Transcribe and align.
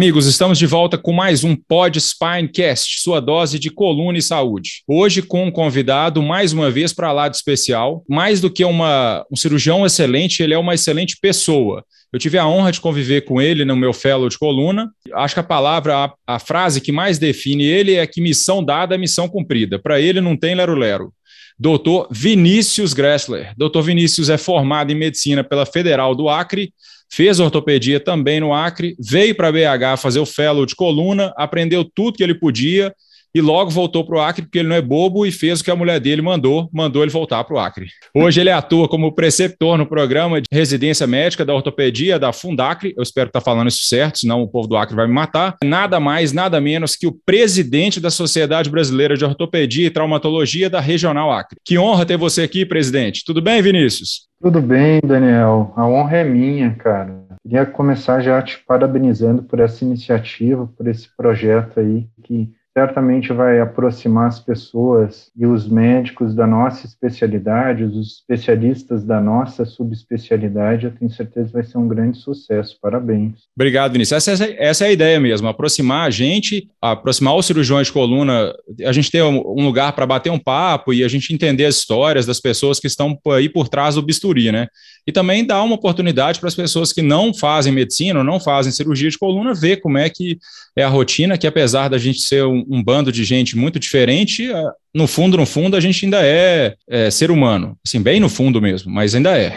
amigos, 0.00 0.24
estamos 0.24 0.58
de 0.58 0.64
volta 0.64 0.96
com 0.96 1.12
mais 1.12 1.44
um 1.44 1.54
Pod 1.54 2.00
Spinecast, 2.00 3.02
sua 3.02 3.20
dose 3.20 3.58
de 3.58 3.68
coluna 3.68 4.16
e 4.16 4.22
saúde. 4.22 4.82
Hoje 4.88 5.20
com 5.20 5.44
um 5.44 5.50
convidado, 5.50 6.22
mais 6.22 6.54
uma 6.54 6.70
vez, 6.70 6.90
para 6.90 7.12
lá 7.12 7.28
de 7.28 7.36
especial. 7.36 8.02
Mais 8.08 8.40
do 8.40 8.50
que 8.50 8.64
uma, 8.64 9.26
um 9.30 9.36
cirurgião 9.36 9.84
excelente, 9.84 10.42
ele 10.42 10.54
é 10.54 10.58
uma 10.58 10.72
excelente 10.72 11.18
pessoa. 11.20 11.84
Eu 12.10 12.18
tive 12.18 12.38
a 12.38 12.48
honra 12.48 12.72
de 12.72 12.80
conviver 12.80 13.26
com 13.26 13.42
ele 13.42 13.62
no 13.62 13.76
meu 13.76 13.92
fellow 13.92 14.26
de 14.26 14.38
coluna. 14.38 14.90
Acho 15.12 15.34
que 15.34 15.40
a 15.40 15.42
palavra, 15.42 15.94
a, 15.94 16.14
a 16.26 16.38
frase 16.38 16.80
que 16.80 16.90
mais 16.90 17.18
define 17.18 17.64
ele 17.64 17.96
é 17.96 18.06
que 18.06 18.22
missão 18.22 18.64
dada 18.64 18.94
é 18.94 18.98
missão 18.98 19.28
cumprida. 19.28 19.78
Para 19.78 20.00
ele 20.00 20.22
não 20.22 20.34
tem 20.34 20.54
lero-lero. 20.54 21.12
Doutor 21.58 22.08
Vinícius 22.10 22.94
Gressler. 22.94 23.52
Doutor 23.54 23.82
Vinícius 23.82 24.30
é 24.30 24.38
formado 24.38 24.90
em 24.90 24.94
medicina 24.94 25.44
pela 25.44 25.66
Federal 25.66 26.14
do 26.14 26.26
Acre, 26.26 26.72
fez 27.10 27.40
ortopedia 27.40 27.98
também 27.98 28.40
no 28.40 28.54
Acre, 28.54 28.96
veio 28.98 29.34
para 29.34 29.52
BH 29.52 29.98
fazer 29.98 30.20
o 30.20 30.26
fellow 30.26 30.64
de 30.64 30.74
coluna, 30.74 31.32
aprendeu 31.36 31.84
tudo 31.84 32.16
que 32.16 32.22
ele 32.22 32.34
podia 32.34 32.94
e 33.34 33.40
logo 33.40 33.70
voltou 33.70 34.04
para 34.04 34.16
o 34.16 34.20
Acre, 34.20 34.42
porque 34.42 34.58
ele 34.58 34.68
não 34.68 34.76
é 34.76 34.82
bobo 34.82 35.24
e 35.24 35.30
fez 35.30 35.60
o 35.60 35.64
que 35.64 35.70
a 35.70 35.76
mulher 35.76 36.00
dele 36.00 36.20
mandou, 36.20 36.68
mandou 36.72 37.02
ele 37.02 37.10
voltar 37.10 37.44
para 37.44 37.54
o 37.54 37.58
Acre. 37.58 37.86
Hoje 38.14 38.40
ele 38.40 38.50
atua 38.50 38.88
como 38.88 39.12
preceptor 39.12 39.78
no 39.78 39.86
programa 39.86 40.40
de 40.40 40.46
residência 40.50 41.06
médica 41.06 41.44
da 41.44 41.54
ortopedia 41.54 42.18
da 42.18 42.32
Fundacre, 42.32 42.92
eu 42.96 43.02
espero 43.02 43.28
que 43.28 43.34
tá 43.34 43.40
falando 43.40 43.68
isso 43.68 43.84
certo, 43.84 44.18
senão 44.18 44.42
o 44.42 44.48
povo 44.48 44.68
do 44.68 44.76
Acre 44.76 44.96
vai 44.96 45.06
me 45.06 45.12
matar. 45.12 45.56
Nada 45.62 46.00
mais, 46.00 46.32
nada 46.32 46.60
menos 46.60 46.96
que 46.96 47.06
o 47.06 47.12
presidente 47.24 48.00
da 48.00 48.10
Sociedade 48.10 48.68
Brasileira 48.68 49.16
de 49.16 49.24
Ortopedia 49.24 49.86
e 49.86 49.90
Traumatologia 49.90 50.68
da 50.68 50.80
Regional 50.80 51.30
Acre. 51.30 51.58
Que 51.64 51.78
honra 51.78 52.04
ter 52.04 52.16
você 52.16 52.42
aqui, 52.42 52.66
presidente. 52.66 53.24
Tudo 53.24 53.40
bem, 53.40 53.62
Vinícius? 53.62 54.29
Tudo 54.40 54.62
bem, 54.62 55.00
Daniel. 55.04 55.70
A 55.76 55.86
honra 55.86 56.16
é 56.18 56.24
minha, 56.24 56.74
cara. 56.74 57.26
Queria 57.42 57.66
começar 57.66 58.20
já 58.20 58.40
te 58.42 58.58
parabenizando 58.64 59.42
por 59.42 59.60
essa 59.60 59.84
iniciativa, 59.84 60.66
por 60.66 60.88
esse 60.88 61.14
projeto 61.14 61.78
aí 61.78 62.08
que 62.22 62.50
certamente 62.80 63.30
vai 63.30 63.60
aproximar 63.60 64.28
as 64.28 64.40
pessoas 64.40 65.30
e 65.36 65.44
os 65.44 65.68
médicos 65.68 66.34
da 66.34 66.46
nossa 66.46 66.86
especialidade, 66.86 67.84
os 67.84 68.16
especialistas 68.16 69.04
da 69.04 69.20
nossa 69.20 69.66
subespecialidade, 69.66 70.86
eu 70.86 70.90
tenho 70.92 71.10
certeza 71.10 71.50
vai 71.52 71.62
ser 71.62 71.76
um 71.76 71.86
grande 71.86 72.16
sucesso. 72.16 72.78
Parabéns. 72.80 73.34
Obrigado, 73.54 73.92
Vinícius. 73.92 74.26
Essa, 74.26 74.44
essa 74.58 74.84
é 74.86 74.88
a 74.88 74.92
ideia 74.92 75.20
mesmo, 75.20 75.46
aproximar 75.46 76.06
a 76.06 76.10
gente, 76.10 76.70
aproximar 76.80 77.36
os 77.36 77.44
cirurgiões 77.44 77.88
de 77.88 77.92
coluna, 77.92 78.54
a 78.82 78.92
gente 78.92 79.10
ter 79.10 79.22
um 79.22 79.62
lugar 79.62 79.92
para 79.92 80.06
bater 80.06 80.30
um 80.30 80.38
papo 80.38 80.94
e 80.94 81.04
a 81.04 81.08
gente 81.08 81.34
entender 81.34 81.66
as 81.66 81.76
histórias 81.76 82.24
das 82.24 82.40
pessoas 82.40 82.80
que 82.80 82.86
estão 82.86 83.18
aí 83.28 83.48
por 83.48 83.68
trás 83.68 83.96
do 83.96 84.02
bisturi, 84.02 84.50
né? 84.50 84.68
E 85.10 85.12
também 85.12 85.44
dar 85.44 85.60
uma 85.64 85.74
oportunidade 85.74 86.38
para 86.38 86.46
as 86.46 86.54
pessoas 86.54 86.92
que 86.92 87.02
não 87.02 87.34
fazem 87.34 87.72
medicina 87.72 88.20
ou 88.20 88.24
não 88.24 88.38
fazem 88.38 88.70
cirurgia 88.70 89.10
de 89.10 89.18
coluna 89.18 89.52
ver 89.52 89.78
como 89.78 89.98
é 89.98 90.08
que 90.08 90.38
é 90.76 90.84
a 90.84 90.88
rotina, 90.88 91.36
que 91.36 91.48
apesar 91.48 91.88
da 91.88 91.98
gente 91.98 92.20
ser 92.20 92.44
um, 92.44 92.64
um 92.70 92.80
bando 92.80 93.10
de 93.10 93.24
gente 93.24 93.58
muito 93.58 93.80
diferente, 93.80 94.48
no 94.94 95.08
fundo, 95.08 95.36
no 95.36 95.44
fundo, 95.44 95.76
a 95.76 95.80
gente 95.80 96.04
ainda 96.04 96.20
é, 96.22 96.76
é, 96.88 97.10
ser 97.10 97.32
humano. 97.32 97.76
Assim, 97.84 98.00
bem 98.00 98.20
no 98.20 98.28
fundo 98.28 98.62
mesmo, 98.62 98.92
mas 98.92 99.12
ainda 99.12 99.36
é. 99.36 99.52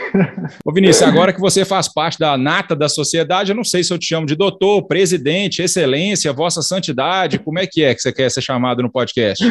Ô 0.66 0.74
Vinícius, 0.74 1.08
agora 1.08 1.32
que 1.32 1.40
você 1.40 1.64
faz 1.64 1.88
parte 1.88 2.18
da 2.18 2.36
nata 2.36 2.76
da 2.76 2.90
sociedade, 2.90 3.52
eu 3.52 3.56
não 3.56 3.64
sei 3.64 3.84
se 3.84 3.94
eu 3.94 4.00
te 4.00 4.08
chamo 4.08 4.26
de 4.26 4.36
doutor, 4.36 4.88
presidente, 4.88 5.62
excelência, 5.62 6.34
vossa 6.34 6.64
santidade, 6.64 7.38
como 7.38 7.60
é 7.60 7.68
que 7.68 7.84
é 7.84 7.94
que 7.94 8.02
você 8.02 8.12
quer 8.12 8.32
ser 8.32 8.42
chamado 8.42 8.82
no 8.82 8.92
podcast? 8.92 9.46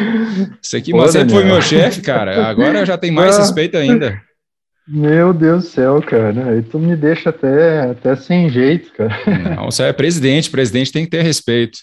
Isso 0.61 0.75
aqui, 0.75 0.91
você 0.91 1.19
sempre 1.19 1.33
foi 1.33 1.45
meu 1.45 1.61
chefe, 1.61 2.01
cara. 2.01 2.45
Agora 2.45 2.85
já 2.85 2.97
tem 2.97 3.09
mais 3.09 3.37
respeito 3.37 3.77
ainda. 3.77 4.21
Meu 4.87 5.33
Deus 5.33 5.63
do 5.63 5.69
céu, 5.69 6.01
cara. 6.01 6.61
Tu 6.69 6.77
me 6.77 6.95
deixa 6.95 7.29
até, 7.29 7.91
até 7.91 8.15
sem 8.15 8.49
jeito, 8.49 8.91
cara. 8.93 9.55
Não, 9.55 9.65
você 9.65 9.83
é 9.83 9.93
presidente, 9.93 10.49
presidente 10.49 10.91
tem 10.91 11.05
que 11.05 11.11
ter 11.11 11.21
respeito. 11.21 11.79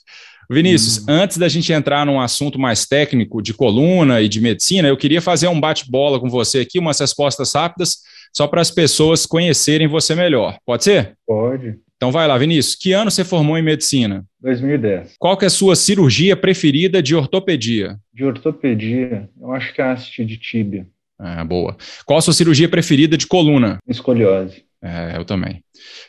Vinícius, 0.50 0.98
hum. 0.98 1.04
antes 1.08 1.38
da 1.38 1.48
gente 1.48 1.72
entrar 1.72 2.04
num 2.04 2.20
assunto 2.20 2.58
mais 2.58 2.84
técnico 2.84 3.40
de 3.40 3.54
coluna 3.54 4.20
e 4.20 4.28
de 4.28 4.40
medicina, 4.40 4.88
eu 4.88 4.96
queria 4.96 5.22
fazer 5.22 5.46
um 5.46 5.60
bate-bola 5.60 6.18
com 6.18 6.28
você 6.28 6.60
aqui, 6.60 6.78
umas 6.78 6.98
respostas 6.98 7.54
rápidas, 7.54 7.98
só 8.32 8.48
para 8.48 8.60
as 8.60 8.70
pessoas 8.70 9.26
conhecerem 9.26 9.86
você 9.86 10.14
melhor. 10.14 10.58
Pode 10.66 10.84
ser? 10.84 11.14
Pode. 11.24 11.76
Então 11.96 12.10
vai 12.10 12.26
lá, 12.26 12.36
Vinícius. 12.36 12.74
Que 12.74 12.92
ano 12.92 13.10
você 13.10 13.22
formou 13.22 13.56
em 13.56 13.62
medicina? 13.62 14.24
2010. 14.40 15.14
Qual 15.18 15.36
que 15.36 15.44
é 15.44 15.48
a 15.48 15.50
sua 15.50 15.76
cirurgia 15.76 16.36
preferida 16.36 17.02
de 17.02 17.14
ortopedia? 17.14 17.96
De 18.12 18.24
ortopedia, 18.24 19.28
eu 19.40 19.52
acho 19.52 19.72
que 19.72 19.80
é 19.80 19.84
a 19.84 19.92
haste 19.92 20.24
de 20.24 20.36
tíbia. 20.36 20.86
Ah, 21.22 21.44
boa. 21.44 21.76
Qual 22.06 22.18
a 22.18 22.22
sua 22.22 22.32
cirurgia 22.32 22.68
preferida 22.68 23.16
de 23.16 23.26
coluna? 23.26 23.78
Escoliose. 23.86 24.64
É, 24.82 25.18
eu 25.18 25.24
também. 25.26 25.62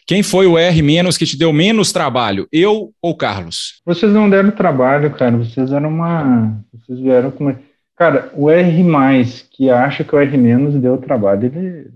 Quem 0.08 0.24
foi 0.24 0.48
o 0.48 0.58
R 0.58 0.82
menos 0.82 1.18
que 1.18 1.26
te 1.26 1.38
deu 1.38 1.52
menos 1.52 1.92
trabalho? 1.92 2.48
Eu 2.52 2.94
ou 3.02 3.16
Carlos? 3.16 3.82
Vocês 3.86 4.14
não 4.14 4.30
deram 4.30 4.52
trabalho, 4.52 5.12
cara. 5.12 5.36
Vocês 5.36 5.74
eram 5.74 5.90
uma. 5.90 6.64
Vocês 6.74 7.00
vieram 7.00 7.32
com 7.32 7.44
uma. 7.44 7.60
Cara, 7.98 8.32
o 8.34 8.50
R 8.50 8.84
mais 8.84 9.42
que 9.52 9.70
acha 9.70 10.04
que 10.06 10.16
o 10.16 10.20
R 10.20 10.38
menos 10.38 10.82
deu 10.82 10.98
trabalho, 10.98 11.48
ele 11.48 11.92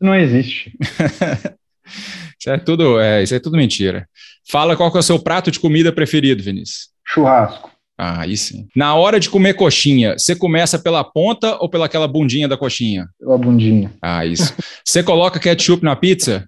não 0.00 0.14
existe. 0.14 0.72
isso 2.38 2.50
é 2.50 2.58
tudo, 2.58 3.00
é, 3.00 3.22
isso 3.22 3.34
é 3.34 3.38
tudo 3.38 3.56
mentira. 3.56 4.08
Fala 4.50 4.76
qual 4.76 4.92
é 4.94 4.98
o 4.98 5.02
seu 5.02 5.18
prato 5.20 5.50
de 5.50 5.60
comida 5.60 5.92
preferido, 5.92 6.42
Vinícius. 6.42 6.88
Churrasco. 7.06 7.70
Ah, 7.98 8.22
aí 8.22 8.36
sim. 8.36 8.66
Na 8.76 8.94
hora 8.94 9.18
de 9.18 9.30
comer 9.30 9.54
coxinha, 9.54 10.18
você 10.18 10.36
começa 10.36 10.78
pela 10.78 11.02
ponta 11.02 11.56
ou 11.60 11.68
pela 11.68 11.86
aquela 11.86 12.06
bundinha 12.06 12.46
da 12.46 12.56
coxinha? 12.56 13.08
Pela 13.18 13.38
bundinha. 13.38 13.90
Ah, 14.02 14.24
isso. 14.26 14.54
Você 14.84 15.02
coloca 15.02 15.40
ketchup 15.40 15.82
na 15.82 15.96
pizza? 15.96 16.46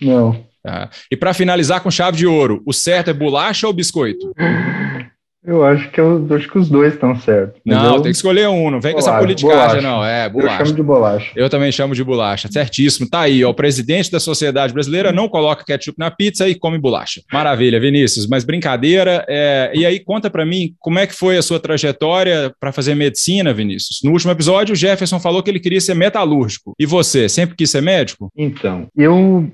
Não. 0.00 0.44
Ah, 0.66 0.88
e 1.10 1.16
para 1.16 1.34
finalizar 1.34 1.80
com 1.82 1.90
chave 1.90 2.16
de 2.16 2.26
ouro, 2.26 2.62
o 2.66 2.72
certo 2.72 3.10
é 3.10 3.12
bolacha 3.12 3.66
ou 3.66 3.72
biscoito? 3.72 4.32
Eu 5.46 5.62
acho 5.64 5.90
que 5.90 6.00
eu 6.00 6.26
acho 6.30 6.48
que 6.48 6.58
os 6.58 6.68
dois 6.68 6.94
estão 6.94 7.14
certos. 7.16 7.60
Não, 7.64 7.96
eu... 7.96 8.02
tem 8.02 8.10
que 8.10 8.16
escolher 8.16 8.48
um, 8.48 8.70
não 8.70 8.80
vem 8.80 8.92
bolacha, 8.92 9.10
com 9.10 9.16
essa 9.16 9.18
politicagem, 9.18 9.82
não. 9.82 10.04
É, 10.04 10.28
bolacha. 10.28 10.54
Eu 10.54 10.66
chamo 10.66 10.76
de 10.76 10.82
bolacha. 10.82 11.32
Eu 11.36 11.50
também 11.50 11.72
chamo 11.72 11.94
de 11.94 12.02
bolacha, 12.02 12.48
certíssimo. 12.50 13.08
Tá 13.08 13.20
aí, 13.20 13.44
ó, 13.44 13.50
o 13.50 13.54
presidente 13.54 14.10
da 14.10 14.18
Sociedade 14.18 14.72
Brasileira 14.72 15.12
não 15.12 15.28
coloca 15.28 15.64
ketchup 15.64 15.98
na 15.98 16.10
pizza 16.10 16.48
e 16.48 16.54
come 16.54 16.78
bolacha. 16.78 17.20
Maravilha, 17.32 17.78
Vinícius, 17.78 18.26
mas 18.26 18.44
brincadeira. 18.44 19.24
É... 19.28 19.70
E 19.74 19.84
aí, 19.84 20.00
conta 20.00 20.30
para 20.30 20.46
mim, 20.46 20.74
como 20.78 20.98
é 20.98 21.06
que 21.06 21.14
foi 21.14 21.36
a 21.36 21.42
sua 21.42 21.60
trajetória 21.60 22.54
para 22.58 22.72
fazer 22.72 22.94
medicina, 22.94 23.52
Vinícius? 23.52 24.00
No 24.02 24.12
último 24.12 24.32
episódio, 24.32 24.72
o 24.72 24.76
Jefferson 24.76 25.20
falou 25.20 25.42
que 25.42 25.50
ele 25.50 25.60
queria 25.60 25.80
ser 25.80 25.94
metalúrgico. 25.94 26.72
E 26.78 26.86
você, 26.86 27.28
sempre 27.28 27.54
quis 27.54 27.70
ser 27.70 27.82
médico? 27.82 28.30
Então, 28.36 28.86
eu 28.96 29.50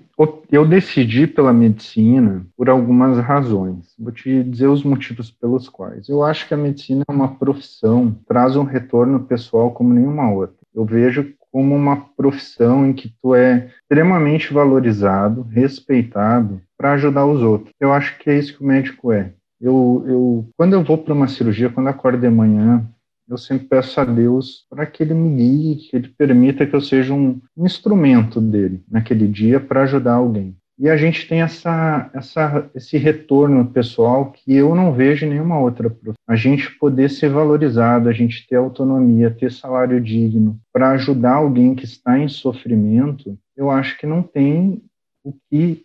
eu 0.51 0.67
decidi 0.67 1.27
pela 1.27 1.53
medicina 1.53 2.45
por 2.57 2.69
algumas 2.69 3.19
razões. 3.19 3.95
Vou 3.99 4.13
te 4.13 4.43
dizer 4.43 4.67
os 4.67 4.83
motivos 4.83 5.31
pelos 5.31 5.69
quais. 5.69 6.09
Eu 6.09 6.23
acho 6.23 6.47
que 6.47 6.55
a 6.55 6.57
medicina 6.57 7.05
é 7.09 7.13
uma 7.13 7.37
profissão, 7.37 8.17
traz 8.27 8.57
um 8.57 8.65
retorno 8.65 9.21
pessoal 9.21 9.71
como 9.71 9.95
nenhuma 9.95 10.31
outra. 10.31 10.57
Eu 10.75 10.85
vejo 10.85 11.33
como 11.53 11.75
uma 11.75 11.97
profissão 12.17 12.87
em 12.87 12.93
que 12.93 13.13
tu 13.21 13.35
é 13.35 13.71
extremamente 13.83 14.53
valorizado, 14.53 15.43
respeitado 15.43 16.61
para 16.77 16.93
ajudar 16.93 17.27
os 17.27 17.43
outros. 17.43 17.75
Eu 17.81 17.93
acho 17.93 18.19
que 18.19 18.31
é 18.31 18.39
isso 18.39 18.57
que 18.57 18.63
o 18.63 18.67
médico 18.67 19.13
é. 19.13 19.33
Eu, 19.61 20.05
eu 20.07 20.49
quando 20.57 20.73
eu 20.73 20.83
vou 20.83 20.97
para 20.97 21.13
uma 21.13 21.29
cirurgia, 21.29 21.69
quando 21.69 21.89
acordo 21.89 22.19
de 22.19 22.31
manhã, 22.31 22.87
eu 23.31 23.39
sempre 23.39 23.67
peço 23.69 24.01
a 24.01 24.05
Deus 24.05 24.67
para 24.69 24.85
que 24.85 25.03
Ele 25.03 25.15
me 25.15 25.37
guie, 25.37 25.77
que 25.77 25.97
Ele 25.97 26.09
permita 26.09 26.67
que 26.67 26.75
eu 26.75 26.81
seja 26.81 27.15
um 27.15 27.41
instrumento 27.57 28.41
dele 28.41 28.83
naquele 28.91 29.29
dia 29.29 29.61
para 29.61 29.83
ajudar 29.83 30.15
alguém. 30.15 30.57
E 30.77 30.89
a 30.89 30.97
gente 30.97 31.29
tem 31.29 31.43
essa, 31.43 32.11
essa, 32.15 32.71
esse 32.75 32.97
retorno 32.97 33.67
pessoal 33.67 34.33
que 34.33 34.55
eu 34.55 34.75
não 34.75 34.95
vejo 34.95 35.27
em 35.27 35.29
nenhuma 35.29 35.61
outra 35.61 35.91
profissão. 35.91 36.15
A 36.27 36.35
gente 36.35 36.71
poder 36.79 37.11
ser 37.11 37.29
valorizado, 37.29 38.09
a 38.09 38.13
gente 38.13 38.47
ter 38.49 38.57
autonomia, 38.57 39.31
ter 39.31 39.53
salário 39.53 40.01
digno, 40.01 40.59
para 40.73 40.93
ajudar 40.93 41.35
alguém 41.35 41.75
que 41.75 41.85
está 41.85 42.19
em 42.19 42.29
sofrimento, 42.29 43.39
eu 43.55 43.71
acho 43.71 43.99
que 43.99 44.07
não 44.07 44.23
tem 44.23 44.83
o 45.23 45.35
que 45.51 45.85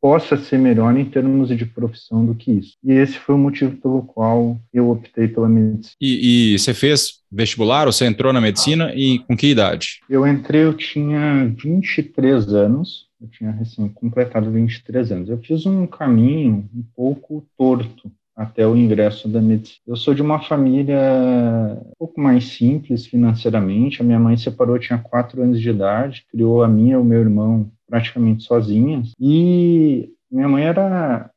possa 0.00 0.36
ser 0.36 0.58
melhor 0.58 0.96
em 0.96 1.04
termos 1.04 1.48
de 1.48 1.66
profissão 1.66 2.24
do 2.24 2.34
que 2.34 2.52
isso. 2.52 2.74
E 2.82 2.92
esse 2.92 3.18
foi 3.18 3.34
o 3.34 3.38
motivo 3.38 3.76
pelo 3.76 4.02
qual 4.02 4.60
eu 4.72 4.90
optei 4.90 5.28
pela 5.28 5.48
medicina. 5.48 5.94
E, 6.00 6.52
e 6.54 6.58
você 6.58 6.74
fez 6.74 7.20
vestibular 7.30 7.86
ou 7.86 7.92
você 7.92 8.06
entrou 8.06 8.32
na 8.32 8.40
medicina 8.40 8.92
e 8.94 9.18
com 9.20 9.36
que 9.36 9.48
idade? 9.48 10.00
Eu 10.08 10.26
entrei, 10.26 10.64
eu 10.64 10.74
tinha 10.74 11.46
23 11.46 12.52
anos, 12.52 13.06
eu 13.20 13.28
tinha 13.28 13.50
recém 13.50 13.88
completado 13.88 14.50
23 14.50 15.12
anos. 15.12 15.28
Eu 15.28 15.38
fiz 15.38 15.66
um 15.66 15.86
caminho 15.86 16.68
um 16.74 16.84
pouco 16.94 17.46
torto 17.56 18.10
até 18.36 18.66
o 18.66 18.76
ingresso 18.76 19.28
da 19.28 19.40
medicina. 19.40 19.80
Eu 19.86 19.96
sou 19.96 20.12
de 20.12 20.20
uma 20.20 20.38
família 20.40 21.00
um 21.86 21.92
pouco 21.98 22.20
mais 22.20 22.44
simples 22.44 23.06
financeiramente. 23.06 24.02
A 24.02 24.04
minha 24.04 24.20
mãe 24.20 24.36
separou, 24.36 24.78
tinha 24.78 24.98
quatro 24.98 25.42
anos 25.42 25.58
de 25.58 25.70
idade, 25.70 26.26
criou 26.30 26.62
a 26.62 26.68
minha 26.68 26.94
e 26.94 26.98
o 26.98 27.04
meu 27.04 27.20
irmão 27.20 27.70
praticamente 27.88 28.42
sozinhas. 28.42 29.12
E 29.18 30.10
minha 30.30 30.48
mãe 30.48 30.64
era. 30.64 31.30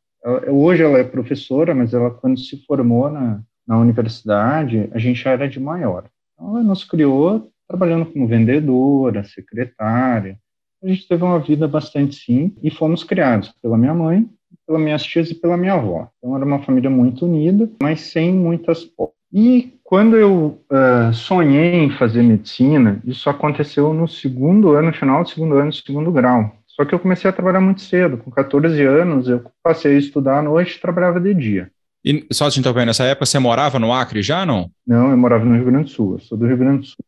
Hoje 0.49 0.83
ela 0.83 0.97
é 0.97 1.03
professora, 1.05 1.73
mas 1.73 1.93
ela, 1.93 2.11
quando 2.11 2.37
se 2.37 2.61
formou 2.65 3.09
na, 3.09 3.41
na 3.65 3.79
universidade, 3.79 4.89
a 4.91 4.99
gente 4.99 5.23
já 5.23 5.31
era 5.31 5.47
de 5.47 5.59
maior. 5.59 6.03
Então, 6.33 6.49
ela 6.49 6.63
nos 6.63 6.83
criou 6.83 7.49
trabalhando 7.65 8.05
como 8.07 8.27
vendedora, 8.27 9.23
secretária. 9.23 10.37
A 10.83 10.87
gente 10.87 11.07
teve 11.07 11.23
uma 11.23 11.39
vida 11.39 11.67
bastante 11.67 12.15
simples 12.15 12.59
e 12.61 12.69
fomos 12.69 13.03
criados 13.03 13.53
pela 13.61 13.77
minha 13.77 13.93
mãe 13.93 14.29
pelas 14.69 14.81
minhas 14.83 15.03
tias 15.03 15.31
e 15.31 15.35
pela 15.35 15.57
minha 15.57 15.73
avó. 15.73 16.07
Então 16.19 16.35
era 16.35 16.45
uma 16.45 16.59
família 16.59 16.91
muito 16.91 17.25
unida, 17.25 17.67
mas 17.81 18.01
sem 18.01 18.31
muitas 18.31 18.87
E 19.33 19.73
quando 19.83 20.15
eu 20.15 20.61
uh, 20.71 21.11
sonhei 21.11 21.73
em 21.73 21.89
fazer 21.89 22.21
medicina, 22.21 23.01
isso 23.03 23.27
aconteceu 23.31 23.91
no 23.95 24.07
segundo 24.07 24.73
ano, 24.73 24.93
final 24.93 25.23
do 25.23 25.29
segundo 25.29 25.55
ano, 25.55 25.73
segundo 25.73 26.11
grau. 26.11 26.55
Só 26.67 26.85
que 26.85 26.93
eu 26.93 26.99
comecei 26.99 27.27
a 27.27 27.33
trabalhar 27.33 27.59
muito 27.59 27.81
cedo, 27.81 28.17
com 28.17 28.29
14 28.29 28.81
anos, 28.83 29.27
eu 29.27 29.43
passei 29.63 29.95
a 29.95 29.99
estudar 29.99 30.37
à 30.37 30.43
noite 30.43 30.75
e 30.75 30.81
trabalhava 30.81 31.19
de 31.19 31.33
dia. 31.33 31.71
E 32.05 32.27
só 32.31 32.49
te 32.49 32.59
interrompendo, 32.59 32.85
nessa 32.85 33.03
época 33.03 33.25
você 33.25 33.39
morava 33.39 33.79
no 33.79 33.91
Acre 33.91 34.21
já, 34.21 34.45
não? 34.45 34.69
Não, 34.85 35.09
eu 35.09 35.17
morava 35.17 35.43
no 35.43 35.55
Rio 35.55 35.65
Grande 35.65 35.85
do 35.85 35.89
Sul. 35.89 36.13
Eu 36.13 36.19
sou 36.19 36.37
do 36.37 36.45
Rio 36.45 36.57
Grande 36.57 36.81
do 36.81 36.85
Sul, 36.85 37.05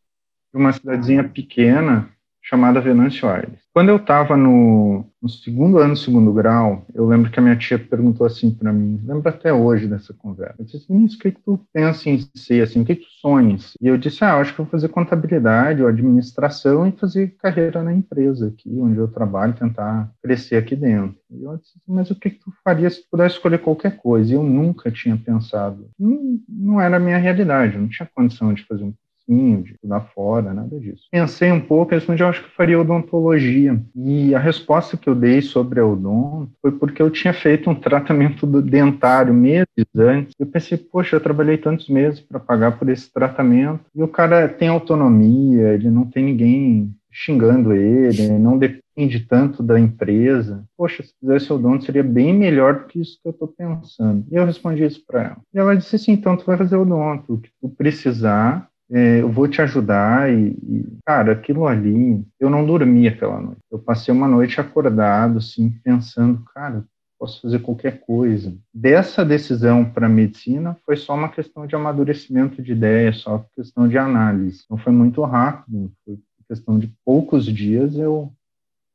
uma 0.54 0.74
cidadezinha 0.74 1.24
pequena 1.24 2.10
chamada 2.42 2.82
Venâncio 2.82 3.30
Aires. 3.30 3.60
Quando 3.74 3.90
eu 3.90 3.96
estava 3.98 4.36
no, 4.36 5.06
no, 5.22 5.30
segundo 5.30 5.78
ano, 5.78 5.96
segundo 5.96 6.34
grau, 6.34 6.86
eu 6.94 7.08
lembro 7.08 7.32
que 7.32 7.40
a 7.40 7.42
minha 7.42 7.56
tia 7.56 7.80
perguntou 7.80 8.26
assim 8.26 8.52
para 8.52 8.74
mim, 8.74 9.00
lembro 9.06 9.30
até 9.30 9.54
hoje 9.54 9.88
dessa 9.88 10.14
conversa, 10.14 10.56
eu 10.60 10.66
disse, 10.66 10.86
o 11.16 11.20
que, 11.20 11.32
que 11.32 11.42
tu 11.42 11.60
pensa 11.72 12.10
em 12.10 12.20
ser, 12.36 12.64
assim, 12.64 12.82
o 12.82 12.86
que, 12.86 12.96
que 12.96 13.06
tu 13.06 13.12
sonhas? 13.22 13.74
E 13.80 13.88
eu 13.88 13.98
disse, 13.98 14.26
ah, 14.26 14.32
eu 14.32 14.38
acho 14.38 14.52
que 14.52 14.58
vou 14.58 14.68
fazer 14.68 14.90
contabilidade 14.90 15.82
ou 15.82 15.88
administração 15.88 16.88
e 16.88 16.92
fazer 16.92 17.36
carreira 17.38 17.82
na 17.82 17.94
empresa 17.94 18.48
aqui, 18.48 18.70
onde 18.78 18.98
eu 18.98 19.08
trabalho, 19.08 19.54
tentar 19.54 20.12
crescer 20.22 20.58
aqui 20.58 20.76
dentro. 20.76 21.16
E 21.30 21.44
eu 21.44 21.58
disse, 21.58 21.80
mas 21.88 22.10
o 22.12 22.16
que, 22.16 22.32
que 22.32 22.40
tu 22.40 22.52
faria 22.64 22.90
se 22.90 23.04
tu 23.04 23.08
pudesse 23.12 23.36
escolher 23.36 23.60
qualquer 23.60 23.98
coisa? 23.98 24.32
E 24.32 24.36
eu 24.36 24.44
nunca 24.44 24.92
tinha 24.92 25.16
pensado, 25.16 25.90
não, 25.98 26.40
não 26.50 26.82
era 26.82 26.98
a 26.98 27.00
minha 27.00 27.18
realidade, 27.18 27.76
eu 27.76 27.82
não 27.82 27.88
tinha 27.88 28.10
condição 28.14 28.54
de 28.54 28.66
fazer 28.66 28.84
um 28.84 28.94
de 29.27 29.71
estudar 29.73 30.01
fora, 30.13 30.53
nada 30.53 30.79
disso. 30.79 31.03
Pensei 31.12 31.51
um 31.51 31.62
pouco, 31.62 31.94
eu 31.94 32.00
respondi, 32.00 32.21
eu 32.21 32.27
acho 32.27 32.44
que 32.44 32.56
faria 32.56 32.79
odontologia. 32.79 33.81
E 33.95 34.35
a 34.35 34.39
resposta 34.39 34.97
que 34.97 35.07
eu 35.07 35.15
dei 35.15 35.41
sobre 35.41 35.79
a 35.79 35.85
odonto 35.85 36.51
foi 36.62 36.71
porque 36.71 37.01
eu 37.01 37.09
tinha 37.09 37.33
feito 37.33 37.69
um 37.69 37.75
tratamento 37.75 38.45
dentário 38.62 39.33
meses 39.33 39.68
antes. 39.95 40.33
Eu 40.39 40.47
pensei, 40.47 40.77
poxa, 40.77 41.15
eu 41.15 41.21
trabalhei 41.21 41.57
tantos 41.57 41.88
meses 41.89 42.19
para 42.19 42.39
pagar 42.39 42.77
por 42.77 42.89
esse 42.89 43.12
tratamento. 43.12 43.81
E 43.95 44.03
o 44.03 44.07
cara 44.07 44.47
tem 44.47 44.68
autonomia, 44.68 45.73
ele 45.73 45.89
não 45.89 46.06
tem 46.06 46.25
ninguém 46.25 46.94
xingando 47.12 47.73
ele, 47.73 48.29
não 48.39 48.57
depende 48.57 49.19
tanto 49.19 49.62
da 49.62 49.79
empresa. 49.79 50.63
Poxa, 50.77 51.03
se 51.03 51.13
fizesse 51.19 51.51
odonto 51.51 51.83
seria 51.83 52.03
bem 52.03 52.33
melhor 52.33 52.79
do 52.79 52.85
que 52.85 53.01
isso 53.01 53.19
que 53.21 53.27
eu 53.27 53.31
estou 53.31 53.47
pensando. 53.47 54.25
E 54.31 54.35
eu 54.35 54.45
respondi 54.45 54.83
isso 54.83 55.03
para 55.06 55.23
ela. 55.23 55.38
E 55.53 55.59
ela 55.59 55.75
disse 55.75 55.95
assim, 55.95 56.13
então 56.13 56.38
tu 56.38 56.45
vai 56.45 56.57
fazer 56.57 56.77
odonto, 56.77 57.33
o 57.33 57.38
que 57.38 57.50
tu 57.62 57.69
precisar, 57.69 58.69
é, 58.92 59.22
eu 59.22 59.30
vou 59.32 59.48
te 59.48 59.62
ajudar 59.62 60.32
e, 60.32 60.50
e, 60.50 60.86
cara, 61.06 61.32
aquilo 61.32 61.66
ali, 61.66 62.24
eu 62.40 62.50
não 62.50 62.66
dormi 62.66 63.08
aquela 63.08 63.40
noite. 63.40 63.62
Eu 63.72 63.80
passei 63.80 64.14
uma 64.14 64.28
noite 64.28 64.60
acordado, 64.60 65.38
assim, 65.38 65.70
pensando, 65.84 66.44
cara, 66.54 66.84
posso 67.18 67.42
fazer 67.42 67.60
qualquer 67.60 68.02
coisa. 68.02 68.54
Dessa 68.74 69.24
decisão 69.24 69.86
para 69.86 70.10
medicina 70.10 70.78
foi 70.86 70.98
só 70.98 71.16
uma 71.16 71.30
questão 71.30 71.66
de 71.66 71.76
amadurecimento 71.76 72.62
de 72.62 72.74
ideia, 72.74 73.14
só 73.14 73.46
questão 73.56 73.88
de 73.88 73.98
análise. 73.98 74.66
Não 74.70 74.78
foi 74.78 74.92
muito 74.92 75.22
rápido, 75.22 75.92
foi 76.04 76.20
questão 76.50 76.78
de 76.78 76.92
poucos 77.06 77.46
dias 77.46 77.96
eu 77.96 78.32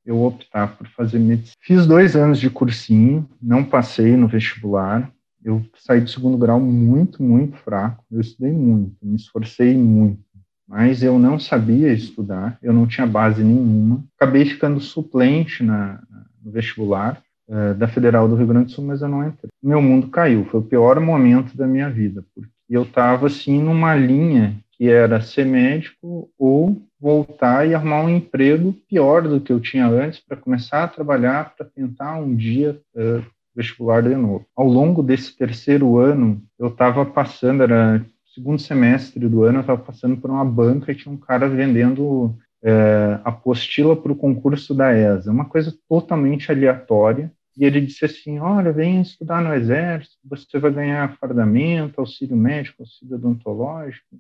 eu 0.05 0.23
optar 0.23 0.77
por 0.77 0.87
fazer 0.91 1.19
medicina. 1.19 1.57
Fiz 1.61 1.85
dois 1.85 2.15
anos 2.15 2.39
de 2.39 2.49
cursinho, 2.49 3.29
não 3.43 3.65
passei 3.65 4.17
no 4.17 4.29
vestibular, 4.29 5.11
eu 5.47 5.65
saí 5.79 6.01
do 6.01 6.11
segundo 6.11 6.37
grau 6.37 6.61
muito, 6.61 7.23
muito 7.23 7.57
fraco. 7.59 8.05
Eu 8.11 8.21
estudei 8.21 8.51
muito, 8.51 8.97
me 9.01 9.15
esforcei 9.15 9.77
muito, 9.77 10.19
mas 10.67 11.05
eu 11.05 11.21
não 11.21 11.39
sabia 11.39 11.93
estudar, 11.93 12.59
eu 12.61 12.73
não 12.73 12.85
tinha 12.85 13.07
base 13.07 13.45
nenhuma. 13.45 14.05
Acabei 14.17 14.45
ficando 14.45 14.81
suplente 14.81 15.63
na, 15.63 16.03
no 16.43 16.51
vestibular 16.51 17.23
uh, 17.49 17.75
da 17.75 17.87
Federal 17.87 18.29
do 18.29 18.35
Rio 18.35 18.49
Grande 18.49 18.67
do 18.67 18.73
Sul, 18.73 18.87
mas 18.87 19.03
eu 19.03 19.09
não 19.09 19.25
entrei. 19.25 19.49
Meu 19.63 19.81
mundo 19.81 20.09
caiu, 20.09 20.45
foi 20.47 20.59
o 20.59 20.65
pior 20.65 20.99
momento 20.99 21.57
da 21.57 21.67
minha 21.67 21.89
vida, 21.89 22.25
porque 22.35 22.51
eu 22.69 22.83
estava 22.83 23.29
assim 23.29 23.63
numa 23.63 23.95
linha 23.95 24.57
que 24.73 24.89
era 24.89 25.21
ser 25.21 25.47
médico 25.47 26.29
ou 26.37 26.83
voltar 27.01 27.69
e 27.69 27.73
arrumar 27.73 28.03
um 28.03 28.11
emprego 28.11 28.75
pior 28.89 29.23
do 29.23 29.41
que 29.41 29.53
eu 29.53 29.61
tinha 29.61 29.87
antes 29.87 30.19
para 30.19 30.37
começar 30.37 30.83
a 30.83 30.89
trabalhar 30.89 31.55
para 31.57 31.65
tentar 31.65 32.17
um 32.19 32.35
dia 32.35 32.81
uh, 32.97 33.25
vestibular 33.57 34.03
de 34.03 34.15
novo. 34.15 34.47
Ao 34.55 34.69
longo 34.69 35.03
desse 35.03 35.35
terceiro 35.35 35.97
ano, 35.99 36.43
eu 36.59 36.69
estava 36.69 37.07
passando, 37.07 37.63
era 37.63 38.05
segundo 38.35 38.61
semestre 38.61 39.27
do 39.27 39.45
ano, 39.45 39.59
eu 39.59 39.61
estava 39.63 39.83
passando 39.83 40.19
por 40.19 40.31
uma 40.31 40.45
banca 40.45 40.93
e 40.93 40.95
tinha 40.95 41.13
um 41.13 41.17
cara 41.17 41.49
vendendo 41.49 42.37
é, 42.63 43.19
apostila 43.25 43.97
para 43.97 44.13
o 44.13 44.17
concurso 44.17 44.75
da 44.75 44.93
ESA, 44.93 45.33
uma 45.33 45.47
coisa 45.47 45.75
totalmente 45.89 46.53
aleatória. 46.53 47.33
E 47.57 47.65
ele 47.65 47.81
disse 47.81 48.05
assim: 48.05 48.39
Olha, 48.39 48.71
vem 48.71 49.01
estudar 49.01 49.41
no 49.41 49.55
Exército, 49.55 50.19
você 50.25 50.59
vai 50.59 50.71
ganhar 50.71 51.17
fardamento, 51.17 51.99
auxílio 51.99 52.37
médico, 52.37 52.83
auxílio 52.83 53.17
odontológico 53.17 54.19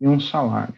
e 0.00 0.08
um 0.08 0.18
salário. 0.18 0.74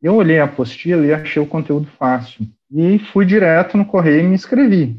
Eu 0.00 0.14
olhei 0.16 0.40
a 0.40 0.44
apostila 0.44 1.04
e 1.04 1.12
achei 1.12 1.40
o 1.40 1.46
conteúdo 1.46 1.86
fácil. 1.98 2.46
E 2.74 2.98
fui 2.98 3.26
direto 3.26 3.76
no 3.76 3.84
correio 3.84 4.20
e 4.20 4.28
me 4.28 4.34
inscrevi 4.34 4.98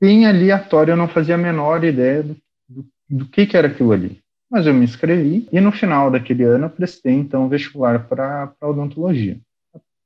bem 0.00 0.26
aleatório, 0.26 0.92
eu 0.92 0.96
não 0.96 1.08
fazia 1.08 1.34
a 1.34 1.38
menor 1.38 1.84
ideia 1.84 2.22
do, 2.22 2.36
do, 2.68 2.86
do 3.08 3.26
que, 3.26 3.46
que 3.46 3.56
era 3.56 3.68
aquilo 3.68 3.92
ali. 3.92 4.20
Mas 4.50 4.66
eu 4.66 4.74
me 4.74 4.84
inscrevi 4.84 5.46
e 5.52 5.60
no 5.60 5.70
final 5.70 6.10
daquele 6.10 6.44
ano 6.44 6.66
eu 6.66 6.70
prestei 6.70 7.12
então 7.12 7.48
vestibular 7.48 8.08
para 8.08 8.52
odontologia. 8.62 9.38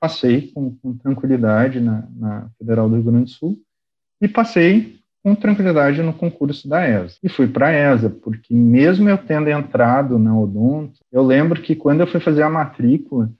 Passei 0.00 0.50
com, 0.52 0.74
com 0.76 0.96
tranquilidade 0.96 1.80
na, 1.80 2.04
na, 2.16 2.48
Federal 2.58 2.88
do 2.88 2.96
Rio 2.96 3.04
Grande 3.04 3.24
do 3.24 3.30
Sul 3.30 3.58
e 4.20 4.26
passei 4.26 4.98
com 5.22 5.36
tranquilidade 5.36 6.02
no 6.02 6.12
concurso 6.12 6.68
da 6.68 6.88
ESA. 6.88 7.16
E 7.22 7.28
fui 7.28 7.46
para 7.46 7.68
a 7.68 7.94
ESA, 7.94 8.10
porque 8.10 8.52
mesmo 8.52 9.08
eu 9.08 9.16
tendo 9.16 9.48
entrado 9.48 10.18
na 10.18 10.36
odonto, 10.36 10.98
eu 11.12 11.22
lembro 11.22 11.62
que 11.62 11.76
quando 11.76 12.00
eu 12.00 12.08
fui 12.08 12.18
fazer 12.18 12.42
a 12.42 12.50
matrícula, 12.50 13.30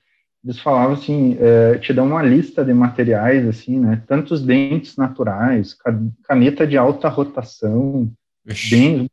eles 0.45 0.59
falavam 0.59 0.95
assim, 0.95 1.37
é, 1.41 1.79
te 1.79 1.93
dão 1.93 2.07
uma 2.07 2.23
lista 2.23 2.65
de 2.65 2.75
materiais, 2.75 3.47
assim, 3.47 3.79
né, 3.79 4.03
tantos 4.07 4.43
dentes 4.43 4.97
naturais, 4.97 5.77
caneta 6.25 6.67
de 6.67 6.77
alta 6.77 7.09
rotação, 7.09 8.11
bem... 8.71 9.09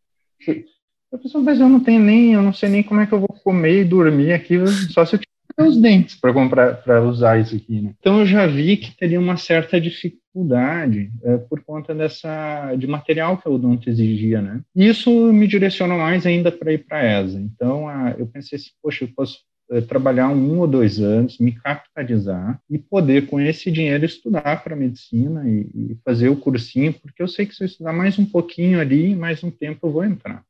Eu 1.11 1.17
pensei, 1.17 1.41
mas 1.41 1.59
eu 1.59 1.67
não 1.67 1.79
tenho 1.79 1.99
nem, 1.99 2.33
eu 2.33 2.41
não 2.41 2.53
sei 2.53 2.69
nem 2.69 2.83
como 2.83 3.01
é 3.01 3.07
que 3.07 3.13
eu 3.13 3.19
vou 3.19 3.29
comer 3.43 3.81
e 3.81 3.85
dormir 3.85 4.31
aqui, 4.31 4.55
só 4.91 5.03
se 5.03 5.15
eu 5.15 5.19
tiver 5.19 5.67
os 5.67 5.75
dentes 5.75 6.15
para 6.15 6.31
comprar, 6.31 6.75
para 6.83 7.01
usar 7.01 7.39
isso 7.39 7.55
aqui, 7.55 7.81
né? 7.81 7.93
Então 7.99 8.19
eu 8.19 8.25
já 8.27 8.45
vi 8.45 8.77
que 8.77 8.95
teria 8.95 9.19
uma 9.19 9.35
certa 9.35 9.81
dificuldade 9.81 11.11
é, 11.23 11.37
por 11.37 11.63
conta 11.63 11.95
dessa, 11.95 12.75
de 12.75 12.85
material 12.85 13.37
que 13.37 13.47
a 13.47 13.51
Odonto 13.51 13.89
exigia, 13.89 14.39
né? 14.39 14.61
E 14.75 14.87
isso 14.87 15.11
me 15.33 15.47
direcionou 15.47 15.97
mais 15.97 16.27
ainda 16.27 16.51
para 16.51 16.71
ir 16.71 16.85
para 16.85 16.99
a 16.99 17.21
ESA. 17.21 17.39
Então 17.39 17.87
a, 17.87 18.11
eu 18.17 18.27
pensei 18.27 18.57
assim, 18.57 18.69
poxa, 18.81 19.05
eu 19.05 19.09
posso 19.15 19.39
trabalhar 19.87 20.29
um 20.29 20.59
ou 20.59 20.67
dois 20.67 20.99
anos, 20.99 21.37
me 21.37 21.51
capitalizar 21.51 22.59
e 22.69 22.77
poder, 22.77 23.27
com 23.27 23.39
esse 23.39 23.71
dinheiro, 23.71 24.03
estudar 24.03 24.63
para 24.63 24.75
medicina 24.75 25.47
e, 25.47 25.69
e, 25.73 25.97
fazer 26.03 26.29
o 26.29 26.35
cursinho, 26.35 26.93
porque 26.93 27.21
eu 27.21 27.27
sei 27.27 27.45
que 27.45 27.55
se 27.55 27.63
eu 27.63 27.67
estudar 27.67 27.93
mais 27.93 28.17
um 28.17 28.25
pouquinho 28.25 28.79
ali, 28.79 29.15
mais 29.15 29.43
um 29.43 29.51
tempo 29.51 29.87
eu 29.87 29.91
vou 29.91 30.03
entrar. 30.03 30.43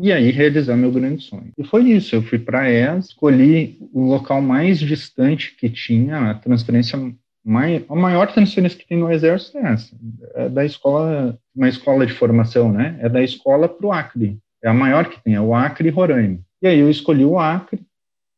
E 0.00 0.12
aí 0.12 0.30
realizar 0.30 0.76
meu 0.76 0.92
grande 0.92 1.24
sonho. 1.24 1.52
E 1.56 1.64
foi 1.64 1.90
isso, 1.90 2.14
eu 2.14 2.22
fui 2.22 2.38
para 2.38 2.62
a 2.62 2.70
ES, 2.70 3.06
escolhi 3.06 3.78
o 3.92 4.04
local 4.04 4.40
mais 4.40 4.78
distante 4.78 5.54
que 5.56 5.68
tinha, 5.68 6.30
a 6.30 6.34
transferência 6.34 6.98
mais, 7.44 7.82
a 7.88 7.94
maior 7.94 8.30
transferência 8.32 8.78
que 8.78 8.86
tem 8.86 8.98
no 8.98 9.10
Exército 9.10 9.58
é 9.58 9.72
essa, 9.72 9.96
é 10.34 10.48
da 10.48 10.64
escola, 10.64 11.38
uma 11.54 11.68
escola 11.68 12.04
de 12.04 12.12
formação, 12.12 12.70
né? 12.70 12.98
É 13.00 13.08
da 13.08 13.22
escola 13.22 13.68
para 13.68 13.86
o 13.86 13.92
Acre, 13.92 14.38
é 14.62 14.68
a 14.68 14.74
maior 14.74 15.08
que 15.08 15.22
tem, 15.22 15.34
é 15.34 15.40
o 15.40 15.54
Acre 15.54 15.88
Roraima. 15.88 16.38
E 16.60 16.66
aí 16.66 16.78
eu 16.78 16.90
escolhi 16.90 17.24
o 17.24 17.38
Acre, 17.38 17.80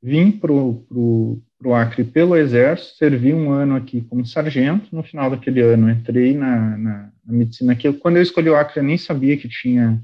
vim 0.03 0.33
para 0.33 0.53
o 0.53 1.75
Acre 1.75 2.05
pelo 2.05 2.37
Exército, 2.37 2.97
servi 2.97 3.35
um 3.35 3.51
ano 3.51 3.77
aqui 3.77 4.01
como 4.03 4.25
sargento. 4.25 4.95
No 4.95 5.03
final 5.03 5.31
daquele 5.31 5.61
ano, 5.61 5.91
entrei 5.91 6.35
na, 6.35 6.79
na, 6.79 7.13
na 7.25 7.33
medicina 7.33 7.73
aqui. 7.73 7.93
Quando 7.93 8.17
eu 8.17 8.23
escolhi 8.23 8.49
o 8.49 8.57
Acre, 8.57 8.81
eu 8.81 8.85
nem 8.85 8.97
sabia 8.97 9.37
que 9.37 9.49
tinha 9.49 10.03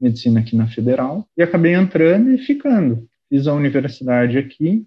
medicina 0.00 0.40
aqui 0.40 0.56
na 0.56 0.66
Federal. 0.66 1.28
E 1.36 1.42
acabei 1.42 1.74
entrando 1.74 2.32
e 2.32 2.38
ficando. 2.38 3.06
Fiz 3.28 3.46
a 3.46 3.54
universidade 3.54 4.38
aqui, 4.38 4.86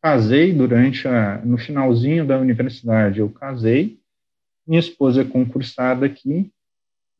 casei 0.00 0.52
durante 0.52 1.08
a. 1.08 1.40
No 1.44 1.58
finalzinho 1.58 2.24
da 2.26 2.38
universidade, 2.38 3.18
eu 3.18 3.28
casei. 3.28 3.98
Minha 4.66 4.80
esposa 4.80 5.22
é 5.22 5.24
concursada 5.24 6.06
aqui. 6.06 6.50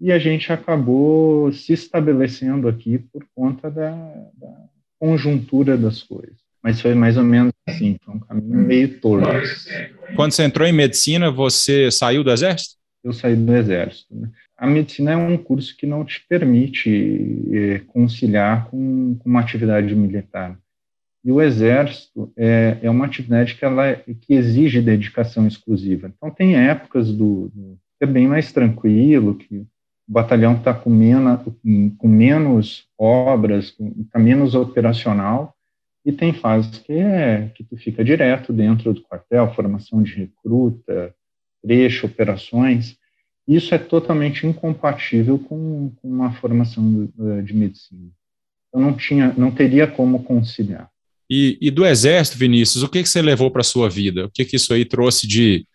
E 0.00 0.12
a 0.12 0.18
gente 0.18 0.52
acabou 0.52 1.52
se 1.52 1.72
estabelecendo 1.72 2.68
aqui 2.68 2.98
por 2.98 3.26
conta 3.34 3.68
da, 3.68 3.90
da 4.34 4.68
conjuntura 5.00 5.76
das 5.76 6.04
coisas 6.04 6.47
mas 6.68 6.82
foi 6.82 6.94
mais 6.94 7.16
ou 7.16 7.24
menos 7.24 7.50
assim, 7.66 7.96
foi 8.04 8.14
um 8.14 8.18
caminho 8.18 8.58
meio 8.58 9.00
torto. 9.00 9.26
Quando 10.14 10.32
você 10.32 10.44
entrou 10.44 10.68
em 10.68 10.72
medicina, 10.72 11.30
você 11.30 11.90
saiu 11.90 12.22
do 12.22 12.30
exército? 12.30 12.76
Eu 13.02 13.14
saí 13.14 13.34
do 13.34 13.56
exército. 13.56 14.14
Né? 14.14 14.28
A 14.54 14.66
medicina 14.66 15.12
é 15.12 15.16
um 15.16 15.38
curso 15.38 15.74
que 15.74 15.86
não 15.86 16.04
te 16.04 16.22
permite 16.28 17.48
é, 17.50 17.78
conciliar 17.86 18.66
com, 18.66 19.16
com, 19.18 19.30
uma 19.30 19.40
atividade 19.40 19.94
militar. 19.94 20.58
E 21.24 21.32
o 21.32 21.40
exército 21.40 22.30
é, 22.36 22.76
é 22.82 22.90
uma 22.90 23.06
atividade 23.06 23.54
que, 23.54 23.64
ela, 23.64 23.94
que 23.94 24.34
exige 24.34 24.82
dedicação 24.82 25.48
exclusiva. 25.48 26.12
Então, 26.14 26.30
tem 26.30 26.54
épocas 26.54 27.10
do, 27.10 27.50
do 27.54 27.78
é 27.98 28.04
bem 28.04 28.28
mais 28.28 28.52
tranquilo, 28.52 29.36
que 29.36 29.56
o 29.56 29.66
batalhão 30.06 30.54
está 30.54 30.74
com, 30.74 30.92
com 31.96 32.08
menos 32.08 32.84
obras, 32.98 33.74
está 34.04 34.18
menos 34.18 34.54
operacional, 34.54 35.54
e 36.08 36.12
tem 36.12 36.32
fases 36.32 36.78
que, 36.78 36.94
é, 36.94 37.50
que 37.54 37.62
tu 37.62 37.76
fica 37.76 38.02
direto 38.02 38.50
dentro 38.50 38.94
do 38.94 39.02
quartel, 39.02 39.52
formação 39.54 40.02
de 40.02 40.14
recruta, 40.14 41.14
trecho, 41.62 42.06
operações. 42.06 42.96
Isso 43.46 43.74
é 43.74 43.78
totalmente 43.78 44.46
incompatível 44.46 45.38
com, 45.38 45.92
com 45.96 46.08
uma 46.08 46.32
formação 46.32 47.10
de, 47.14 47.42
de 47.42 47.52
medicina. 47.52 48.08
Eu 48.72 48.80
não 48.80 48.94
tinha, 48.94 49.34
não 49.36 49.50
teria 49.50 49.86
como 49.86 50.24
conciliar. 50.24 50.88
E, 51.28 51.58
e 51.60 51.70
do 51.70 51.84
exército, 51.84 52.38
Vinícius, 52.38 52.82
o 52.82 52.88
que, 52.88 53.02
que 53.02 53.08
você 53.08 53.20
levou 53.20 53.50
para 53.50 53.60
a 53.60 53.64
sua 53.64 53.90
vida? 53.90 54.24
O 54.24 54.30
que, 54.30 54.46
que 54.46 54.56
isso 54.56 54.72
aí 54.72 54.86
trouxe 54.86 55.28
de, 55.28 55.66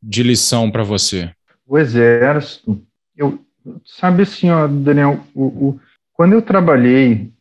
de 0.00 0.22
lição 0.22 0.70
para 0.70 0.84
você? 0.84 1.28
O 1.66 1.76
exército, 1.76 2.80
eu, 3.16 3.44
sabe 3.84 4.22
assim, 4.22 4.48
ó, 4.48 4.68
Daniel, 4.68 5.26
o, 5.34 5.42
o, 5.42 5.80
quando 6.12 6.34
eu 6.34 6.42
trabalhei 6.42 7.31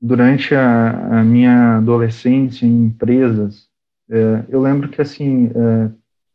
durante 0.00 0.54
a, 0.54 1.20
a, 1.20 1.24
minha 1.24 1.76
adolescência 1.76 2.66
em 2.66 2.86
empresas, 2.86 3.68
é, 4.10 4.44
eu 4.48 4.60
lembro 4.60 4.88
que 4.88 5.00
assim, 5.00 5.46
é, 5.46 5.90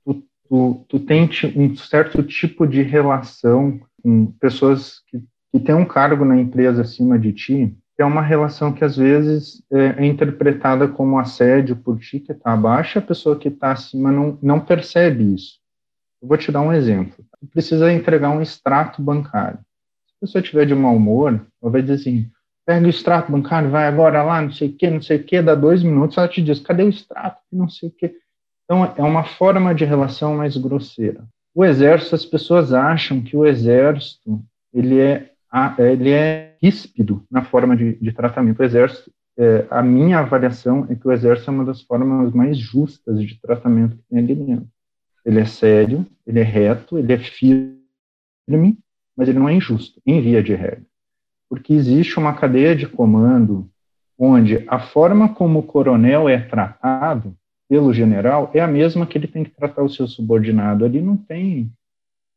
tu, 0.05 0.23
tu, 0.47 0.85
tu 0.87 0.99
tem 0.99 1.29
um 1.55 1.75
certo 1.75 2.21
tipo 2.23 2.67
de 2.67 2.81
relação 2.81 3.79
com 4.01 4.27
pessoas 4.39 4.99
que, 5.07 5.23
que 5.51 5.59
têm 5.59 5.75
um 5.75 5.85
cargo 5.85 6.25
na 6.25 6.37
empresa 6.37 6.81
acima 6.81 7.17
de 7.17 7.31
ti, 7.31 7.77
é 7.97 8.05
uma 8.05 8.21
relação 8.21 8.73
que 8.73 8.83
às 8.83 8.97
vezes 8.97 9.63
é, 9.71 10.03
é 10.03 10.05
interpretada 10.05 10.87
como 10.87 11.19
assédio 11.19 11.75
por 11.75 11.99
ti 11.99 12.19
que 12.19 12.31
está 12.31 12.53
abaixo, 12.53 12.99
a 12.99 13.01
pessoa 13.01 13.37
que 13.37 13.47
está 13.47 13.71
acima 13.71 14.11
não, 14.11 14.37
não 14.41 14.59
percebe 14.59 15.33
isso. 15.33 15.59
Eu 16.21 16.27
vou 16.27 16.37
te 16.37 16.51
dar 16.51 16.61
um 16.61 16.73
exemplo. 16.73 17.23
Tu 17.39 17.47
precisa 17.47 17.91
entregar 17.91 18.29
um 18.29 18.41
extrato 18.41 19.01
bancário. 19.01 19.59
Se 19.59 20.13
a 20.15 20.19
pessoa 20.21 20.41
estiver 20.41 20.65
de 20.65 20.73
mau 20.73 20.95
humor, 20.95 21.45
ela 21.61 21.71
vai 21.71 21.81
dizer 21.81 21.95
assim, 21.95 22.31
pega 22.65 22.85
o 22.85 22.89
extrato 22.89 23.31
bancário, 23.31 23.69
vai 23.69 23.87
agora 23.87 24.23
lá, 24.23 24.41
não 24.41 24.51
sei 24.51 24.69
o 24.69 24.73
que, 24.73 24.89
não 24.89 25.01
sei 25.01 25.17
o 25.17 25.23
que, 25.23 25.41
dá 25.41 25.55
dois 25.55 25.83
minutos, 25.83 26.17
ela 26.17 26.27
te 26.27 26.41
diz, 26.41 26.59
cadê 26.59 26.83
o 26.83 26.89
extrato, 26.89 27.41
não 27.51 27.69
sei 27.69 27.89
o 27.89 27.91
que. 27.91 28.15
Então, 28.63 28.93
é 28.97 29.03
uma 29.03 29.23
forma 29.23 29.75
de 29.75 29.83
relação 29.83 30.35
mais 30.35 30.55
grosseira. 30.55 31.25
O 31.53 31.63
exército, 31.63 32.15
as 32.15 32.25
pessoas 32.25 32.73
acham 32.73 33.21
que 33.21 33.35
o 33.35 33.45
exército, 33.45 34.41
ele 34.73 34.99
é 34.99 35.29
ele 35.77 36.09
é 36.09 36.55
ríspido 36.61 37.23
na 37.29 37.43
forma 37.43 37.77
de, 37.77 37.93
de 37.93 38.11
tratamento. 38.11 38.59
O 38.59 38.63
exército, 38.63 39.11
é, 39.37 39.67
a 39.69 39.83
minha 39.83 40.19
avaliação 40.19 40.87
é 40.89 40.95
que 40.95 41.07
o 41.07 41.11
exército 41.11 41.51
é 41.51 41.53
uma 41.53 41.65
das 41.65 41.81
formas 41.81 42.33
mais 42.33 42.57
justas 42.57 43.21
de 43.21 43.39
tratamento 43.39 43.95
que 43.95 44.03
tem 44.09 44.19
ali 44.19 44.33
dentro. 44.33 44.67
Ele 45.23 45.39
é 45.39 45.45
sério, 45.45 46.05
ele 46.25 46.39
é 46.39 46.43
reto, 46.43 46.97
ele 46.97 47.13
é 47.13 47.17
firme, 47.19 47.77
mas 49.15 49.29
ele 49.29 49.37
não 49.37 49.47
é 49.47 49.53
injusto, 49.53 50.01
em 50.05 50.19
via 50.21 50.41
de 50.41 50.55
regra. 50.55 50.83
Porque 51.53 51.71
existe 51.71 52.17
uma 52.17 52.33
cadeia 52.33 52.75
de 52.75 52.87
comando 52.87 53.69
onde 54.17 54.63
a 54.67 54.79
forma 54.79 55.29
como 55.29 55.59
o 55.59 55.63
coronel 55.63 56.27
é 56.27 56.39
tratado 56.39 57.37
pelo 57.69 57.93
general 57.93 58.49
é 58.55 58.59
a 58.59 58.65
mesma 58.67 59.05
que 59.05 59.15
ele 59.19 59.27
tem 59.27 59.43
que 59.43 59.51
tratar 59.51 59.83
o 59.83 59.89
seu 59.89 60.07
subordinado. 60.07 60.83
Ali 60.83 60.99
não 60.99 61.15
tem. 61.15 61.71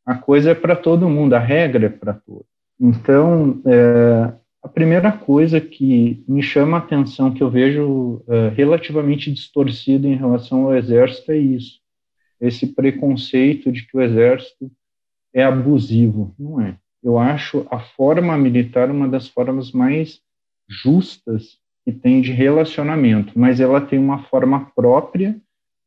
A 0.05 0.13
coisa 0.13 0.51
é 0.51 0.53
para 0.53 0.75
todo 0.75 1.09
mundo, 1.09 1.33
a 1.33 1.39
regra 1.39 1.87
é 1.87 1.89
para 1.89 2.13
todos. 2.13 2.45
Então, 2.79 3.59
é, 3.65 4.33
a 4.61 4.69
primeira 4.69 5.11
coisa 5.11 5.59
que 5.59 6.23
me 6.27 6.43
chama 6.43 6.77
a 6.77 6.79
atenção, 6.79 7.33
que 7.33 7.41
eu 7.41 7.49
vejo 7.49 8.23
é, 8.27 8.49
relativamente 8.49 9.33
distorcido 9.33 10.05
em 10.05 10.15
relação 10.15 10.65
ao 10.65 10.75
Exército, 10.75 11.31
é 11.31 11.37
isso. 11.37 11.79
Esse 12.39 12.67
preconceito 12.67 13.71
de 13.71 13.81
que 13.81 13.97
o 13.97 14.01
Exército 14.01 14.71
é 15.33 15.43
abusivo. 15.43 16.35
Não 16.37 16.61
é. 16.61 16.77
Eu 17.03 17.17
acho 17.17 17.65
a 17.69 17.79
forma 17.79 18.37
militar 18.37 18.89
uma 18.89 19.07
das 19.07 19.27
formas 19.27 19.71
mais 19.71 20.19
justas 20.67 21.57
que 21.85 21.91
tem 21.91 22.19
de 22.21 22.31
relacionamento, 22.31 23.31
mas 23.39 23.59
ela 23.59 23.79
tem 23.79 23.97
uma 23.97 24.23
forma 24.23 24.71
própria 24.75 25.39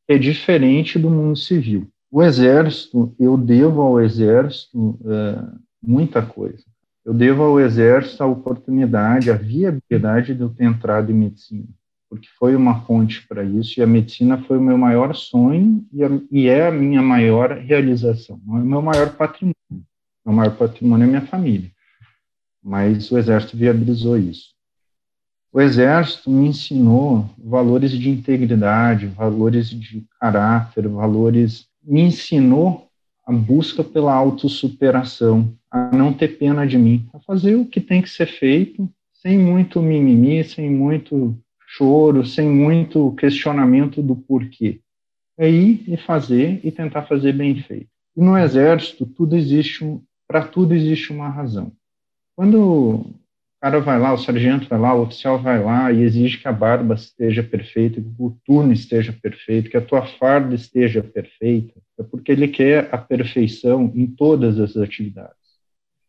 que 0.06 0.14
é 0.14 0.18
diferente 0.18 0.98
do 0.98 1.10
mundo 1.10 1.36
civil. 1.36 1.86
O 2.10 2.22
Exército, 2.22 3.14
eu 3.20 3.36
devo 3.36 3.82
ao 3.82 4.00
Exército 4.00 4.98
é, 5.04 5.44
muita 5.82 6.22
coisa. 6.22 6.64
Eu 7.04 7.14
devo 7.14 7.42
ao 7.42 7.60
Exército 7.60 8.22
a 8.22 8.26
oportunidade, 8.26 9.30
a 9.30 9.36
viabilidade 9.36 10.34
de 10.34 10.40
eu 10.40 10.48
ter 10.48 10.64
entrado 10.64 11.10
em 11.10 11.14
medicina, 11.14 11.68
porque 12.08 12.28
foi 12.38 12.56
uma 12.56 12.80
fonte 12.82 13.26
para 13.28 13.44
isso, 13.44 13.78
e 13.78 13.82
a 13.82 13.86
medicina 13.86 14.38
foi 14.38 14.58
o 14.58 14.62
meu 14.62 14.76
maior 14.76 15.14
sonho 15.14 15.84
e, 15.92 16.02
a, 16.02 16.10
e 16.30 16.48
é 16.48 16.66
a 16.66 16.72
minha 16.72 17.02
maior 17.02 17.52
realização, 17.58 18.40
o 18.46 18.56
meu 18.56 18.82
maior 18.82 19.14
patrimônio. 19.16 19.54
Meu 20.30 20.36
maior 20.36 20.56
patrimônio 20.56 21.02
é 21.02 21.08
minha 21.08 21.26
família, 21.26 21.68
mas 22.62 23.10
o 23.10 23.18
Exército 23.18 23.56
viabilizou 23.56 24.16
isso. 24.16 24.50
O 25.52 25.60
Exército 25.60 26.30
me 26.30 26.46
ensinou 26.46 27.28
valores 27.36 27.90
de 27.90 28.08
integridade, 28.08 29.08
valores 29.08 29.68
de 29.68 30.06
caráter, 30.20 30.86
valores. 30.86 31.66
Me 31.82 32.02
ensinou 32.02 32.86
a 33.26 33.32
busca 33.32 33.82
pela 33.82 34.14
autossuperação, 34.14 35.52
a 35.68 35.90
não 35.96 36.12
ter 36.12 36.38
pena 36.38 36.64
de 36.64 36.78
mim, 36.78 37.08
a 37.12 37.18
fazer 37.18 37.56
o 37.56 37.66
que 37.66 37.80
tem 37.80 38.00
que 38.00 38.08
ser 38.08 38.26
feito, 38.26 38.88
sem 39.12 39.36
muito 39.36 39.82
mimimi, 39.82 40.44
sem 40.44 40.70
muito 40.70 41.36
choro, 41.66 42.24
sem 42.24 42.48
muito 42.48 43.12
questionamento 43.16 44.00
do 44.00 44.14
porquê. 44.14 44.78
É 45.36 45.50
ir 45.50 45.82
e 45.88 45.96
fazer 45.96 46.60
e 46.62 46.70
tentar 46.70 47.02
fazer 47.02 47.32
bem 47.32 47.60
feito. 47.60 47.88
E 48.16 48.20
no 48.20 48.38
exército, 48.38 49.04
tudo 49.06 49.34
existe 49.34 49.84
um, 49.84 50.00
para 50.30 50.46
tudo 50.46 50.72
existe 50.72 51.12
uma 51.12 51.28
razão. 51.28 51.72
Quando 52.36 53.04
cara 53.60 53.80
vai 53.80 53.98
lá, 53.98 54.12
o 54.12 54.18
sargento 54.18 54.68
vai 54.68 54.78
lá, 54.78 54.94
o 54.94 55.02
oficial 55.02 55.42
vai 55.42 55.60
lá 55.60 55.90
e 55.90 56.02
exige 56.02 56.38
que 56.38 56.46
a 56.46 56.52
barba 56.52 56.94
esteja 56.94 57.42
perfeita, 57.42 58.00
que 58.00 58.14
o 58.16 58.38
turno 58.46 58.72
esteja 58.72 59.12
perfeito, 59.12 59.68
que 59.68 59.76
a 59.76 59.84
tua 59.84 60.06
farda 60.06 60.54
esteja 60.54 61.02
perfeita, 61.02 61.74
é 61.98 62.04
porque 62.04 62.30
ele 62.30 62.46
quer 62.46 62.88
a 62.92 62.96
perfeição 62.96 63.90
em 63.92 64.06
todas 64.06 64.60
as 64.60 64.76
atividades. 64.76 65.34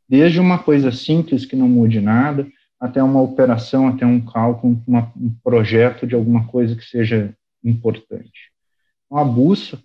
Desde 0.08 0.40
uma 0.40 0.60
coisa 0.60 0.92
simples 0.92 1.44
que 1.44 1.56
não 1.56 1.68
mude 1.68 2.00
nada, 2.00 2.48
até 2.80 3.02
uma 3.02 3.22
operação, 3.24 3.88
até 3.88 4.06
um 4.06 4.22
cálculo, 4.22 4.80
uma, 4.86 5.12
um 5.18 5.34
projeto 5.44 6.06
de 6.06 6.14
alguma 6.14 6.46
coisa 6.46 6.76
que 6.76 6.86
seja 6.86 7.36
importante. 7.64 8.52
Então, 9.08 9.18
a 9.18 9.26
busca 9.26 9.80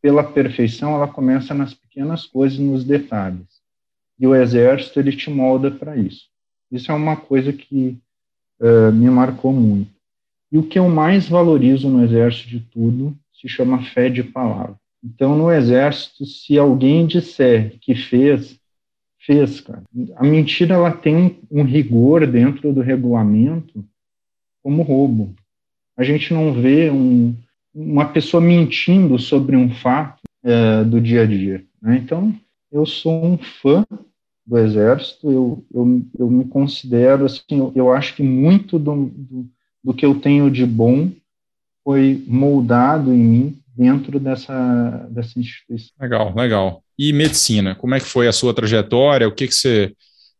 pela 0.00 0.24
perfeição, 0.24 0.94
ela 0.94 1.06
começa 1.06 1.52
nas 1.52 1.74
pequenas 1.74 2.24
coisas, 2.24 2.58
nos 2.58 2.84
detalhes. 2.84 3.51
E 4.18 4.26
o 4.26 4.34
exército, 4.34 5.00
ele 5.00 5.16
te 5.16 5.30
molda 5.30 5.70
para 5.70 5.96
isso. 5.96 6.26
Isso 6.70 6.90
é 6.90 6.94
uma 6.94 7.16
coisa 7.16 7.52
que 7.52 7.98
uh, 8.60 8.92
me 8.92 9.10
marcou 9.10 9.52
muito. 9.52 9.90
E 10.50 10.58
o 10.58 10.62
que 10.62 10.78
eu 10.78 10.88
mais 10.88 11.28
valorizo 11.28 11.88
no 11.88 12.04
exército 12.04 12.48
de 12.48 12.60
tudo 12.60 13.16
se 13.32 13.48
chama 13.48 13.82
fé 13.82 14.08
de 14.08 14.22
palavra. 14.22 14.76
Então, 15.02 15.36
no 15.36 15.50
exército, 15.50 16.24
se 16.24 16.56
alguém 16.56 17.06
disser 17.06 17.76
que 17.80 17.94
fez, 17.94 18.58
fez, 19.18 19.60
cara. 19.60 19.82
A 20.16 20.22
mentira 20.22 20.74
ela 20.74 20.92
tem 20.92 21.38
um, 21.50 21.64
rigor 21.64 22.26
dentro 22.26 22.72
do 22.72 22.80
regulamento 22.80 23.84
como 24.62 24.82
roubo. 24.82 25.34
A 25.96 26.04
gente 26.04 26.32
não 26.32 26.52
vê 26.52 26.90
um, 26.90 27.34
uma 27.74 28.06
pessoa 28.06 28.40
mentindo 28.40 29.18
sobre 29.18 29.56
um 29.56 29.70
fato 29.70 30.22
é, 30.44 30.84
do 30.84 31.00
dia 31.00 31.22
a 31.22 31.26
dia. 31.26 31.64
Né? 31.80 31.96
Então, 31.96 32.32
eu 32.72 32.86
sou 32.86 33.24
um 33.24 33.38
fã 33.38 33.84
do 34.44 34.58
Exército, 34.58 35.30
eu, 35.30 35.64
eu, 35.72 36.02
eu 36.18 36.30
me 36.30 36.44
considero, 36.46 37.26
assim, 37.26 37.42
eu, 37.50 37.72
eu 37.76 37.92
acho 37.92 38.16
que 38.16 38.22
muito 38.22 38.78
do, 38.78 39.06
do, 39.06 39.48
do, 39.84 39.94
que 39.94 40.04
eu 40.04 40.18
tenho 40.18 40.50
de 40.50 40.66
bom 40.66 41.10
foi 41.84 42.22
moldado 42.26 43.12
em 43.12 43.18
mim 43.18 43.58
dentro 43.76 44.18
dessa, 44.18 45.06
dessa 45.10 45.38
instituição. 45.38 45.92
Legal, 46.00 46.34
legal. 46.34 46.82
E 46.98 47.12
medicina, 47.12 47.74
como 47.74 47.94
é 47.94 48.00
que 48.00 48.06
foi 48.06 48.26
a 48.26 48.32
sua 48.32 48.52
trajetória? 48.52 49.28
O 49.28 49.34
que, 49.34 49.46
que 49.46 49.54
você, 49.54 49.94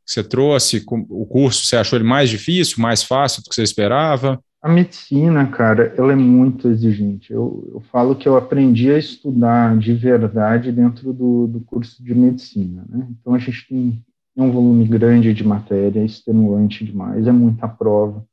você 0.04 0.22
trouxe? 0.22 0.84
O 0.88 1.26
curso, 1.26 1.64
você 1.64 1.76
achou 1.76 1.96
ele 1.96 2.06
mais 2.06 2.28
difícil, 2.28 2.82
mais 2.82 3.02
fácil 3.02 3.42
do 3.42 3.48
que 3.48 3.54
você 3.54 3.62
esperava? 3.62 4.42
A 4.62 4.68
medicina, 4.68 5.44
cara, 5.48 5.92
ela 5.98 6.12
é 6.12 6.16
muito 6.16 6.68
exigente. 6.68 7.32
Eu, 7.32 7.68
eu 7.74 7.80
falo 7.80 8.14
que 8.14 8.28
eu 8.28 8.36
aprendi 8.36 8.92
a 8.92 8.98
estudar 8.98 9.76
de 9.76 9.92
verdade 9.92 10.70
dentro 10.70 11.12
do, 11.12 11.48
do 11.48 11.60
curso 11.62 12.02
de 12.02 12.14
medicina. 12.14 12.84
Né? 12.88 13.08
Então, 13.10 13.34
a 13.34 13.38
gente 13.38 13.66
tem 13.68 14.00
um 14.36 14.52
volume 14.52 14.86
grande 14.86 15.34
de 15.34 15.42
matéria, 15.42 15.98
é 15.98 16.04
extenuante 16.04 16.84
demais, 16.84 17.26
é 17.26 17.32
muita 17.32 17.66
prova, 17.66 18.24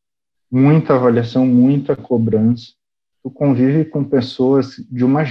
muita 0.52 0.94
avaliação, 0.94 1.48
muita 1.48 1.96
cobrança. 1.96 2.74
Tu 3.24 3.32
convive 3.32 3.86
com 3.86 4.04
pessoas 4.04 4.76
de 4.90 5.04
uma 5.04 5.24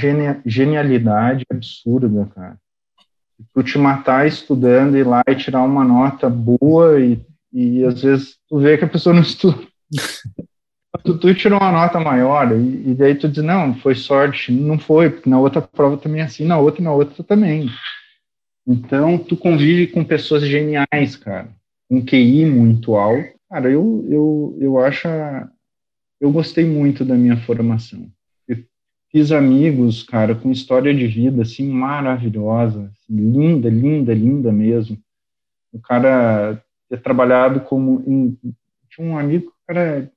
genialidade 0.44 1.46
absurda, 1.48 2.28
cara. 2.34 2.58
Tu 3.54 3.62
te 3.62 3.78
matar 3.78 4.26
estudando, 4.26 4.96
ir 4.96 5.06
lá 5.06 5.22
e 5.28 5.36
tirar 5.36 5.62
uma 5.62 5.84
nota 5.84 6.28
boa 6.28 7.00
e, 7.00 7.24
e 7.52 7.84
às 7.84 8.02
vezes 8.02 8.36
tu 8.48 8.58
vê 8.58 8.76
que 8.76 8.84
a 8.84 8.88
pessoa 8.88 9.14
não 9.14 9.22
estuda 9.22 9.64
tu, 11.04 11.18
tu 11.18 11.34
tirou 11.34 11.58
uma 11.58 11.72
nota 11.72 12.00
maior, 12.00 12.52
e, 12.52 12.90
e, 12.90 12.94
daí 12.94 13.14
tu 13.14 13.28
diz, 13.28 13.42
não, 13.42 13.74
foi 13.74 13.94
sorte. 13.94 14.52
Não 14.52 14.78
foi, 14.78 15.10
porque 15.10 15.30
na 15.30 15.38
outra 15.38 15.60
prova 15.60 15.96
também 15.96 16.20
é 16.20 16.24
assim, 16.24 16.44
na 16.44 16.58
outra 16.58 16.82
na 16.82 16.92
outra 16.92 17.22
também. 17.22 17.68
Então, 18.66 19.18
tu 19.18 19.36
convive 19.36 19.86
com 19.86 20.04
pessoas 20.04 20.42
geniais, 20.42 21.16
cara, 21.16 21.48
um 21.90 22.04
QI 22.04 22.44
muito 22.44 22.94
alto. 22.96 23.38
Cara, 23.48 23.70
eu, 23.70 24.06
eu, 24.10 24.58
eu 24.60 24.78
acho. 24.78 25.08
Eu 26.20 26.30
gostei 26.30 26.66
muito 26.66 27.04
da 27.04 27.14
minha 27.14 27.36
formação. 27.38 28.10
Fiz 29.10 29.32
amigos, 29.32 30.02
cara, 30.02 30.34
com 30.34 30.50
história 30.50 30.94
de 30.94 31.06
vida, 31.06 31.40
assim, 31.40 31.66
maravilhosa, 31.66 32.92
assim, 32.92 33.16
linda, 33.16 33.70
linda, 33.70 34.12
linda 34.12 34.52
mesmo. 34.52 34.98
O 35.72 35.80
cara 35.80 36.62
ter 36.90 37.00
trabalhado 37.00 37.60
como. 37.60 38.02
Em, 38.06 38.36
tinha 38.90 39.06
um 39.06 39.16
amigo, 39.16 39.50
cara, 39.66 40.10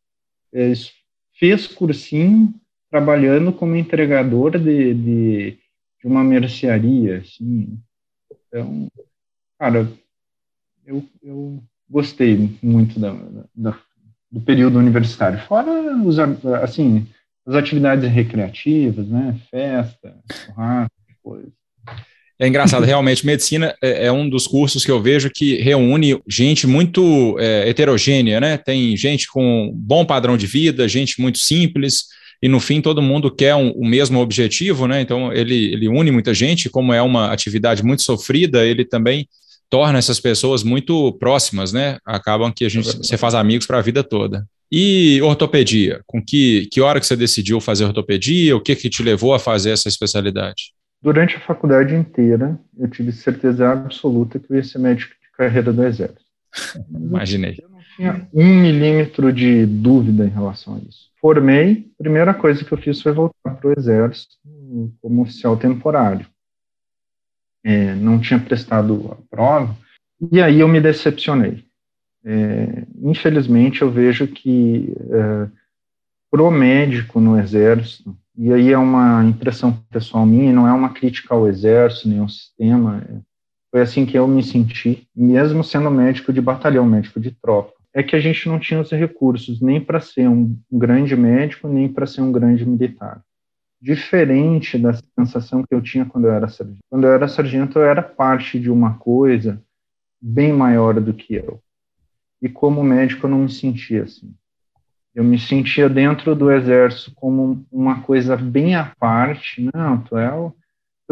fez 1.40 1.68
cursinho 1.68 2.54
trabalhando 2.90 3.54
como 3.54 3.76
entregador 3.76 4.60
de, 4.60 4.94
de, 4.94 5.52
de 6.00 6.08
uma 6.08 6.24
mercearia, 6.24 7.20
assim. 7.20 7.80
Então, 8.48 8.88
cara, 9.58 9.90
eu, 10.86 11.04
eu 11.24 11.64
gostei 11.90 12.58
muito 12.62 13.00
da, 13.00 13.14
da, 13.56 13.80
do 14.30 14.42
período 14.42 14.78
universitário. 14.78 15.40
Fora, 15.40 15.72
os, 16.06 16.20
assim, 16.62 17.08
as 17.46 17.56
atividades 17.56 18.10
recreativas, 18.10 19.08
né? 19.08 19.40
Festa, 19.50 20.18
churrasco. 20.32 21.01
É 22.42 22.48
engraçado, 22.48 22.84
realmente, 22.84 23.24
medicina 23.24 23.76
é, 23.80 24.08
é, 24.08 24.12
um 24.12 24.28
dos 24.28 24.48
cursos 24.48 24.84
que 24.84 24.90
eu 24.90 25.00
vejo 25.00 25.30
que 25.30 25.62
reúne 25.62 26.20
gente 26.28 26.66
muito 26.66 27.38
é, 27.38 27.70
heterogênea, 27.70 28.40
né? 28.40 28.58
Tem 28.58 28.98
gente 28.98 29.28
com 29.28 29.72
bom 29.76 30.04
padrão 30.04 30.36
de 30.36 30.48
vida, 30.48 30.88
gente 30.88 31.22
muito 31.22 31.38
simples, 31.38 32.06
e 32.42 32.50
no 32.50 32.60
fim 32.60 32.82
todo 32.82 33.00
mundo 33.00 33.30
quer 33.30 33.54
um, 33.54 33.70
o 33.70 33.86
mesmo 33.86 34.20
objetivo, 34.20 34.88
né? 34.88 35.02
Então 35.02 35.32
ele, 35.32 35.72
ele 35.72 35.88
une 35.88 36.10
muita 36.10 36.34
gente, 36.34 36.68
como 36.68 36.92
é 36.92 37.00
uma 37.00 37.32
atividade 37.32 37.84
muito 37.84 38.02
sofrida, 38.02 38.66
ele 38.66 38.86
também 38.86 39.30
torna 39.70 40.00
essas 40.00 40.20
pessoas 40.20 40.64
muito 40.64 41.14
próximas, 41.20 41.72
né? 41.72 42.00
Acabam 42.04 42.52
que 42.52 42.66
a 42.66 42.70
gente 42.70 42.90
é 42.90 42.94
você 42.94 43.18
faz 43.20 43.36
amigos 43.36 43.68
para 43.68 43.78
a 43.78 43.84
vida 43.84 44.04
toda. 44.04 44.48
E 44.72 45.22
ortopedia, 45.22 46.02
com 46.08 46.20
que, 46.20 46.68
que 46.72 46.82
hora 46.82 47.00
que 47.00 47.06
você 47.06 47.16
decidiu 47.16 47.62
fazer 47.62 47.86
ortopedia? 47.86 48.58
O 48.58 48.62
que 48.62 48.76
que 48.76 48.90
te 48.90 49.04
levou 49.04 49.32
a 49.32 49.38
fazer 49.38 49.70
essa 49.70 49.88
especialidade? 49.88 50.74
Durante 51.02 51.36
a 51.36 51.40
faculdade 51.40 51.96
inteira, 51.96 52.60
eu 52.78 52.88
tive 52.88 53.12
certeza 53.12 53.72
absoluta 53.72 54.38
que 54.38 54.52
eu 54.52 54.58
ia 54.58 54.64
ser 54.64 54.78
médico 54.78 55.14
de 55.22 55.32
carreira 55.36 55.74
do 55.74 55.84
Exército. 55.84 56.22
Imaginei. 56.90 57.58
Eu 57.62 57.70
não 57.70 57.80
tinha 57.96 58.28
um 58.34 58.62
milímetro 58.62 59.34
de 59.34 59.66
dúvida 59.66 60.26
em 60.26 60.30
relação 60.30 60.76
a 60.76 60.80
isso. 60.80 61.10
Formei, 61.20 61.92
primeira 61.98 62.34
coisa 62.34 62.64
que 62.64 62.72
eu 62.72 62.78
fiz 62.78 63.02
foi 63.02 63.12
voltar 63.14 63.56
para 63.56 63.68
o 63.68 63.74
Exército 63.78 64.36
como 65.02 65.24
oficial 65.24 65.58
temporário. 65.58 66.26
É, 67.64 67.96
não 67.96 68.20
tinha 68.20 68.40
prestado 68.40 69.12
a 69.12 69.36
prova, 69.36 69.76
e 70.32 70.42
aí 70.42 70.60
eu 70.60 70.68
me 70.68 70.82
decepcionei. 70.82 71.64
É, 72.24 72.84
infelizmente, 73.02 73.82
eu 73.82 73.92
vejo 73.92 74.28
que 74.28 74.94
é, 75.10 75.48
pro 76.30 76.52
médico 76.52 77.20
no 77.20 77.40
Exército, 77.40 78.16
e 78.38 78.52
aí 78.52 78.72
é 78.72 78.78
uma 78.78 79.24
impressão 79.26 79.74
pessoal 79.90 80.26
minha, 80.26 80.54
não 80.54 80.68
é 80.68 80.72
uma 80.72 80.94
crítica 80.94 81.34
ao 81.34 81.48
exército, 81.48 82.08
nem 82.08 82.20
ao 82.20 82.30
sistema, 82.30 83.04
foi 83.72 83.82
assim 83.82 84.06
que 84.06 84.18
eu 84.18 84.28
me 84.28 84.44
senti, 84.44 85.08
mesmo 85.16 85.64
sendo 85.64 85.90
médico 85.90 86.34
de 86.34 86.42
batalhão, 86.42 86.86
médico 86.86 87.20
de 87.20 87.32
tropa. 87.32 87.74
É 87.94 88.04
que 88.04 88.16
a 88.16 88.20
gente 88.20 88.48
não 88.48 88.60
tinha 88.60 88.82
os 88.82 88.92
recursos 88.92 89.62
nem 89.62 89.80
para 89.80 90.00
ser 90.00 90.28
um 90.28 90.58
grande 90.72 91.16
médico, 91.16 91.68
nem 91.68 91.88
para 91.88 92.06
ser 92.06 92.22
um 92.22 92.32
grande 92.32 92.66
militar. 92.66 93.22
Diferente 93.82 94.78
da 94.78 94.94
sensação 95.18 95.64
que 95.64 95.74
eu 95.74 95.82
tinha 95.82 96.06
quando 96.06 96.26
eu 96.26 96.34
era 96.34 96.48
sargento. 96.48 96.80
Quando 96.90 97.06
eu 97.06 97.14
era 97.14 97.28
sargento, 97.28 97.80
eu 97.80 97.86
era 97.86 98.02
parte 98.02 98.60
de 98.60 98.70
uma 98.70 98.96
coisa 98.98 99.62
bem 100.22 100.54
maior 100.54 101.00
do 101.00 101.14
que 101.14 101.34
eu. 101.34 101.62
E 102.42 102.50
como 102.50 102.84
médico, 102.84 103.26
eu 103.26 103.32
não 103.32 103.40
me 103.40 103.50
sentia 103.50 104.04
assim. 104.04 104.34
Eu 105.14 105.24
me 105.24 105.38
sentia 105.38 105.90
dentro 105.90 106.36
do 106.36 106.52
exército 106.52 107.12
como 107.16 107.66
uma 107.72 108.02
coisa 108.02 108.38
bem 108.38 108.76
à 108.76 108.86
parte. 108.98 109.70
Não, 109.74 110.02
tu 110.02 110.18
é 110.18 110.34
o, 110.34 110.54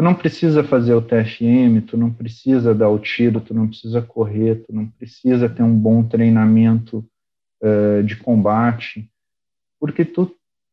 tu 0.00 0.02
não 0.02 0.14
precisa 0.14 0.64
fazer 0.64 0.94
o 0.94 1.02
TFM, 1.02 1.82
tu 1.86 1.94
não 1.94 2.10
precisa 2.10 2.74
dar 2.74 2.88
o 2.88 2.98
tiro, 2.98 3.38
tu 3.38 3.52
não 3.52 3.68
precisa 3.68 4.00
correr, 4.00 4.64
tu 4.66 4.74
não 4.74 4.86
precisa 4.86 5.46
ter 5.46 5.62
um 5.62 5.76
bom 5.76 6.02
treinamento 6.02 7.04
uh, 7.62 8.02
de 8.02 8.16
combate, 8.16 9.10
porque 9.78 10.02
tu, 10.02 10.24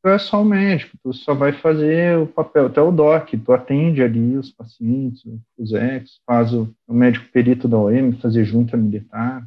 tu 0.01 0.09
é 0.09 0.17
só 0.17 0.41
o 0.41 0.45
médico, 0.45 0.97
tu 1.03 1.11
só 1.11 1.33
vai 1.33 1.51
fazer 1.51 2.17
o 2.17 2.25
papel, 2.25 2.69
tu 2.69 2.79
é 2.79 2.83
o 2.83 2.91
doc, 2.91 3.29
tu 3.33 3.51
atende 3.51 4.01
ali 4.01 4.37
os 4.37 4.49
pacientes, 4.49 5.23
os 5.57 5.73
ex, 5.73 6.21
faz 6.25 6.53
o, 6.53 6.73
o 6.87 6.93
médico 6.93 7.29
perito 7.29 7.67
da 7.67 7.77
OM, 7.77 8.13
fazer 8.21 8.45
junta 8.45 8.77
militar, 8.77 9.45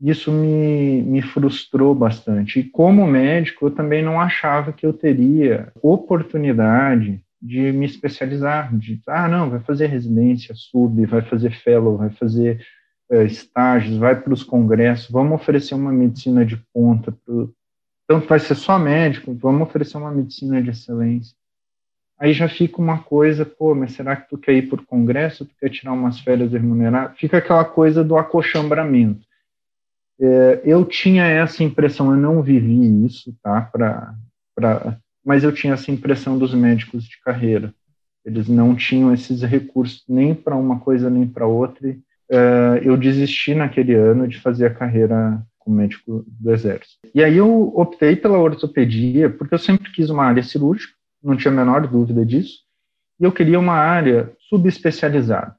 isso 0.00 0.30
me, 0.30 1.02
me 1.02 1.22
frustrou 1.22 1.94
bastante. 1.94 2.60
E 2.60 2.64
como 2.64 3.06
médico, 3.06 3.66
eu 3.66 3.70
também 3.70 4.02
não 4.02 4.20
achava 4.20 4.72
que 4.72 4.84
eu 4.84 4.92
teria 4.92 5.72
oportunidade 5.82 7.20
de 7.40 7.72
me 7.72 7.86
especializar, 7.86 8.74
de, 8.76 9.00
ah, 9.06 9.28
não, 9.28 9.50
vai 9.50 9.60
fazer 9.60 9.86
residência, 9.86 10.54
sub, 10.54 11.04
vai 11.06 11.22
fazer 11.22 11.50
fellow, 11.50 11.96
vai 11.96 12.10
fazer 12.10 12.64
uh, 13.10 13.22
estágios, 13.22 13.96
vai 13.98 14.20
para 14.20 14.32
os 14.32 14.42
congressos, 14.42 15.10
vamos 15.10 15.34
oferecer 15.34 15.74
uma 15.74 15.92
medicina 15.92 16.44
de 16.44 16.56
ponta, 16.72 17.12
pro, 17.24 17.54
tanto 18.06 18.26
vai 18.26 18.38
ser 18.38 18.54
só 18.54 18.78
médico, 18.78 19.34
vamos 19.34 19.62
oferecer 19.62 19.96
uma 19.96 20.10
medicina 20.10 20.62
de 20.62 20.70
excelência. 20.70 21.36
Aí 22.18 22.32
já 22.32 22.48
fica 22.48 22.80
uma 22.80 23.02
coisa, 23.02 23.44
pô, 23.44 23.74
mas 23.74 23.92
será 23.92 24.16
que 24.16 24.28
tu 24.30 24.38
quer 24.38 24.54
ir 24.54 24.68
por 24.68 24.84
congresso, 24.86 25.44
tu 25.44 25.54
quer 25.60 25.68
tirar 25.68 25.92
umas 25.92 26.18
férias 26.20 26.52
remuneradas? 26.52 27.18
Fica 27.18 27.36
aquela 27.38 27.64
coisa 27.64 28.02
do 28.02 28.16
acochambramento. 28.16 29.26
É, 30.20 30.62
eu 30.64 30.84
tinha 30.84 31.24
essa 31.24 31.62
impressão, 31.62 32.10
eu 32.10 32.16
não 32.16 32.42
vivi 32.42 33.04
isso, 33.04 33.34
tá? 33.42 33.62
Pra, 33.62 34.14
pra, 34.54 34.98
mas 35.24 35.44
eu 35.44 35.52
tinha 35.52 35.74
essa 35.74 35.90
impressão 35.90 36.38
dos 36.38 36.54
médicos 36.54 37.04
de 37.04 37.20
carreira. 37.20 37.74
Eles 38.24 38.48
não 38.48 38.74
tinham 38.74 39.12
esses 39.12 39.42
recursos 39.42 40.02
nem 40.08 40.34
para 40.34 40.56
uma 40.56 40.80
coisa 40.80 41.08
nem 41.10 41.26
para 41.26 41.46
outra. 41.46 41.88
E, 41.88 41.98
é, 42.28 42.80
eu 42.82 42.96
desisti 42.96 43.54
naquele 43.54 43.94
ano 43.94 44.26
de 44.26 44.40
fazer 44.40 44.66
a 44.66 44.74
carreira 44.74 45.40
como 45.58 45.76
médico 45.76 46.24
do 46.26 46.52
exército. 46.52 46.96
E 47.14 47.22
aí 47.22 47.36
eu 47.36 47.72
optei 47.76 48.16
pela 48.16 48.38
ortopedia, 48.38 49.28
porque 49.28 49.54
eu 49.54 49.58
sempre 49.58 49.90
quis 49.92 50.10
uma 50.10 50.24
área 50.24 50.42
cirúrgica, 50.42 50.94
não 51.22 51.36
tinha 51.36 51.52
a 51.52 51.56
menor 51.56 51.86
dúvida 51.86 52.24
disso, 52.24 52.60
e 53.18 53.24
eu 53.24 53.32
queria 53.32 53.58
uma 53.58 53.74
área 53.74 54.32
subespecializada. 54.48 55.56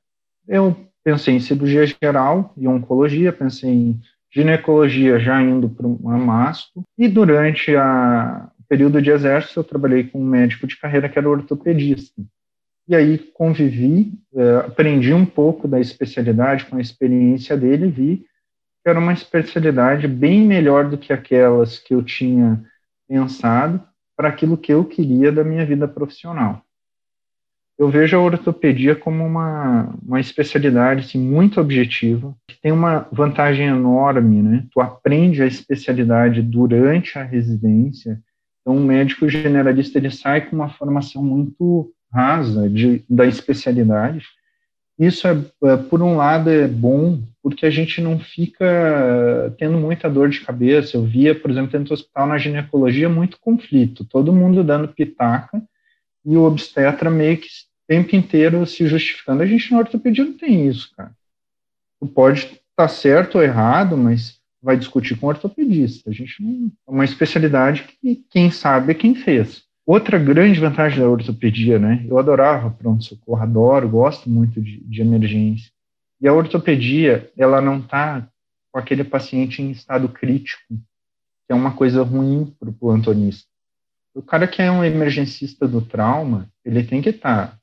Eu 0.48 0.76
pensei 1.04 1.36
em 1.36 1.40
cirurgia 1.40 1.86
geral 1.86 2.54
e 2.58 2.68
oncologia, 2.68 3.34
pensei 3.34 3.70
em 3.70 4.02
ginecologia 4.38 5.18
já 5.18 5.42
indo 5.42 5.68
para 5.68 5.88
uma 5.88 6.16
mastro, 6.16 6.84
e 6.96 7.08
durante 7.08 7.76
a, 7.76 8.52
o 8.60 8.64
período 8.70 9.02
de 9.02 9.10
exército 9.10 9.60
eu 9.60 9.64
trabalhei 9.64 10.04
com 10.04 10.22
um 10.22 10.26
médico 10.26 10.68
de 10.68 10.78
carreira 10.78 11.10
que 11.10 11.18
era 11.18 11.28
ortopedista. 11.28 12.22
E 12.88 12.96
aí 12.96 13.18
convivi, 13.18 14.14
é, 14.36 14.58
aprendi 14.58 15.12
um 15.12 15.26
pouco 15.26 15.68
da 15.68 15.80
especialidade 15.80 16.66
com 16.66 16.78
a 16.78 16.82
experiência 16.82 17.58
dele 17.58 17.88
e 17.88 17.92
vi 17.92 18.18
que 18.84 18.90
era 18.90 19.00
uma 19.00 19.12
especialidade 19.12 20.08
bem 20.08 20.46
melhor 20.46 20.88
do 20.88 21.00
que 21.00 21.12
aquelas 21.12 21.80
que 21.80 21.96
eu 21.96 22.04
tinha 22.04 22.64
pensado 23.10 23.82
para 24.16 24.30
aquilo 24.30 24.56
que 24.56 24.72
eu 24.72 24.86
queria 24.86 25.32
da 25.32 25.44
minha 25.44 25.66
vida 25.66 25.88
profissional 25.88 26.64
eu 27.78 27.90
vejo 27.90 28.18
a 28.18 28.22
ortopedia 28.22 28.96
como 28.96 29.24
uma, 29.24 29.94
uma 30.06 30.20
especialidade 30.20 31.06
assim, 31.06 31.20
muito 31.20 31.62
objetiva, 31.62 32.36
que 32.48 32.60
tem 32.60 32.72
uma 32.72 33.08
vantagem 33.12 33.68
enorme, 33.68 34.42
né? 34.42 34.66
Tu 34.72 34.82
aprende 34.82 35.44
a 35.44 35.46
especialidade 35.46 36.42
durante 36.42 37.20
a 37.20 37.24
residência, 37.24 38.20
então 38.62 38.76
o 38.76 38.84
médico 38.84 39.30
generalista 39.30 39.98
ele 39.98 40.12
sai 40.12 40.42
com 40.42 40.56
uma 40.56 40.70
formação 40.70 41.24
muito 41.24 41.92
rasa 42.12 42.70
de, 42.70 43.04
da 43.10 43.26
especialidade. 43.26 44.26
Isso, 45.00 45.28
é, 45.28 45.38
é, 45.66 45.78
por 45.78 46.02
um 46.02 46.16
lado, 46.16 46.50
é 46.50 46.68
bom, 46.68 47.22
porque 47.44 47.66
a 47.66 47.70
gente 47.70 48.02
não 48.02 48.18
fica 48.18 49.56
tendo 49.60 49.78
muita 49.78 50.10
dor 50.10 50.28
de 50.30 50.42
cabeça. 50.42 50.98
Eu 50.98 51.04
via, 51.04 51.36
por 51.36 51.52
exemplo, 51.52 51.72
dentro 51.72 51.90
do 51.90 51.94
hospital, 51.94 52.28
na 52.28 52.38
ginecologia, 52.38 53.08
muito 53.08 53.38
conflito, 53.40 54.04
todo 54.04 54.34
mundo 54.34 54.64
dando 54.64 54.88
pitaca, 54.88 55.62
e 56.28 56.36
o 56.36 56.44
obstetra 56.44 57.10
meio 57.10 57.38
que 57.38 57.48
tempo 57.88 58.14
inteiro 58.14 58.66
se 58.66 58.86
justificando. 58.86 59.42
A 59.42 59.46
gente 59.46 59.72
na 59.72 59.78
ortopedia 59.78 60.26
não 60.26 60.34
tem 60.34 60.68
isso, 60.68 60.94
cara. 60.94 61.16
Tu 62.02 62.08
pode 62.08 62.40
estar 62.42 62.60
tá 62.76 62.88
certo 62.90 63.36
ou 63.36 63.44
errado, 63.44 63.96
mas 63.96 64.38
vai 64.62 64.76
discutir 64.76 65.18
com 65.18 65.28
o 65.28 65.30
ortopedista. 65.30 66.10
A 66.10 66.14
gente 66.14 66.44
não 66.44 66.70
é 66.86 66.92
uma 66.92 67.06
especialidade 67.06 67.84
que 68.02 68.26
quem 68.30 68.52
sabe 68.52 68.92
é 68.92 68.96
quem 68.96 69.16
fez. 69.16 69.64
Outra 69.86 70.20
grande 70.20 70.60
vantagem 70.60 71.00
da 71.00 71.08
ortopedia, 71.08 71.80
né? 71.80 72.06
Eu 72.06 72.20
adorava 72.20 72.70
pronto-socorro, 72.72 73.42
adoro, 73.42 73.88
gosto 73.88 74.30
muito 74.30 74.62
de, 74.62 74.82
de 74.82 75.02
emergência. 75.02 75.72
E 76.20 76.28
a 76.28 76.34
ortopedia, 76.34 77.32
ela 77.38 77.62
não 77.62 77.80
está 77.80 78.28
com 78.70 78.78
aquele 78.78 79.06
paciente 79.06 79.62
em 79.62 79.72
estado 79.72 80.10
crítico, 80.10 80.74
que 80.74 81.54
é 81.54 81.56
uma 81.56 81.72
coisa 81.72 82.04
ruim 82.04 82.54
para 82.60 82.70
o 82.70 82.74
plantonista. 82.74 83.48
O 84.18 84.24
cara 84.24 84.48
que 84.48 84.64
é 84.64 84.72
um 84.72 84.84
emergencista 84.84 85.68
do 85.68 85.80
trauma, 85.80 86.50
ele 86.66 86.84
tem 86.84 87.04
que 87.04 87.10
estar 87.10 87.52
tá 87.52 87.60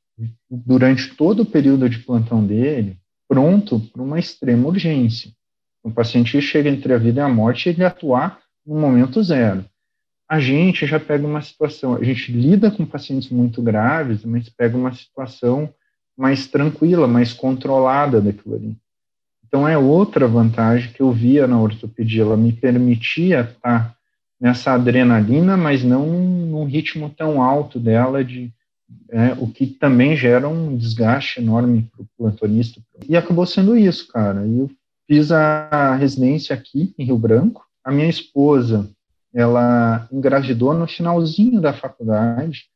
durante 0.49 1.13
todo 1.17 1.41
o 1.41 1.47
período 1.47 1.89
de 1.89 1.99
plantão 1.99 2.47
dele, 2.47 2.97
pronto 3.27 3.81
para 3.81 4.01
uma 4.01 4.21
extrema 4.21 4.69
urgência. 4.69 5.33
O 5.83 5.91
paciente 5.91 6.41
chega 6.41 6.71
entre 6.71 6.93
a 6.95 6.97
vida 6.97 7.21
e 7.21 7.25
a 7.25 7.29
morte 7.29 7.69
ele 7.69 7.85
atuar 7.85 8.39
no 8.65 8.77
momento 8.77 9.21
zero. 9.21 9.65
A 10.29 10.39
gente 10.39 10.87
já 10.87 11.01
pega 11.01 11.27
uma 11.27 11.43
situação, 11.43 11.97
a 11.97 12.05
gente 12.05 12.31
lida 12.31 12.71
com 12.71 12.87
pacientes 12.87 13.31
muito 13.31 13.61
graves, 13.61 14.25
mas 14.25 14.49
pega 14.49 14.77
uma 14.77 14.95
situação 14.95 15.75
mais 16.17 16.47
tranquila, 16.47 17.09
mais 17.09 17.33
controlada 17.33 18.21
daquilo 18.21 18.55
ali. 18.55 18.77
Então 19.45 19.67
é 19.67 19.77
outra 19.77 20.29
vantagem 20.29 20.93
que 20.93 21.01
eu 21.01 21.11
via 21.11 21.49
na 21.49 21.61
ortopedia, 21.61 22.23
ela 22.23 22.37
me 22.37 22.53
permitia 22.53 23.41
estar 23.41 23.97
nessa 24.41 24.73
adrenalina, 24.73 25.57
mas 25.57 25.83
não 25.83 26.07
num 26.07 26.65
ritmo 26.65 27.11
tão 27.11 27.43
alto 27.43 27.79
dela 27.79 28.25
de 28.25 28.53
é, 29.11 29.33
o 29.39 29.47
que 29.47 29.67
também 29.67 30.17
gera 30.17 30.49
um 30.49 30.77
desgaste 30.77 31.41
enorme 31.41 31.89
para 31.93 32.03
o 32.03 32.09
plantonista. 32.17 32.81
E 33.09 33.17
acabou 33.17 33.47
sendo 33.47 33.77
isso, 33.77 34.09
cara. 34.09 34.47
Eu 34.47 34.71
fiz 35.07 35.31
a 35.33 35.95
residência 35.97 36.55
aqui 36.55 36.95
em 36.99 37.05
Rio 37.05 37.19
Branco. 37.19 37.65
A 37.83 37.91
minha 37.91 38.09
esposa, 38.09 38.91
ela 39.33 40.09
engravidou 40.13 40.75
no 40.75 40.87
finalzinho 40.87 41.61
da 41.61 41.73
faculdade. 41.73 42.67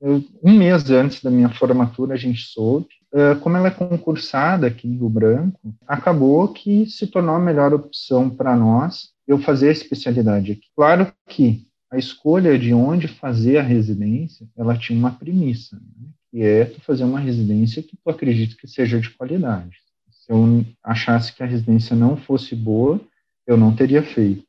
Eu, 0.00 0.22
um 0.42 0.52
mês 0.52 0.90
antes 0.90 1.22
da 1.22 1.30
minha 1.30 1.48
formatura, 1.48 2.14
a 2.14 2.18
gente 2.18 2.40
soube. 2.40 2.88
Uh, 3.12 3.38
como 3.40 3.56
ela 3.58 3.68
é 3.68 3.70
concursada 3.70 4.66
aqui 4.66 4.88
em 4.88 4.96
Rio 4.96 5.08
Branco, 5.08 5.74
acabou 5.86 6.48
que 6.48 6.86
se 6.86 7.06
tornou 7.06 7.34
a 7.34 7.38
melhor 7.38 7.74
opção 7.74 8.30
para 8.30 8.56
nós 8.56 9.12
eu 9.28 9.38
fazer 9.38 9.68
a 9.68 9.72
especialidade 9.72 10.52
aqui. 10.52 10.68
Claro 10.74 11.12
que 11.28 11.66
a 11.90 11.98
escolha 11.98 12.58
de 12.58 12.72
onde 12.72 13.06
fazer 13.06 13.58
a 13.58 13.62
residência, 13.62 14.48
ela 14.56 14.78
tinha 14.78 14.98
uma 14.98 15.10
premissa, 15.10 15.76
né, 15.76 16.08
que 16.30 16.42
é 16.42 16.64
tu 16.64 16.80
fazer 16.80 17.04
uma 17.04 17.20
residência 17.20 17.82
que 17.82 17.98
tu 18.02 18.08
acredita 18.08 18.56
que 18.56 18.66
seja 18.66 18.98
de 18.98 19.10
qualidade. 19.10 19.76
Se 20.10 20.32
eu 20.32 20.64
achasse 20.82 21.34
que 21.34 21.42
a 21.42 21.46
residência 21.46 21.94
não 21.94 22.16
fosse 22.16 22.56
boa, 22.56 22.98
eu 23.46 23.58
não 23.58 23.76
teria 23.76 24.02
feito. 24.02 24.44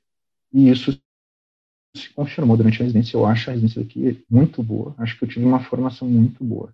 E 0.54 0.70
isso 0.70 0.98
se 1.96 2.10
confirmou 2.12 2.56
durante 2.56 2.82
a 2.82 2.86
residência. 2.86 3.18
Eu 3.18 3.26
acho 3.26 3.50
a 3.50 3.54
residência 3.54 3.82
aqui 3.82 4.24
muito 4.30 4.64
boa. 4.64 4.96
Acho 4.98 5.18
que 5.18 5.26
eu 5.26 5.28
tive 5.28 5.46
uma 5.46 5.60
formação 5.60 6.08
muito 6.08 6.44
boa. 6.44 6.74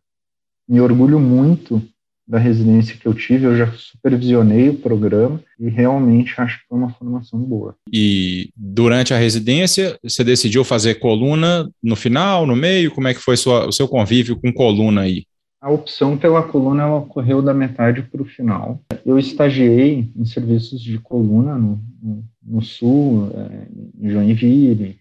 Me 0.70 0.80
orgulho 0.80 1.20
muito 1.20 1.82
da 2.30 2.38
residência 2.38 2.96
que 2.96 3.08
eu 3.08 3.14
tive, 3.16 3.46
eu 3.46 3.58
já 3.58 3.72
supervisionei 3.72 4.70
o 4.70 4.78
programa 4.78 5.42
e 5.60 5.68
realmente 5.68 6.40
acho 6.40 6.60
que 6.60 6.68
foi 6.70 6.78
uma 6.78 6.92
formação 6.92 7.40
boa. 7.40 7.76
E 7.92 8.52
durante 8.56 9.16
a 9.16 9.18
residência, 9.18 9.98
você 10.04 10.24
decidiu 10.24 10.64
fazer 10.64 10.96
coluna 11.00 11.68
no 11.82 11.96
final, 11.96 12.46
no 12.46 12.56
meio? 12.56 12.92
Como 12.92 13.08
é 13.08 13.16
que 13.16 13.20
foi 13.20 13.36
sua, 13.36 13.68
o 13.68 13.72
seu 13.72 13.88
convívio 13.88 14.40
com 14.40 14.54
coluna 14.54 15.02
aí? 15.02 15.26
A 15.60 15.72
opção 15.72 16.16
pela 16.16 16.44
coluna 16.44 16.88
ocorreu 16.94 17.42
da 17.42 17.54
metade 17.54 18.04
para 18.04 18.22
o 18.22 18.26
final. 18.26 18.80
Eu 19.04 19.18
estagiei 19.18 20.12
em 20.16 20.24
serviços 20.24 20.82
de 20.84 21.00
coluna 21.00 21.56
no, 21.56 21.82
no, 22.02 22.24
no 22.46 22.62
Sul, 22.62 23.32
é, 23.34 24.06
em 24.06 24.10
Joinville, 24.12 25.00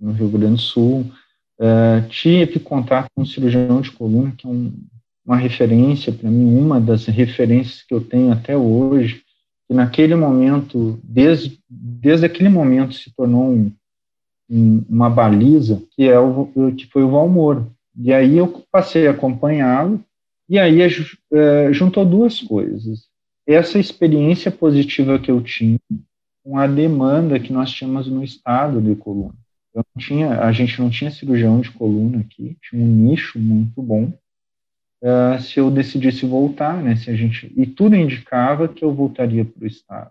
no 0.00 0.10
Rio 0.10 0.28
Grande 0.28 0.56
do 0.56 0.60
Sul. 0.60 1.08
É, 1.58 2.00
tive 2.08 2.58
contato 2.58 3.06
com 3.14 3.22
um 3.22 3.26
cirurgião 3.26 3.80
de 3.80 3.92
coluna, 3.92 4.34
que 4.36 4.44
é 4.44 4.50
um 4.50 4.72
uma 5.24 5.36
referência 5.36 6.12
para 6.12 6.30
mim, 6.30 6.58
uma 6.58 6.80
das 6.80 7.06
referências 7.06 7.82
que 7.82 7.94
eu 7.94 8.00
tenho 8.00 8.32
até 8.32 8.56
hoje, 8.56 9.22
que 9.66 9.74
naquele 9.74 10.14
momento, 10.14 10.98
desde, 11.02 11.58
desde 11.68 12.26
aquele 12.26 12.48
momento 12.48 12.94
se 12.94 13.14
tornou 13.14 13.50
um, 13.50 13.72
um, 14.50 14.84
uma 14.88 15.08
baliza, 15.08 15.82
que, 15.92 16.04
é 16.04 16.18
o, 16.18 16.50
que 16.76 16.86
foi 16.86 17.02
o 17.02 17.10
Valmor. 17.10 17.66
E 17.96 18.12
aí 18.12 18.36
eu 18.36 18.64
passei 18.70 19.06
a 19.06 19.12
acompanhá-lo, 19.12 20.04
e 20.48 20.58
aí 20.58 20.80
é, 20.82 21.72
juntou 21.72 22.04
duas 22.04 22.42
coisas. 22.42 23.06
Essa 23.46 23.78
experiência 23.78 24.50
positiva 24.50 25.18
que 25.18 25.30
eu 25.30 25.40
tinha 25.40 25.78
com 26.44 26.58
a 26.58 26.66
demanda 26.66 27.40
que 27.40 27.52
nós 27.52 27.70
tínhamos 27.70 28.06
no 28.06 28.22
estado 28.22 28.80
de 28.80 28.94
coluna. 28.94 29.34
Tinha, 29.98 30.40
a 30.40 30.52
gente 30.52 30.78
não 30.80 30.90
tinha 30.90 31.10
cirurgião 31.10 31.60
de 31.60 31.70
coluna 31.70 32.20
aqui, 32.20 32.56
tinha 32.62 32.82
um 32.82 32.86
nicho 32.86 33.38
muito 33.38 33.82
bom, 33.82 34.12
uh, 35.04 35.40
se 35.40 35.60
eu 35.60 35.70
decidisse 35.70 36.24
voltar, 36.24 36.82
né, 36.82 36.96
se 36.96 37.10
a 37.10 37.14
gente, 37.14 37.52
e 37.54 37.66
tudo 37.66 37.94
indicava 37.94 38.66
que 38.66 38.84
eu 38.84 38.92
voltaria 38.92 39.44
para 39.44 39.62
o 39.62 39.66
Estado. 39.66 40.10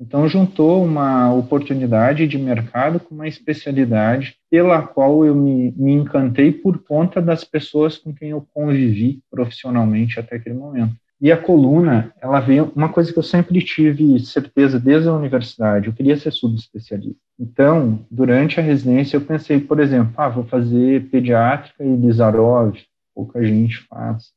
Então, 0.00 0.26
juntou 0.26 0.82
uma 0.82 1.34
oportunidade 1.34 2.26
de 2.26 2.38
mercado 2.38 2.98
com 2.98 3.14
uma 3.14 3.28
especialidade 3.28 4.34
pela 4.50 4.80
qual 4.80 5.26
eu 5.26 5.34
me, 5.34 5.74
me 5.76 5.92
encantei 5.92 6.50
por 6.50 6.82
conta 6.82 7.20
das 7.20 7.44
pessoas 7.44 7.98
com 7.98 8.14
quem 8.14 8.30
eu 8.30 8.46
convivi 8.54 9.20
profissionalmente 9.30 10.18
até 10.18 10.36
aquele 10.36 10.54
momento. 10.54 10.96
E 11.20 11.30
a 11.30 11.36
coluna, 11.36 12.14
ela 12.18 12.40
veio, 12.40 12.72
uma 12.74 12.88
coisa 12.88 13.12
que 13.12 13.18
eu 13.18 13.22
sempre 13.22 13.62
tive 13.62 14.18
certeza 14.20 14.80
desde 14.80 15.06
a 15.06 15.12
universidade, 15.12 15.88
eu 15.88 15.92
queria 15.92 16.16
ser 16.16 16.30
subespecialista. 16.30 17.20
Então, 17.38 18.06
durante 18.10 18.58
a 18.58 18.62
residência, 18.62 19.18
eu 19.18 19.20
pensei, 19.20 19.60
por 19.60 19.80
exemplo, 19.80 20.14
ah, 20.16 20.30
vou 20.30 20.44
fazer 20.44 21.10
pediátrica 21.10 21.84
e 21.84 21.94
Lizarov, 21.94 22.74
pouca 23.20 23.44
gente 23.44 23.82
faz. 23.86 24.32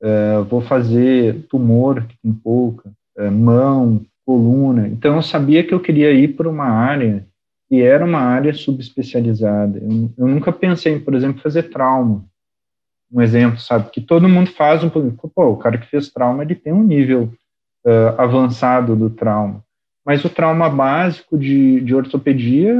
Uh, 0.00 0.44
vou 0.44 0.60
fazer 0.60 1.42
tumor, 1.48 2.04
que 2.06 2.16
tem 2.22 2.32
pouca, 2.32 2.92
uh, 3.18 3.32
mão, 3.32 4.00
coluna. 4.24 4.86
Então, 4.86 5.16
eu 5.16 5.22
sabia 5.22 5.64
que 5.64 5.74
eu 5.74 5.80
queria 5.80 6.12
ir 6.12 6.36
para 6.36 6.48
uma 6.48 6.66
área 6.66 7.26
que 7.68 7.82
era 7.82 8.04
uma 8.04 8.20
área 8.20 8.54
subespecializada. 8.54 9.78
Eu, 9.78 10.10
eu 10.16 10.26
nunca 10.28 10.52
pensei 10.52 10.94
em, 10.94 11.00
por 11.00 11.14
exemplo, 11.14 11.42
fazer 11.42 11.64
trauma. 11.64 12.24
Um 13.12 13.20
exemplo, 13.20 13.58
sabe, 13.58 13.90
que 13.90 14.00
todo 14.00 14.28
mundo 14.28 14.50
faz 14.52 14.84
um 14.84 14.88
pô, 14.88 15.30
o 15.36 15.56
cara 15.56 15.78
que 15.78 15.86
fez 15.86 16.10
trauma, 16.10 16.42
ele 16.44 16.54
tem 16.54 16.72
um 16.72 16.84
nível 16.84 17.32
uh, 17.84 18.20
avançado 18.20 18.94
do 18.94 19.10
trauma. 19.10 19.64
Mas 20.04 20.24
o 20.24 20.30
trauma 20.30 20.70
básico 20.70 21.36
de, 21.36 21.80
de 21.80 21.94
ortopedia, 21.94 22.74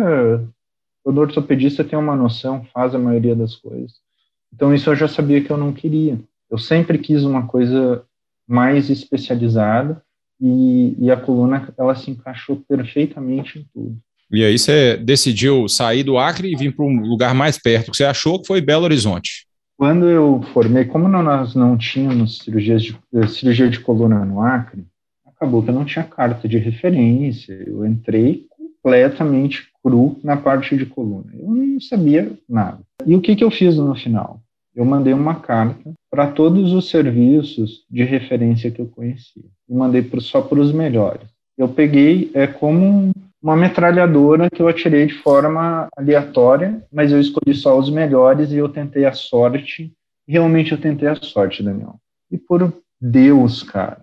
todo 1.05 1.21
ortopedista 1.21 1.83
tem 1.83 1.99
uma 1.99 2.17
noção, 2.17 2.65
faz 2.73 2.95
a 2.95 2.99
maioria 2.99 3.35
das 3.35 3.57
coisas. 3.57 4.08
Então 4.55 4.75
isso 4.75 4.91
eu 4.91 4.97
já 4.97 5.09
sabia 5.09 5.41
que 5.43 5.51
eu 5.51 5.57
não 5.57 5.73
queria. 5.73 6.19
Eu 6.51 6.59
sempre 6.59 6.99
quis 6.99 7.25
uma 7.25 7.47
coisa 7.47 8.03
mais 8.47 8.89
especializada 8.89 10.03
e, 10.41 10.97
e 10.99 11.11
a 11.11 11.17
coluna 11.17 11.73
ela 11.77 11.95
se 11.95 12.11
encaixou 12.11 12.57
perfeitamente 12.69 13.59
em 13.59 13.67
tudo. 13.73 13.99
E 14.31 14.45
aí 14.45 14.59
você 14.59 14.97
decidiu 14.97 15.69
sair 15.69 16.03
do 16.03 16.19
Acre 16.19 16.53
e 16.53 16.57
vir 16.57 16.75
para 16.75 16.85
um 16.85 17.01
lugar 17.01 17.35
mais 17.35 17.59
perto, 17.59 17.91
que 17.91 17.97
você 17.97 18.05
achou 18.05 18.41
que 18.41 18.47
foi 18.47 18.61
Belo 18.61 18.85
Horizonte. 18.85 19.47
Quando 19.77 20.09
eu 20.09 20.43
formei, 20.53 20.85
como 20.85 21.09
nós 21.09 21.55
não 21.55 21.79
tínhamos 21.79 22.39
cirurgias 22.39 22.83
de, 22.83 22.99
eh, 23.15 23.27
cirurgia 23.29 23.71
de 23.71 23.81
coluna 23.81 24.25
no 24.25 24.43
Acre, 24.43 24.85
acabou 25.25 25.63
que 25.63 25.71
eu 25.71 25.75
não 25.75 25.85
tinha 25.85 26.05
carta 26.05 26.49
de 26.49 26.59
referência. 26.59 27.53
Eu 27.67 27.87
entrei 27.87 28.47
completamente 28.51 29.69
cru 29.89 30.19
na 30.23 30.37
parte 30.37 30.77
de 30.77 30.85
coluna. 30.85 31.33
Eu 31.33 31.49
não 31.49 31.81
sabia 31.81 32.31
nada. 32.49 32.79
E 33.07 33.17
o 33.17 33.21
que, 33.21 33.35
que 33.35 33.43
eu 33.43 33.51
fiz 33.51 33.77
no 33.77 33.95
final? 33.95 34.41
Eu 34.75 34.85
mandei 34.85 35.13
uma 35.13 35.37
carta 35.37 35.93
para 36.11 36.27
todos 36.27 36.73
os 36.73 36.89
serviços 36.91 37.85
de 37.91 38.05
referência 38.05 38.71
que 38.71 38.81
eu 38.81 38.87
conhecia. 38.87 39.45
E 39.69 39.75
mandei 39.75 40.03
pro, 40.03 40.21
só 40.21 40.43
para 40.43 40.61
os 40.61 40.73
melhores. 40.73 41.27
Eu 41.57 41.69
peguei 41.69 42.31
é 42.35 42.47
como 42.47 43.11
uma 43.43 43.57
metralhadora 43.57 44.51
que 44.51 44.61
eu 44.61 44.69
atirei 44.69 45.07
de 45.07 45.15
forma 45.15 45.89
aleatória, 45.97 46.85
mas 46.93 47.11
eu 47.11 47.21
escolhi 47.21 47.55
só 47.55 47.79
os 47.79 47.91
melhores 47.91 48.53
e 48.53 48.57
eu 48.57 48.69
tentei 48.69 49.05
a 49.05 49.13
sorte. 49.13 49.93
Realmente 50.27 50.73
eu 50.73 50.79
tentei 50.79 51.09
a 51.09 51.17
sorte, 51.17 51.63
Daniel. 51.63 51.97
E 52.31 52.37
por 52.37 52.73
Deus, 53.01 53.63
cara, 53.63 54.03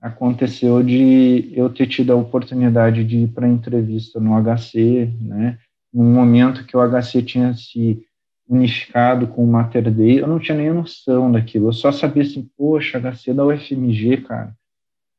aconteceu 0.00 0.82
de 0.82 1.52
eu 1.54 1.68
ter 1.68 1.86
tido 1.86 2.12
a 2.12 2.16
oportunidade 2.16 3.04
de 3.04 3.18
ir 3.18 3.28
para 3.28 3.48
entrevista 3.48 4.18
no 4.18 4.32
HC, 4.40 5.12
né? 5.20 5.58
Num 5.92 6.14
momento 6.14 6.64
que 6.64 6.76
o 6.76 6.80
HC 6.80 7.22
tinha 7.22 7.52
se 7.54 8.02
unificado 8.48 9.28
com 9.28 9.44
o 9.44 9.46
Mater 9.46 9.90
Dei, 9.90 10.20
eu 10.20 10.26
não 10.26 10.38
tinha 10.38 10.56
nem 10.56 10.72
noção 10.72 11.30
daquilo. 11.30 11.68
Eu 11.68 11.72
só 11.72 11.92
sabia 11.92 12.22
assim, 12.22 12.48
poxa, 12.56 12.98
HC 12.98 13.34
da 13.34 13.44
UFMG, 13.44 14.18
cara, 14.18 14.52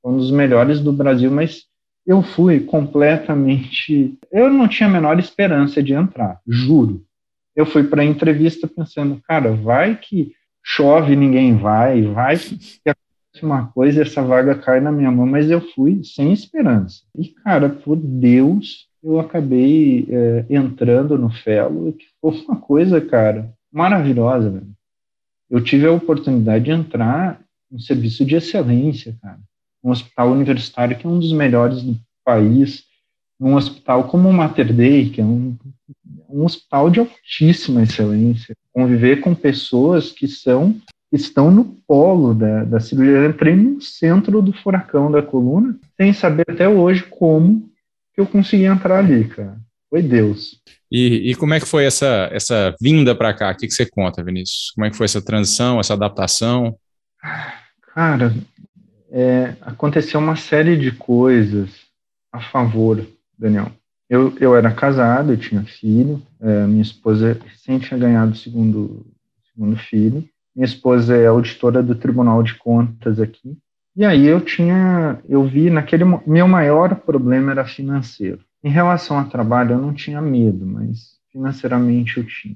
um 0.04 0.18
dos 0.18 0.32
melhores 0.32 0.82
do 0.82 0.92
Brasil, 0.92 1.30
mas 1.30 1.66
eu 2.06 2.22
fui 2.22 2.60
completamente. 2.60 4.18
Eu 4.32 4.50
não 4.50 4.68
tinha 4.68 4.90
a 4.90 4.92
menor 4.92 5.20
esperança 5.20 5.82
de 5.84 5.94
entrar, 5.94 6.42
juro. 6.48 7.06
Eu 7.56 7.66
fui 7.66 7.84
para 7.84 8.02
a 8.02 8.06
entrevista 8.06 8.68
pensando, 8.68 9.22
cara, 9.28 9.54
vai 9.54 9.96
que 9.96 10.34
chove 10.64 11.16
ninguém 11.16 11.56
vai, 11.56 12.02
vai 12.04 12.38
que 12.38 12.90
uma 13.42 13.68
coisa 13.68 14.02
essa 14.02 14.22
vaga 14.22 14.56
cai 14.56 14.80
na 14.80 14.92
minha 14.92 15.12
mão, 15.12 15.26
mas 15.26 15.50
eu 15.50 15.62
fui 15.74 16.04
sem 16.04 16.34
esperança. 16.34 17.04
E, 17.18 17.30
cara, 17.30 17.70
por 17.70 17.96
Deus, 17.96 18.88
eu 19.04 19.20
acabei 19.20 20.08
é, 20.10 20.46
entrando 20.50 21.18
no 21.18 21.30
Felo, 21.30 21.94
que 21.94 22.06
foi 22.20 22.38
uma 22.46 22.58
coisa, 22.58 23.00
cara, 23.00 23.54
maravilhosa, 23.72 24.50
velho. 24.50 24.68
Eu 25.50 25.64
tive 25.64 25.88
a 25.88 25.92
oportunidade 25.92 26.66
de 26.66 26.72
entrar 26.72 27.42
em 27.72 27.80
serviço 27.80 28.26
de 28.26 28.36
excelência, 28.36 29.18
cara. 29.22 29.40
Um 29.84 29.90
hospital 29.90 30.32
universitário 30.32 30.98
que 30.98 31.08
é 31.08 31.10
um 31.10 31.20
dos 31.20 31.34
melhores 31.34 31.82
do 31.82 31.98
país, 32.24 32.84
num 33.40 33.56
hospital 33.56 34.08
como 34.08 34.30
o 34.30 34.34
Mater 34.34 34.72
Dei, 34.72 35.10
que 35.10 35.20
é 35.20 35.26
um, 35.26 35.58
um 36.30 36.46
hospital 36.46 36.90
de 36.90 37.00
altíssima 37.00 37.82
excelência. 37.82 38.56
Conviver 38.72 39.22
com 39.22 39.34
pessoas 39.34 40.12
que 40.12 40.28
são 40.28 40.76
estão 41.12 41.52
no 41.52 41.66
polo 41.88 42.34
da, 42.34 42.64
da 42.64 42.80
cirurgia. 42.80 43.18
Eu 43.18 43.30
entrei 43.30 43.56
no 43.56 43.82
centro 43.82 44.42
do 44.42 44.54
furacão 44.54 45.12
da 45.12 45.22
coluna, 45.22 45.78
sem 46.00 46.14
saber 46.14 46.46
até 46.48 46.68
hoje 46.68 47.04
como 47.04 47.70
que 48.14 48.22
eu 48.22 48.26
consegui 48.26 48.66
entrar 48.66 49.00
ali, 49.00 49.28
cara. 49.28 49.58
Foi 49.90 50.02
Deus. 50.02 50.62
E, 50.90 51.32
e 51.32 51.36
como 51.36 51.54
é 51.54 51.60
que 51.60 51.66
foi 51.66 51.86
essa, 51.86 52.30
essa 52.32 52.76
vinda 52.82 53.14
para 53.14 53.34
cá? 53.34 53.52
O 53.52 53.56
que, 53.56 53.68
que 53.68 53.74
você 53.74 53.86
conta, 53.86 54.24
Vinícius? 54.24 54.72
Como 54.74 54.86
é 54.86 54.90
que 54.90 54.96
foi 54.96 55.06
essa 55.06 55.22
transição, 55.22 55.80
essa 55.80 55.94
adaptação? 55.94 56.78
Cara, 57.94 58.34
é, 59.12 59.56
aconteceu 59.62 60.20
uma 60.20 60.38
série 60.38 60.78
de 60.78 60.92
coisas 60.94 61.70
a 62.32 62.40
favor, 62.40 63.06
Daniel. 63.38 63.72
Eu, 64.10 64.36
eu 64.40 64.56
era 64.56 64.74
casado, 64.74 65.32
eu 65.32 65.38
tinha 65.38 65.64
filho, 65.64 66.22
é, 66.40 66.66
minha 66.66 66.82
esposa 66.82 67.40
recém 67.46 67.80
tinha 67.80 67.98
ganhado 67.98 68.32
o 68.32 68.36
segundo, 68.36 69.06
segundo 69.54 69.78
filho, 69.78 70.28
minha 70.56 70.66
esposa 70.66 71.16
é 71.16 71.28
auditora 71.28 71.82
do 71.82 71.96
Tribunal 71.96 72.44
de 72.44 72.56
Contas 72.56 73.20
aqui, 73.20 73.58
e 73.96 74.06
aí 74.06 74.26
eu 74.26 74.40
tinha, 74.40 75.22
eu 75.28 75.44
vi 75.44 75.70
naquele, 75.70 76.06
meu 76.26 76.48
maior 76.48 76.96
problema 76.96 77.52
era 77.52 77.66
financeiro. 77.66 78.40
Em 78.64 78.70
relação 78.70 79.20
ao 79.20 79.28
trabalho, 79.28 79.74
eu 79.74 79.82
não 79.82 79.94
tinha 79.94 80.22
medo, 80.22 80.66
mas 80.66 81.18
financeiramente 81.32 82.18
eu 82.18 82.26
tinha. 82.26 82.56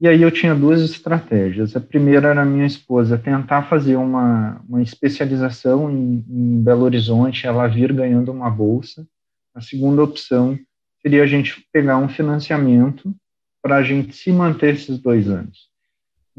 E 0.00 0.06
aí 0.06 0.22
eu 0.22 0.30
tinha 0.30 0.54
duas 0.54 0.80
estratégias. 0.80 1.76
A 1.76 1.80
primeira 1.80 2.28
era 2.28 2.44
minha 2.44 2.64
esposa 2.64 3.18
tentar 3.18 3.64
fazer 3.64 3.96
uma, 3.96 4.62
uma 4.66 4.80
especialização 4.80 5.90
em, 5.90 6.24
em 6.28 6.62
Belo 6.62 6.84
Horizonte, 6.84 7.46
ela 7.46 7.66
vir 7.66 7.92
ganhando 7.92 8.30
uma 8.30 8.48
bolsa. 8.48 9.06
A 9.54 9.60
segunda 9.60 10.02
opção 10.02 10.58
seria 11.02 11.24
a 11.24 11.26
gente 11.26 11.66
pegar 11.72 11.98
um 11.98 12.08
financiamento 12.08 13.14
para 13.60 13.76
a 13.76 13.82
gente 13.82 14.14
se 14.14 14.32
manter 14.32 14.74
esses 14.74 14.98
dois 14.98 15.28
anos. 15.28 15.68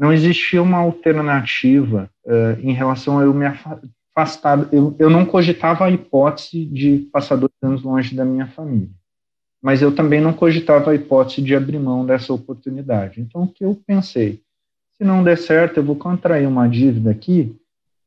Não 0.00 0.12
existia 0.12 0.62
uma 0.62 0.78
alternativa 0.78 2.10
uh, 2.24 2.60
em 2.60 2.72
relação 2.72 3.18
a 3.18 3.22
eu 3.22 3.34
me 3.34 3.44
afastar. 3.44 4.66
Eu, 4.72 4.96
eu 4.98 5.10
não 5.10 5.26
cogitava 5.26 5.84
a 5.84 5.90
hipótese 5.90 6.64
de 6.64 7.08
passar 7.12 7.36
dois 7.36 7.52
anos 7.62 7.82
longe 7.82 8.14
da 8.16 8.24
minha 8.24 8.46
família 8.46 8.88
mas 9.62 9.82
eu 9.82 9.94
também 9.94 10.20
não 10.20 10.32
cogitava 10.32 10.90
a 10.90 10.94
hipótese 10.94 11.42
de 11.42 11.54
abrir 11.54 11.78
mão 11.78 12.04
dessa 12.06 12.32
oportunidade. 12.32 13.20
Então, 13.20 13.42
o 13.42 13.48
que 13.48 13.64
eu 13.64 13.78
pensei? 13.86 14.40
Se 14.96 15.04
não 15.04 15.22
der 15.22 15.36
certo, 15.36 15.78
eu 15.78 15.84
vou 15.84 15.96
contrair 15.96 16.46
uma 16.46 16.68
dívida 16.68 17.10
aqui, 17.10 17.54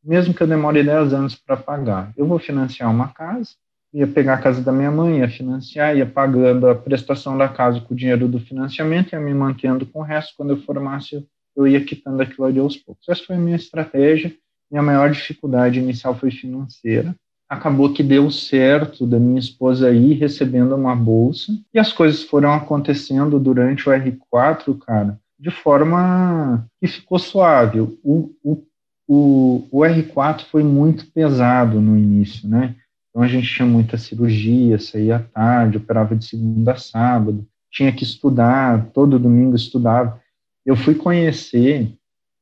mesmo 0.03 0.33
que 0.33 0.41
eu 0.41 0.47
demore 0.47 0.83
10 0.83 1.13
anos 1.13 1.35
para 1.35 1.55
pagar. 1.55 2.11
Eu 2.17 2.25
vou 2.25 2.39
financiar 2.39 2.89
uma 2.89 3.09
casa, 3.09 3.51
ia 3.93 4.07
pegar 4.07 4.35
a 4.35 4.41
casa 4.41 4.61
da 4.61 4.71
minha 4.71 4.91
mãe, 4.91 5.19
ia 5.19 5.29
financiar, 5.29 5.95
ia 5.95 6.05
pagando 6.05 6.67
a 6.67 6.75
prestação 6.75 7.37
da 7.37 7.47
casa 7.47 7.79
com 7.79 7.93
o 7.93 7.97
dinheiro 7.97 8.27
do 8.27 8.39
financiamento, 8.39 9.13
ia 9.13 9.19
me 9.19 9.33
mantendo 9.33 9.85
com 9.85 9.99
o 9.99 10.03
resto. 10.03 10.33
Quando 10.35 10.51
eu 10.51 10.61
formasse, 10.63 11.25
eu 11.55 11.67
ia 11.67 11.83
quitando 11.83 12.21
aquilo 12.21 12.45
ali 12.45 12.59
aos 12.59 12.77
poucos. 12.77 13.07
Essa 13.07 13.23
foi 13.23 13.35
a 13.35 13.39
minha 13.39 13.55
estratégia. 13.55 14.33
Minha 14.71 14.83
maior 14.83 15.11
dificuldade 15.11 15.79
inicial 15.79 16.15
foi 16.15 16.31
financeira 16.31 17.15
acabou 17.53 17.93
que 17.93 18.03
deu 18.03 18.29
certo 18.31 19.05
da 19.05 19.19
minha 19.19 19.39
esposa 19.39 19.91
ir 19.91 20.13
recebendo 20.13 20.75
uma 20.75 20.95
bolsa 20.95 21.53
e 21.73 21.79
as 21.79 21.93
coisas 21.93 22.23
foram 22.23 22.53
acontecendo 22.53 23.39
durante 23.39 23.87
o 23.87 23.91
R4, 23.91 24.77
cara, 24.79 25.19
de 25.39 25.51
forma 25.51 26.65
que 26.79 26.87
ficou 26.87 27.19
suave. 27.19 27.79
O, 27.79 28.33
o, 28.43 28.63
o, 29.07 29.67
o 29.71 29.79
R4 29.79 30.45
foi 30.45 30.63
muito 30.63 31.05
pesado 31.11 31.79
no 31.79 31.97
início, 31.97 32.47
né? 32.47 32.75
Então 33.09 33.21
a 33.21 33.27
gente 33.27 33.47
tinha 33.47 33.67
muita 33.67 33.97
cirurgia, 33.97 34.79
saía 34.79 35.17
à 35.17 35.19
tarde, 35.19 35.77
operava 35.77 36.15
de 36.15 36.25
segunda 36.25 36.71
a 36.71 36.77
sábado, 36.77 37.45
tinha 37.69 37.91
que 37.91 38.03
estudar, 38.03 38.87
todo 38.91 39.19
domingo 39.19 39.55
estudava. 39.55 40.19
Eu 40.65 40.75
fui 40.75 40.95
conhecer 40.95 41.93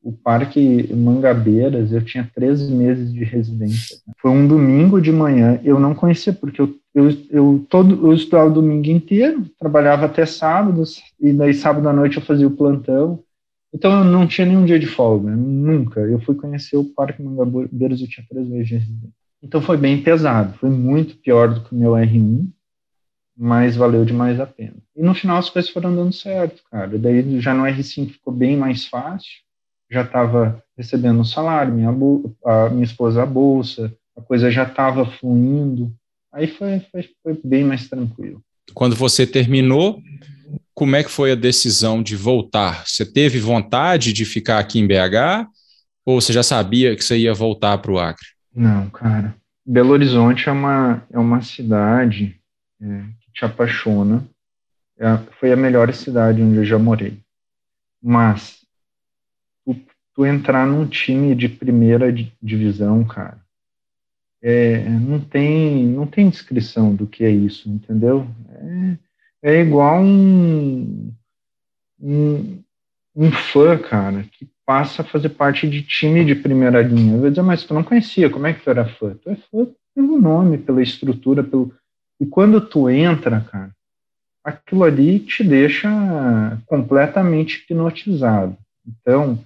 o 0.04 0.12
Parque 0.12 0.92
Mangabeiras, 0.94 1.92
eu 1.92 2.04
tinha 2.04 2.30
três 2.34 2.68
meses 2.70 3.14
de 3.14 3.24
residência. 3.24 3.98
Foi 4.20 4.32
um 4.32 4.48
domingo 4.48 5.00
de 5.00 5.12
manhã, 5.12 5.60
eu 5.64 5.80
não 5.80 5.94
conhecia, 5.94 6.34
porque 6.34 6.60
eu, 6.60 6.76
eu, 6.94 7.10
eu, 7.30 7.66
todo, 7.70 8.08
eu 8.08 8.14
estudava 8.14 8.50
o 8.50 8.54
domingo 8.54 8.90
inteiro, 8.90 9.46
trabalhava 9.60 10.08
até 10.08 10.26
sábado, 10.26 10.84
e 11.20 11.32
daí 11.32 11.54
sábado 11.54 11.88
à 11.88 11.94
noite 11.94 12.18
eu 12.18 12.24
fazia 12.24 12.48
o 12.48 12.56
plantão. 12.56 13.20
Então 13.74 14.00
eu 14.00 14.04
não 14.04 14.28
tinha 14.28 14.46
nenhum 14.48 14.66
dia 14.66 14.80
de 14.80 14.88
folga, 14.88 15.30
nunca. 15.30 16.02
Eu 16.02 16.20
fui 16.20 16.36
conhecer 16.36 16.78
o 16.78 16.84
Parque 16.84 17.22
Mangabeiras, 17.22 18.02
eu 18.02 18.08
tinha 18.08 18.26
três 18.28 18.48
meses 18.48 18.68
de 18.68 18.74
residência. 18.76 19.10
Então 19.44 19.62
foi 19.62 19.78
bem 19.78 20.02
pesado, 20.02 20.54
foi 20.58 20.70
muito 20.70 21.16
pior 21.18 21.54
do 21.54 21.62
que 21.62 21.74
o 21.74 21.78
meu 21.78 21.92
R1, 21.92 22.48
mas 23.38 23.76
valeu 23.76 24.06
demais 24.06 24.40
a 24.40 24.46
pena. 24.46 24.76
E 24.96 25.02
no 25.02 25.14
final 25.14 25.38
as 25.38 25.50
coisas 25.50 25.72
foram 25.72 25.96
dando 25.96 26.14
certo, 26.14 26.62
cara. 26.70 26.98
Daí 26.98 27.40
já 27.40 27.54
no 27.54 27.64
R5 27.64 28.10
ficou 28.10 28.34
bem 28.34 28.58
mais 28.58 28.86
fácil 28.86 29.42
já 29.92 30.04
estava 30.04 30.64
recebendo 30.78 31.20
um 31.20 31.26
salário, 31.26 31.74
minha, 31.74 31.90
a 32.46 32.70
minha 32.70 32.86
esposa 32.86 33.22
a 33.22 33.26
bolsa, 33.26 33.94
a 34.18 34.22
coisa 34.22 34.50
já 34.50 34.64
estava 34.64 35.06
fluindo. 35.06 35.94
Aí 36.34 36.48
foi, 36.48 36.80
foi, 36.92 37.10
foi 37.22 37.40
bem 37.44 37.66
mais 37.66 37.90
tranquilo. 37.90 38.42
Quando 38.74 38.96
você 38.96 39.28
terminou, 39.28 40.02
como 40.74 40.96
é 40.96 41.04
que 41.04 41.12
foi 41.12 41.34
a 41.34 41.36
decisão 41.36 42.02
de 42.02 42.16
voltar? 42.16 42.88
Você 42.88 43.06
teve 43.06 43.38
vontade 43.38 44.14
de 44.14 44.24
ficar 44.24 44.60
aqui 44.60 44.80
em 44.80 44.88
BH 44.88 45.46
ou 46.06 46.22
você 46.22 46.32
já 46.32 46.42
sabia 46.42 46.96
que 46.96 47.04
você 47.04 47.18
ia 47.18 47.34
voltar 47.34 47.78
para 47.80 47.92
o 47.92 48.00
Acre? 48.00 48.26
Não, 48.56 48.90
cara. 48.90 49.36
Belo 49.66 49.92
Horizonte 49.92 50.48
é 50.48 50.52
uma, 50.52 51.06
é 51.12 51.20
uma 51.20 51.42
cidade 51.42 52.40
é, 52.82 53.04
te 53.34 53.46
apaixona. 53.46 54.26
É, 54.98 55.18
foi 55.40 55.52
a 55.52 55.56
melhor 55.56 55.92
cidade 55.94 56.42
onde 56.42 56.58
eu 56.58 56.66
já 56.66 56.78
morei. 56.78 57.20
Mas 58.02 58.62
tu 60.14 60.26
entrar 60.26 60.68
num 60.68 60.86
time 60.86 61.34
de 61.36 61.48
primeira 61.48 62.14
divisão, 62.42 63.04
cara, 63.06 63.40
é, 64.42 64.90
não 64.90 65.20
tem 65.20 65.86
não 65.86 66.08
tem 66.08 66.30
descrição 66.30 66.94
do 66.94 67.08
que 67.08 67.24
é 67.24 67.30
isso, 67.30 67.70
entendeu? 67.70 68.28
É, 69.44 69.54
é 69.54 69.62
igual 69.62 70.02
um, 70.02 71.14
um, 72.00 72.62
um 73.16 73.32
fã, 73.32 73.78
cara, 73.78 74.24
que 74.24 74.50
passa 74.66 75.02
a 75.02 75.06
fazer 75.06 75.30
parte 75.30 75.68
de 75.68 75.84
time 75.84 76.26
de 76.26 76.36
primeira 76.36 76.82
linha. 76.82 77.14
Eu 77.14 77.22
vou 77.22 77.30
dizer, 77.30 77.42
mas 77.42 77.64
tu 77.64 77.74
não 77.74 77.84
conhecia, 77.84 78.30
como 78.30 78.48
é 78.48 78.54
que 78.54 78.64
tu 78.64 78.70
era 78.70 78.86
fã? 78.86 79.16
Tu 79.16 79.30
é 79.30 79.36
fã 79.36 79.68
pelo 79.94 80.20
nome, 80.20 80.58
pela 80.58 80.82
estrutura, 80.82 81.44
pelo... 81.44 81.74
E 82.22 82.26
quando 82.28 82.62
tu 82.62 82.88
entra, 82.88 83.42
cara, 83.42 83.72
aquilo 84.44 84.84
ali 84.84 85.18
te 85.18 85.44
deixa 85.44 85.90
completamente 86.68 87.64
hipnotizado. 87.64 88.56
Então, 88.88 89.44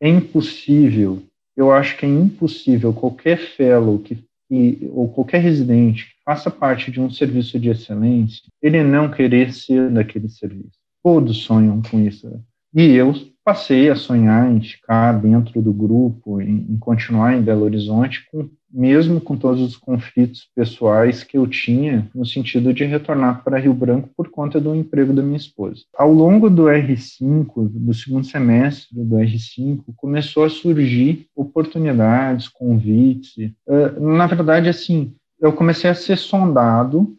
é 0.00 0.08
impossível, 0.08 1.24
eu 1.56 1.72
acho 1.72 1.96
que 1.96 2.06
é 2.06 2.08
impossível 2.08 2.92
qualquer 2.92 3.36
fellow 3.38 3.98
que, 3.98 4.24
que, 4.48 4.88
ou 4.92 5.08
qualquer 5.12 5.38
residente 5.38 6.04
que 6.04 6.22
faça 6.24 6.52
parte 6.52 6.88
de 6.88 7.00
um 7.00 7.10
serviço 7.10 7.58
de 7.58 7.70
excelência, 7.70 8.44
ele 8.62 8.84
não 8.84 9.10
querer 9.10 9.52
ser 9.52 9.90
daquele 9.90 10.28
serviço. 10.28 10.78
Todos 11.02 11.38
sonham 11.38 11.82
com 11.82 11.98
isso. 11.98 12.30
E 12.72 12.92
eu 12.92 13.12
passei 13.44 13.90
a 13.90 13.94
sonhar 13.94 14.50
em 14.50 14.60
ficar 14.60 15.12
dentro 15.20 15.60
do 15.60 15.72
grupo, 15.72 16.40
em, 16.40 16.66
em 16.70 16.78
continuar 16.78 17.34
em 17.34 17.42
Belo 17.42 17.64
Horizonte, 17.64 18.26
com 18.30 18.48
mesmo 18.74 19.20
com 19.20 19.36
todos 19.36 19.60
os 19.60 19.76
conflitos 19.76 20.48
pessoais 20.52 21.22
que 21.22 21.38
eu 21.38 21.46
tinha, 21.46 22.08
no 22.12 22.26
sentido 22.26 22.74
de 22.74 22.84
retornar 22.84 23.44
para 23.44 23.58
Rio 23.58 23.72
Branco 23.72 24.10
por 24.16 24.28
conta 24.30 24.60
do 24.60 24.74
emprego 24.74 25.12
da 25.12 25.22
minha 25.22 25.36
esposa. 25.36 25.82
Ao 25.96 26.12
longo 26.12 26.50
do 26.50 26.64
R5, 26.64 27.68
do 27.72 27.94
segundo 27.94 28.26
semestre 28.26 28.88
do 28.92 29.14
R5, 29.14 29.84
começou 29.96 30.42
a 30.42 30.50
surgir 30.50 31.28
oportunidades, 31.36 32.48
convites. 32.48 33.36
Uh, 33.64 34.00
na 34.00 34.26
verdade, 34.26 34.68
assim, 34.68 35.14
eu 35.40 35.52
comecei 35.52 35.88
a 35.88 35.94
ser 35.94 36.18
sondado 36.18 37.16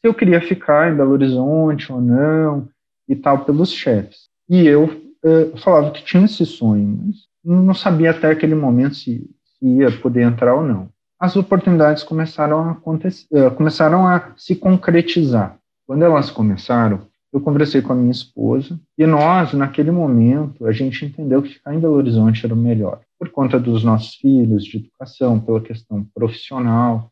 se 0.00 0.08
eu 0.08 0.14
queria 0.14 0.40
ficar 0.40 0.92
em 0.92 0.96
Belo 0.96 1.12
Horizonte 1.12 1.92
ou 1.92 2.00
não, 2.00 2.68
e 3.08 3.14
tal, 3.14 3.44
pelos 3.44 3.72
chefes. 3.72 4.28
E 4.48 4.66
eu 4.66 5.07
uh, 5.24 5.56
falava 5.58 5.90
que 5.90 6.04
tinha 6.04 6.24
esse 6.24 6.44
sonho, 6.44 7.00
mas 7.04 7.16
não 7.44 7.74
sabia 7.74 8.10
até 8.10 8.30
aquele 8.30 8.54
momento 8.54 8.94
se 8.94 9.28
ia 9.60 9.90
poder 10.00 10.22
entrar 10.22 10.54
ou 10.54 10.62
não. 10.62 10.88
As 11.18 11.34
oportunidades 11.34 12.04
começaram 12.04 12.60
a 12.60 12.70
acontecer, 12.72 13.26
eh, 13.32 13.50
começaram 13.50 14.06
a 14.06 14.32
se 14.36 14.54
concretizar. 14.54 15.58
Quando 15.84 16.04
elas 16.04 16.30
começaram, 16.30 17.08
eu 17.32 17.40
conversei 17.40 17.82
com 17.82 17.92
a 17.92 17.96
minha 17.96 18.12
esposa 18.12 18.78
e 18.96 19.04
nós, 19.04 19.52
naquele 19.52 19.90
momento, 19.90 20.64
a 20.64 20.72
gente 20.72 21.04
entendeu 21.04 21.42
que 21.42 21.54
ficar 21.54 21.74
em 21.74 21.80
Belo 21.80 21.94
Horizonte 21.94 22.44
era 22.44 22.54
o 22.54 22.56
melhor, 22.56 23.00
por 23.18 23.30
conta 23.30 23.58
dos 23.58 23.82
nossos 23.82 24.14
filhos, 24.14 24.64
de 24.64 24.76
educação, 24.78 25.40
pela 25.40 25.60
questão 25.60 26.06
profissional, 26.14 27.10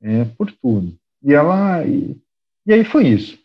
é, 0.00 0.24
por 0.24 0.50
tudo. 0.52 0.94
E 1.22 1.34
ela, 1.34 1.84
e, 1.84 2.16
e 2.66 2.72
aí 2.72 2.84
foi 2.84 3.08
isso. 3.08 3.38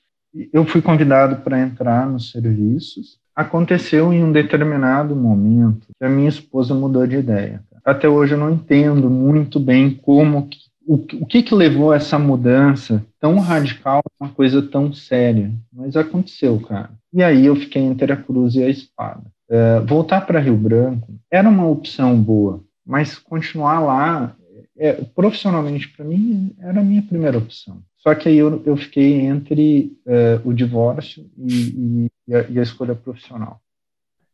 Eu 0.54 0.66
fui 0.66 0.82
convidado 0.82 1.38
para 1.38 1.60
entrar 1.60 2.08
nos 2.08 2.32
serviços. 2.32 3.18
Aconteceu 3.36 4.14
em 4.14 4.24
um 4.24 4.32
determinado 4.32 5.16
momento 5.16 5.88
que 5.98 6.06
a 6.06 6.10
minha 6.10 6.30
esposa 6.30 6.74
mudou 6.74 7.06
de 7.06 7.18
ideia 7.18 7.62
até 7.86 8.10
hoje 8.10 8.34
eu 8.34 8.40
não 8.40 8.52
entendo 8.52 9.10
muito 9.10 9.60
bem 9.60 9.92
como 9.92 10.50
o, 10.88 10.96
o 10.96 11.26
que 11.26 11.44
que 11.44 11.54
levou 11.54 11.94
essa 11.94 12.18
mudança 12.18 13.06
tão 13.20 13.38
radical, 13.40 14.02
uma 14.20 14.30
coisa 14.30 14.62
tão 14.62 14.92
séria, 14.92 15.52
mas 15.72 15.96
aconteceu, 15.96 16.60
cara. 16.60 16.90
E 17.14 17.24
aí 17.24 17.46
eu 17.46 17.56
fiquei 17.56 17.82
entre 17.84 18.12
a 18.12 18.18
cruz 18.18 18.56
e 18.56 18.64
a 18.64 18.70
espada. 18.70 19.22
uh, 19.50 19.86
voltar 19.86 20.22
para 20.22 20.40
Rio 20.40 20.58
Branco 20.58 21.14
era 21.32 21.48
uma 21.48 21.68
opção 21.68 22.20
boa, 22.20 22.62
mas 22.86 23.18
continuar 23.18 23.80
lá, 23.80 24.36
é, 24.78 24.94
profissionalmente 24.94 25.90
para 25.90 26.06
mim, 26.06 26.56
era 26.60 26.82
a 26.82 26.84
minha 26.84 27.02
primeira 27.02 27.38
opção. 27.38 27.82
Só 27.98 28.14
que 28.14 28.30
aí 28.30 28.38
eu, 28.38 28.62
eu 28.66 28.78
fiquei 28.78 29.22
entre 29.22 29.98
uh, 30.06 30.48
o 30.48 30.54
divórcio 30.54 31.30
e, 31.38 32.10
e, 32.28 32.36
a, 32.36 32.42
e, 32.50 32.60
a, 32.60 32.62
escolha 32.62 32.94
profissional. 32.94 33.60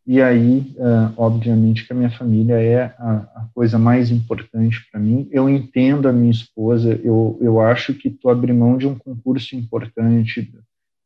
E 0.05 0.21
aí, 0.21 0.75
uh, 0.77 1.13
obviamente, 1.15 1.85
que 1.85 1.93
a 1.93 1.95
minha 1.95 2.09
família 2.09 2.55
é 2.55 2.83
a, 2.97 3.17
a 3.35 3.47
coisa 3.53 3.77
mais 3.77 4.11
importante 4.11 4.85
para 4.91 4.99
mim. 4.99 5.29
Eu 5.31 5.47
entendo 5.47 6.07
a 6.07 6.11
minha 6.11 6.31
esposa, 6.31 6.99
eu, 7.03 7.37
eu 7.39 7.61
acho 7.61 7.93
que 7.93 8.09
tu 8.09 8.29
abrir 8.29 8.51
mão 8.51 8.77
de 8.77 8.87
um 8.87 8.95
concurso 8.95 9.55
importante, 9.55 10.51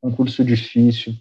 concurso 0.01 0.43
difícil, 0.43 1.13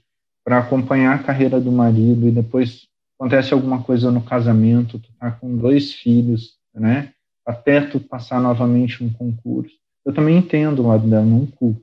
para 0.44 0.58
acompanhar 0.58 1.14
a 1.14 1.22
carreira 1.22 1.60
do 1.60 1.72
marido 1.72 2.28
e 2.28 2.30
depois 2.30 2.86
acontece 3.18 3.52
alguma 3.54 3.82
coisa 3.82 4.10
no 4.10 4.22
casamento, 4.22 4.98
tu 4.98 5.08
tá 5.18 5.30
com 5.30 5.56
dois 5.56 5.92
filhos, 5.92 6.54
né? 6.74 7.13
Até 7.46 7.80
tu 7.80 8.00
passar 8.00 8.40
novamente 8.40 9.02
um 9.04 9.12
concurso 9.12 9.74
eu 10.04 10.12
também 10.12 10.36
entendo 10.36 10.82
o 10.82 10.88
lado 10.88 11.08
dela, 11.08 11.24
não 11.24 11.46
culpo. 11.46 11.82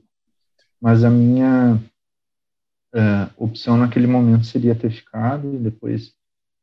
Mas 0.80 1.02
a 1.02 1.10
minha 1.10 1.78
uh, 2.94 3.30
opção 3.36 3.76
naquele 3.76 4.06
momento 4.06 4.46
seria 4.46 4.74
ter 4.74 4.90
ficado 4.90 5.54
e 5.54 5.58
depois 5.58 6.12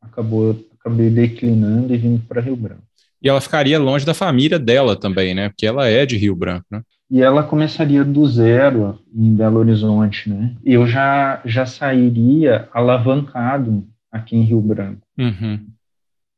acabou, 0.02 0.56
acabei 0.80 1.10
declinando 1.10 1.94
e 1.94 1.98
vindo 1.98 2.26
para 2.28 2.42
Rio 2.42 2.56
Branco. 2.56 2.84
E 3.22 3.28
ela 3.28 3.42
ficaria 3.42 3.78
longe 3.78 4.06
da 4.06 4.14
família 4.14 4.58
dela 4.58 4.96
também, 4.96 5.36
né? 5.36 5.50
Porque 5.50 5.66
ela 5.66 5.88
é 5.88 6.06
de 6.06 6.16
Rio 6.16 6.36
Branco, 6.36 6.66
né? 6.72 6.82
E 7.12 7.22
ela 7.22 7.44
começaria 7.44 8.06
do 8.06 8.26
zero 8.26 9.00
em 9.14 9.36
Belo 9.36 9.60
Horizonte, 9.60 10.30
né? 10.30 10.56
Eu 10.64 10.88
já, 10.88 11.42
já 11.44 11.66
sairia 11.66 12.70
alavancado 12.72 13.86
aqui 14.12 14.38
em 14.38 14.44
Rio 14.44 14.62
Branco. 14.62 15.02
Uhum. 15.18 15.68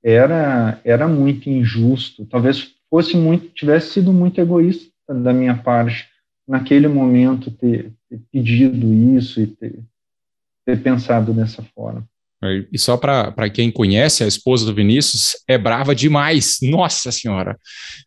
Era, 0.04 0.80
era 0.84 1.08
muito 1.08 1.50
injusto. 1.50 2.26
Talvez 2.26 2.72
fosse 2.90 3.16
muito, 3.16 3.48
tivesse 3.50 3.94
sido 3.94 4.12
muito 4.12 4.40
egoísta 4.40 4.92
da 5.08 5.34
minha 5.34 5.56
parte, 5.56 6.08
naquele 6.48 6.88
momento, 6.88 7.52
ter, 7.52 7.92
ter 8.10 8.20
pedido 8.32 8.94
isso 9.18 9.40
e 9.42 9.48
ter, 9.48 9.80
ter 10.66 10.82
pensado 10.82 11.34
dessa 11.34 11.64
forma. 11.76 12.06
E 12.72 12.80
só 12.80 12.98
para 12.98 13.50
quem 13.52 13.70
conhece, 13.70 14.24
a 14.24 14.28
esposa 14.28 14.66
do 14.66 14.74
Vinícius 14.74 15.36
é 15.48 15.60
brava 15.60 15.94
demais, 15.94 16.58
nossa 16.64 17.12
senhora. 17.12 17.56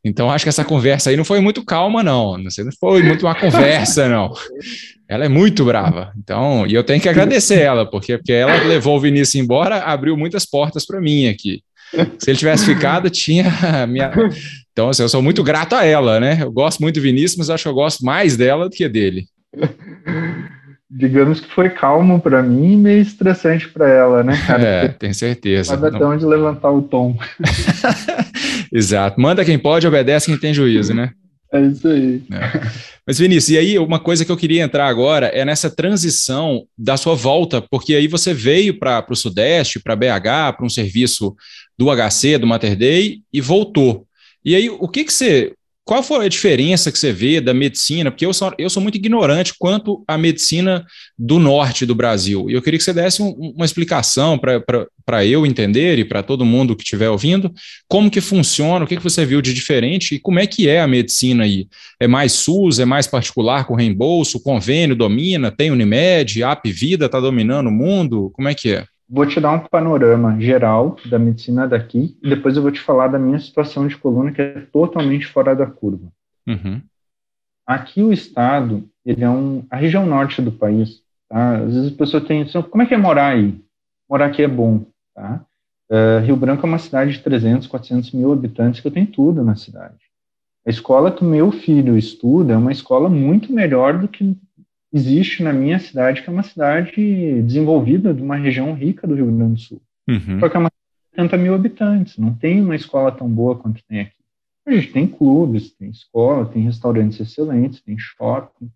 Então 0.04 0.28
acho 0.28 0.44
que 0.44 0.48
essa 0.48 0.64
conversa 0.64 1.10
aí 1.10 1.16
não 1.16 1.24
foi 1.24 1.38
muito 1.38 1.64
calma, 1.64 2.02
não. 2.02 2.36
Não 2.36 2.50
foi 2.80 3.00
muito 3.04 3.24
uma 3.24 3.34
conversa, 3.36 4.08
não. 4.10 4.32
Ela 5.08 5.26
é 5.26 5.28
muito 5.28 5.64
brava. 5.64 6.12
Então, 6.18 6.66
e 6.66 6.74
eu 6.74 6.82
tenho 6.82 7.00
que 7.00 7.08
agradecer 7.08 7.60
ela, 7.60 7.88
porque, 7.88 8.18
porque 8.18 8.32
ela 8.32 8.64
levou 8.64 8.96
o 8.96 9.00
Vinícius 9.00 9.36
embora, 9.36 9.84
abriu 9.84 10.16
muitas 10.16 10.44
portas 10.44 10.84
para 10.84 11.00
mim 11.00 11.28
aqui. 11.28 11.62
Se 12.18 12.30
ele 12.30 12.38
tivesse 12.38 12.64
ficado, 12.64 13.08
tinha 13.10 13.44
minha, 13.86 14.10
então, 14.74 14.88
assim, 14.88 15.02
eu 15.02 15.08
sou 15.08 15.22
muito 15.22 15.44
grato 15.44 15.76
a 15.76 15.84
ela, 15.84 16.18
né? 16.18 16.38
Eu 16.42 16.50
gosto 16.50 16.80
muito 16.80 16.96
do 16.96 17.00
Vinícius, 17.00 17.36
mas 17.36 17.48
acho 17.48 17.62
que 17.62 17.68
eu 17.68 17.74
gosto 17.74 18.04
mais 18.04 18.36
dela 18.36 18.68
do 18.68 18.74
que 18.74 18.88
dele. 18.88 19.26
Digamos 20.90 21.38
que 21.38 21.48
foi 21.54 21.70
calmo 21.70 22.20
para 22.20 22.42
mim 22.42 22.72
e 22.72 22.76
meio 22.76 23.00
estressante 23.00 23.68
para 23.68 23.88
ela, 23.88 24.24
né, 24.24 24.36
cara? 24.44 24.62
É, 24.62 24.88
tenho 24.88 25.14
certeza. 25.14 25.76
Nada 25.76 25.96
tão 25.96 26.16
de 26.16 26.26
levantar 26.26 26.72
o 26.72 26.82
tom. 26.82 27.16
Exato. 28.72 29.20
Manda 29.20 29.44
quem 29.44 29.58
pode, 29.58 29.86
obedece 29.86 30.26
quem 30.26 30.38
tem 30.38 30.52
juízo, 30.52 30.92
né? 30.92 31.12
É 31.52 31.60
isso 31.60 31.86
aí. 31.86 32.20
É. 32.32 32.68
Mas, 33.06 33.18
Vinícius, 33.18 33.50
e 33.50 33.58
aí 33.58 33.78
uma 33.78 34.00
coisa 34.00 34.24
que 34.24 34.32
eu 34.32 34.36
queria 34.36 34.64
entrar 34.64 34.88
agora 34.88 35.26
é 35.26 35.44
nessa 35.44 35.70
transição 35.70 36.64
da 36.76 36.96
sua 36.96 37.14
volta, 37.14 37.62
porque 37.70 37.94
aí 37.94 38.08
você 38.08 38.34
veio 38.34 38.76
para 38.76 39.04
o 39.08 39.14
Sudeste, 39.14 39.78
para 39.78 39.94
BH, 39.94 40.56
para 40.56 40.66
um 40.66 40.68
serviço 40.68 41.36
do 41.78 41.86
HC, 41.90 42.38
do 42.38 42.46
Mater 42.46 42.76
Dei, 42.76 43.20
e 43.32 43.40
voltou. 43.40 44.06
E 44.44 44.54
aí, 44.54 44.68
o 44.68 44.88
que 44.88 45.04
que 45.04 45.12
você. 45.12 45.52
Qual 45.86 46.02
foi 46.02 46.24
a 46.24 46.28
diferença 46.28 46.90
que 46.90 46.98
você 46.98 47.12
vê 47.12 47.42
da 47.42 47.52
medicina? 47.52 48.10
Porque 48.10 48.24
eu 48.24 48.32
sou, 48.32 48.54
eu 48.56 48.70
sou 48.70 48.82
muito 48.82 48.96
ignorante 48.96 49.52
quanto 49.58 50.02
à 50.08 50.16
medicina 50.16 50.82
do 51.18 51.38
norte 51.38 51.84
do 51.84 51.94
Brasil. 51.94 52.48
E 52.48 52.54
eu 52.54 52.62
queria 52.62 52.78
que 52.78 52.84
você 52.84 52.94
desse 52.94 53.22
um, 53.22 53.28
uma 53.54 53.66
explicação 53.66 54.38
para 54.38 55.26
eu 55.26 55.44
entender 55.44 55.98
e 55.98 56.04
para 56.04 56.22
todo 56.22 56.42
mundo 56.42 56.74
que 56.74 56.82
estiver 56.82 57.10
ouvindo 57.10 57.52
como 57.86 58.10
que 58.10 58.22
funciona, 58.22 58.82
o 58.82 58.88
que, 58.88 58.96
que 58.96 59.02
você 59.02 59.26
viu 59.26 59.42
de 59.42 59.52
diferente 59.52 60.14
e 60.14 60.18
como 60.18 60.38
é 60.38 60.46
que 60.46 60.66
é 60.66 60.80
a 60.80 60.88
medicina 60.88 61.44
aí. 61.44 61.68
É 62.00 62.08
mais 62.08 62.32
SUS, 62.32 62.78
é 62.78 62.86
mais 62.86 63.06
particular 63.06 63.66
com 63.66 63.74
reembolso, 63.74 64.42
convênio 64.42 64.96
domina, 64.96 65.50
tem 65.50 65.70
Unimed, 65.70 66.42
AP 66.42 66.64
Vida 66.68 67.04
está 67.04 67.20
dominando 67.20 67.66
o 67.66 67.72
mundo? 67.72 68.30
Como 68.34 68.48
é 68.48 68.54
que 68.54 68.70
é? 68.72 68.86
Vou 69.08 69.26
te 69.26 69.40
dar 69.40 69.52
um 69.52 69.60
panorama 69.60 70.38
geral 70.40 70.96
da 71.06 71.18
medicina 71.18 71.68
daqui 71.68 72.16
e 72.22 72.28
depois 72.28 72.56
eu 72.56 72.62
vou 72.62 72.72
te 72.72 72.80
falar 72.80 73.08
da 73.08 73.18
minha 73.18 73.38
situação 73.38 73.86
de 73.86 73.96
coluna 73.96 74.32
que 74.32 74.40
é 74.40 74.60
totalmente 74.72 75.26
fora 75.26 75.54
da 75.54 75.66
curva. 75.66 76.08
Uhum. 76.46 76.80
Aqui 77.66 78.02
o 78.02 78.12
estado, 78.12 78.88
ele 79.04 79.24
é 79.24 79.30
um, 79.30 79.64
a 79.70 79.76
região 79.76 80.06
norte 80.06 80.42
do 80.42 80.52
país, 80.52 81.02
tá? 81.28 81.58
Às 81.58 81.74
vezes 81.74 81.92
a 81.92 81.96
pessoa 81.96 82.24
tem, 82.24 82.46
como 82.70 82.82
é 82.82 82.86
que 82.86 82.94
é 82.94 82.98
morar 82.98 83.28
aí? 83.28 83.58
Morar 84.08 84.26
aqui 84.26 84.42
é 84.42 84.48
bom, 84.48 84.84
tá? 85.14 85.44
Uh, 85.90 86.24
Rio 86.24 86.36
Branco 86.36 86.66
é 86.66 86.68
uma 86.68 86.78
cidade 86.78 87.12
de 87.12 87.20
300, 87.20 87.66
400 87.66 88.12
mil 88.12 88.32
habitantes 88.32 88.80
que 88.80 88.88
eu 88.88 88.92
tenho 88.92 89.06
tudo 89.06 89.42
na 89.42 89.54
cidade. 89.54 89.96
A 90.66 90.70
escola 90.70 91.12
que 91.12 91.22
o 91.22 91.28
meu 91.28 91.52
filho 91.52 91.96
estuda 91.96 92.54
é 92.54 92.56
uma 92.56 92.72
escola 92.72 93.08
muito 93.08 93.52
melhor 93.52 93.98
do 93.98 94.08
que 94.08 94.36
existe 94.94 95.42
na 95.42 95.52
minha 95.52 95.78
cidade, 95.78 96.22
que 96.22 96.30
é 96.30 96.32
uma 96.32 96.44
cidade 96.44 97.42
desenvolvida 97.42 98.14
de 98.14 98.22
uma 98.22 98.36
região 98.36 98.72
rica 98.72 99.06
do 99.06 99.14
Rio 99.14 99.26
Grande 99.26 99.54
do 99.54 99.60
Sul. 99.60 99.82
Uhum. 100.08 100.38
Só 100.38 100.48
que 100.48 100.56
é 100.56 100.60
uma 100.60 100.70
cidade 100.70 101.12
de 101.12 101.20
80 101.20 101.36
mil 101.36 101.54
habitantes, 101.54 102.16
não 102.16 102.32
tem 102.32 102.62
uma 102.62 102.76
escola 102.76 103.10
tão 103.10 103.28
boa 103.28 103.56
quanto 103.56 103.84
tem 103.88 104.00
aqui. 104.00 104.14
A 104.66 104.72
gente 104.72 104.92
tem 104.92 105.06
clubes, 105.06 105.74
tem 105.74 105.90
escola, 105.90 106.46
tem 106.46 106.62
restaurantes 106.62 107.20
excelentes, 107.20 107.82
tem 107.82 107.98
shopping. 107.98 108.70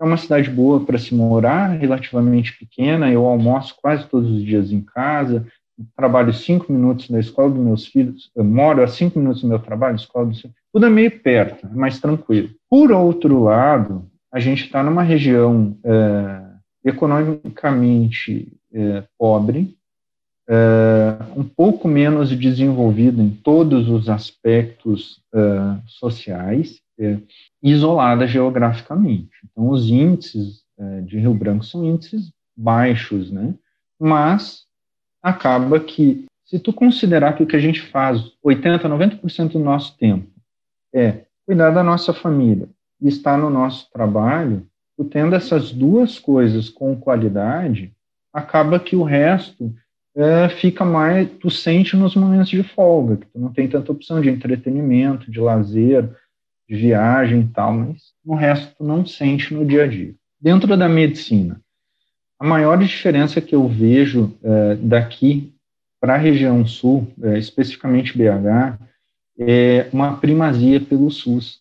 É 0.00 0.04
uma 0.04 0.16
cidade 0.16 0.50
boa 0.50 0.84
para 0.84 0.98
se 0.98 1.14
morar, 1.14 1.78
relativamente 1.78 2.58
pequena. 2.58 3.08
Eu 3.08 3.24
almoço 3.24 3.76
quase 3.80 4.04
todos 4.08 4.28
os 4.28 4.42
dias 4.42 4.72
em 4.72 4.80
casa, 4.80 5.46
trabalho 5.96 6.32
cinco 6.32 6.72
minutos 6.72 7.08
na 7.08 7.20
escola 7.20 7.50
dos 7.50 7.64
meus 7.64 7.86
filhos, 7.86 8.30
eu 8.34 8.44
moro 8.44 8.82
a 8.82 8.86
cinco 8.86 9.18
minutos 9.18 9.42
do 9.42 9.48
meu 9.48 9.58
trabalho, 9.58 9.96
escola 9.96 10.26
do 10.26 10.34
seu, 10.34 10.50
tudo 10.72 10.86
é 10.86 10.90
meio 10.90 11.10
perto, 11.20 11.66
é 11.66 11.74
mais 11.74 11.98
tranquilo. 11.98 12.50
Por 12.68 12.92
outro 12.92 13.42
lado, 13.42 14.10
a 14.32 14.40
gente 14.40 14.64
está 14.64 14.82
numa 14.82 15.02
região 15.02 15.76
é, 15.84 16.42
economicamente 16.84 18.50
é, 18.72 19.04
pobre, 19.18 19.76
é, 20.48 21.16
um 21.36 21.44
pouco 21.44 21.86
menos 21.86 22.34
desenvolvida 22.34 23.22
em 23.22 23.30
todos 23.30 23.88
os 23.88 24.08
aspectos 24.08 25.20
sociais, 25.86 26.80
isolada 27.62 28.26
geograficamente. 28.26 29.30
Então, 29.44 29.70
os 29.70 29.88
índices 29.88 30.62
de 31.04 31.18
Rio 31.18 31.34
Branco 31.34 31.64
são 31.64 31.84
índices 31.84 32.30
baixos, 32.56 33.30
né? 33.30 33.54
Mas 33.98 34.64
acaba 35.22 35.80
que, 35.80 36.26
se 36.44 36.58
tu 36.58 36.72
considerar 36.72 37.34
que 37.34 37.42
o 37.42 37.46
que 37.46 37.56
a 37.56 37.60
gente 37.60 37.80
faz 37.80 38.20
80, 38.42 38.88
90% 38.88 39.52
do 39.52 39.58
nosso 39.58 39.96
tempo 39.96 40.28
é 40.94 41.24
cuidar 41.46 41.70
da 41.70 41.82
nossa 41.82 42.12
família, 42.12 42.68
e 43.02 43.08
está 43.08 43.36
no 43.36 43.50
nosso 43.50 43.90
trabalho, 43.90 44.64
tu 44.96 45.04
tendo 45.04 45.34
essas 45.34 45.72
duas 45.72 46.18
coisas 46.18 46.70
com 46.70 46.96
qualidade, 46.96 47.92
acaba 48.32 48.78
que 48.78 48.94
o 48.94 49.02
resto 49.02 49.74
é, 50.14 50.48
fica 50.48 50.84
mais, 50.84 51.28
tu 51.40 51.50
sente 51.50 51.96
nos 51.96 52.14
momentos 52.14 52.48
de 52.48 52.62
folga, 52.62 53.16
que 53.16 53.26
tu 53.26 53.38
não 53.38 53.52
tem 53.52 53.68
tanta 53.68 53.90
opção 53.90 54.20
de 54.20 54.28
entretenimento, 54.28 55.30
de 55.30 55.40
lazer, 55.40 56.08
de 56.68 56.76
viagem 56.76 57.40
e 57.40 57.48
tal, 57.48 57.72
mas 57.72 58.12
no 58.24 58.34
resto 58.34 58.74
tu 58.76 58.84
não 58.84 59.04
sente 59.04 59.52
no 59.52 59.66
dia 59.66 59.84
a 59.84 59.86
dia. 59.86 60.14
Dentro 60.40 60.76
da 60.76 60.88
medicina, 60.88 61.60
a 62.38 62.46
maior 62.46 62.78
diferença 62.78 63.40
que 63.40 63.54
eu 63.54 63.66
vejo 63.68 64.36
é, 64.42 64.76
daqui 64.76 65.52
para 66.00 66.14
a 66.14 66.18
região 66.18 66.64
sul, 66.66 67.12
é, 67.22 67.38
especificamente 67.38 68.16
BH, 68.16 68.78
é 69.38 69.88
uma 69.92 70.16
primazia 70.16 70.80
pelo 70.80 71.10
SUS 71.10 71.60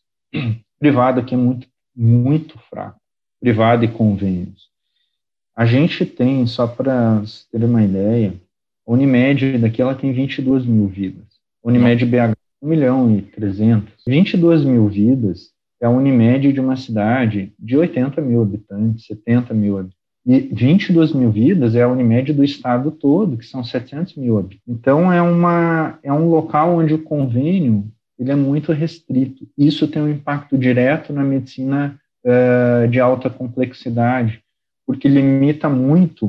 privado 0.82 1.20
aqui 1.20 1.36
é 1.36 1.38
muito, 1.38 1.68
muito 1.96 2.58
fraco, 2.68 3.00
privado 3.40 3.86
e 3.86 3.88
convênios. 3.88 4.72
A 5.56 5.64
gente 5.64 6.08
tem, 6.08 6.48
só 6.48 6.66
para 6.66 7.22
ter 7.52 7.64
uma 7.64 7.84
ideia, 7.84 8.34
a 8.88 8.92
Unimed 8.92 9.60
daqui 9.60 9.80
ela 9.80 9.94
tem 9.94 10.12
22 10.12 10.66
mil 10.66 10.88
vidas. 10.88 11.26
Unimed 11.64 12.04
BH, 12.04 12.34
1 12.64 12.68
milhão 12.68 13.16
e 13.16 13.22
300. 13.22 13.94
22 14.08 14.66
mil 14.66 14.88
vidas 14.88 15.52
é 15.80 15.86
a 15.86 15.90
Unimed 15.90 16.52
de 16.52 16.60
uma 16.60 16.76
cidade 16.76 17.54
de 17.60 17.78
80 17.78 18.20
mil 18.20 18.42
habitantes, 18.42 19.06
70 19.06 19.54
mil 19.54 19.78
habitantes. 19.78 20.02
E 20.26 20.40
22 20.40 21.14
mil 21.14 21.32
vidas 21.32 21.76
é 21.76 21.84
a 21.84 21.88
Unimed 21.88 22.34
do 22.34 22.44
estado 22.44 22.90
todo, 22.90 23.38
que 23.38 23.46
são 23.46 23.64
700 23.64 24.16
mil 24.16 24.40
habitantes. 24.40 24.64
Então, 24.68 25.14
é, 25.14 25.22
uma, 25.22 26.00
é 26.02 26.12
um 26.12 26.28
local 26.28 26.78
onde 26.78 26.96
o 26.96 27.04
convênio 27.04 27.86
ele 28.22 28.32
é 28.32 28.36
muito 28.36 28.72
restrito. 28.72 29.48
Isso 29.58 29.88
tem 29.88 30.00
um 30.00 30.10
impacto 30.10 30.56
direto 30.56 31.12
na 31.12 31.24
medicina 31.24 32.00
uh, 32.24 32.88
de 32.88 33.00
alta 33.00 33.32
complexidade, 33.32 34.44
porque 34.86 35.08
limita 35.08 35.68
muito 35.68 36.28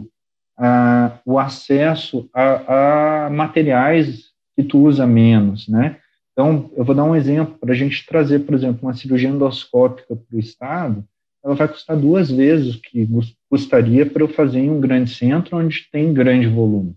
uh, 0.58 1.12
o 1.26 1.38
acesso 1.38 2.30
a, 2.32 3.26
a, 3.26 3.30
materiais 3.30 4.30
que 4.56 4.62
tu 4.62 4.78
usa 4.78 5.06
menos, 5.06 5.68
né? 5.68 5.98
Então, 6.32 6.70
eu 6.74 6.82
vou 6.82 6.94
dar 6.94 7.04
um 7.04 7.14
exemplo 7.14 7.58
para 7.58 7.72
a 7.72 7.76
gente 7.76 8.06
trazer, 8.06 8.38
por 8.38 8.54
exemplo, 8.54 8.88
uma 8.88 8.94
cirurgia 8.94 9.28
endoscópica 9.28 10.16
para 10.16 10.36
o 10.36 10.40
Estado, 10.40 11.04
ela 11.44 11.54
vai 11.54 11.68
custar 11.68 11.94
duas 11.94 12.30
vezes 12.30 12.74
o 12.74 12.80
que 12.80 13.06
custaria 13.50 14.06
para 14.06 14.22
eu 14.22 14.28
fazer 14.28 14.60
em 14.60 14.70
um 14.70 14.80
grande 14.80 15.14
centro 15.14 15.58
onde 15.58 15.88
tem 15.92 16.14
grande 16.14 16.46
volume. 16.46 16.94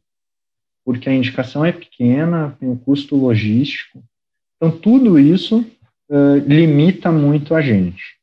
Porque 0.86 1.10
a 1.10 1.14
indicação 1.14 1.66
é 1.66 1.74
pequena, 1.74 2.56
tem 2.58 2.70
um 2.70 2.78
custo 2.78 3.18
logístico. 3.18 4.02
Então, 4.66 4.80
tudo 4.80 5.20
isso 5.20 5.64
uh, 6.10 6.38
limita 6.48 7.12
muito 7.12 7.54
a 7.54 7.62
gente. 7.62 8.16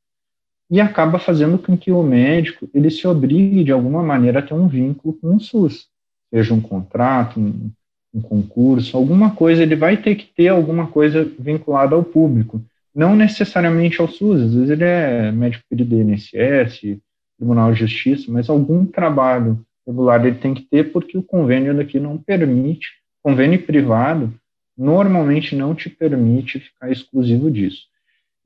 E 0.68 0.80
acaba 0.80 1.18
fazendo 1.18 1.57
com 1.57 1.76
que 1.76 1.93
o 1.93 2.03
médico 2.03 2.68
ele 2.74 2.90
se 2.90 3.07
obrigue, 3.07 3.62
de 3.62 3.70
alguma 3.70 4.03
maneira, 4.03 4.40
a 4.40 4.43
ter 4.43 4.55
um 4.55 4.66
vínculo 4.66 5.14
com 5.14 5.36
o 5.36 5.40
SUS. 5.40 5.86
Seja 6.34 6.53
um 6.53 6.61
contrato, 6.61 7.38
um, 7.38 7.70
um 8.12 8.20
concurso, 8.20 8.97
alguma 8.97 9.30
coisa, 9.30 9.62
ele 9.62 9.76
vai 9.76 9.97
ter 9.97 10.16
que 10.16 10.26
ter 10.34 10.49
alguma 10.49 10.88
coisa 10.88 11.30
vinculada 11.38 11.95
ao 11.95 12.03
público 12.03 12.61
não 12.95 13.16
necessariamente 13.16 14.03
ao 14.03 14.09
SUS, 14.09 14.43
às 14.43 14.55
vezes 14.55 14.68
ele 14.68 14.84
é 14.84 15.32
médico 15.32 15.64
do 15.70 15.97
INSS, 15.97 16.99
Tribunal 17.38 17.72
de 17.72 17.80
Justiça, 17.80 18.30
mas 18.30 18.51
algum 18.51 18.84
trabalho 18.84 19.59
regular 19.86 20.26
ele 20.26 20.36
tem 20.36 20.53
que 20.53 20.61
ter 20.62 20.93
porque 20.93 21.16
o 21.16 21.22
convênio 21.22 21.74
daqui 21.74 21.99
não 21.99 22.18
permite, 22.18 22.88
convênio 23.22 23.62
privado 23.62 24.30
normalmente 24.77 25.55
não 25.55 25.75
te 25.75 25.91
permite 25.91 26.61
ficar 26.61 26.91
exclusivo 26.91 27.51
disso. 27.51 27.87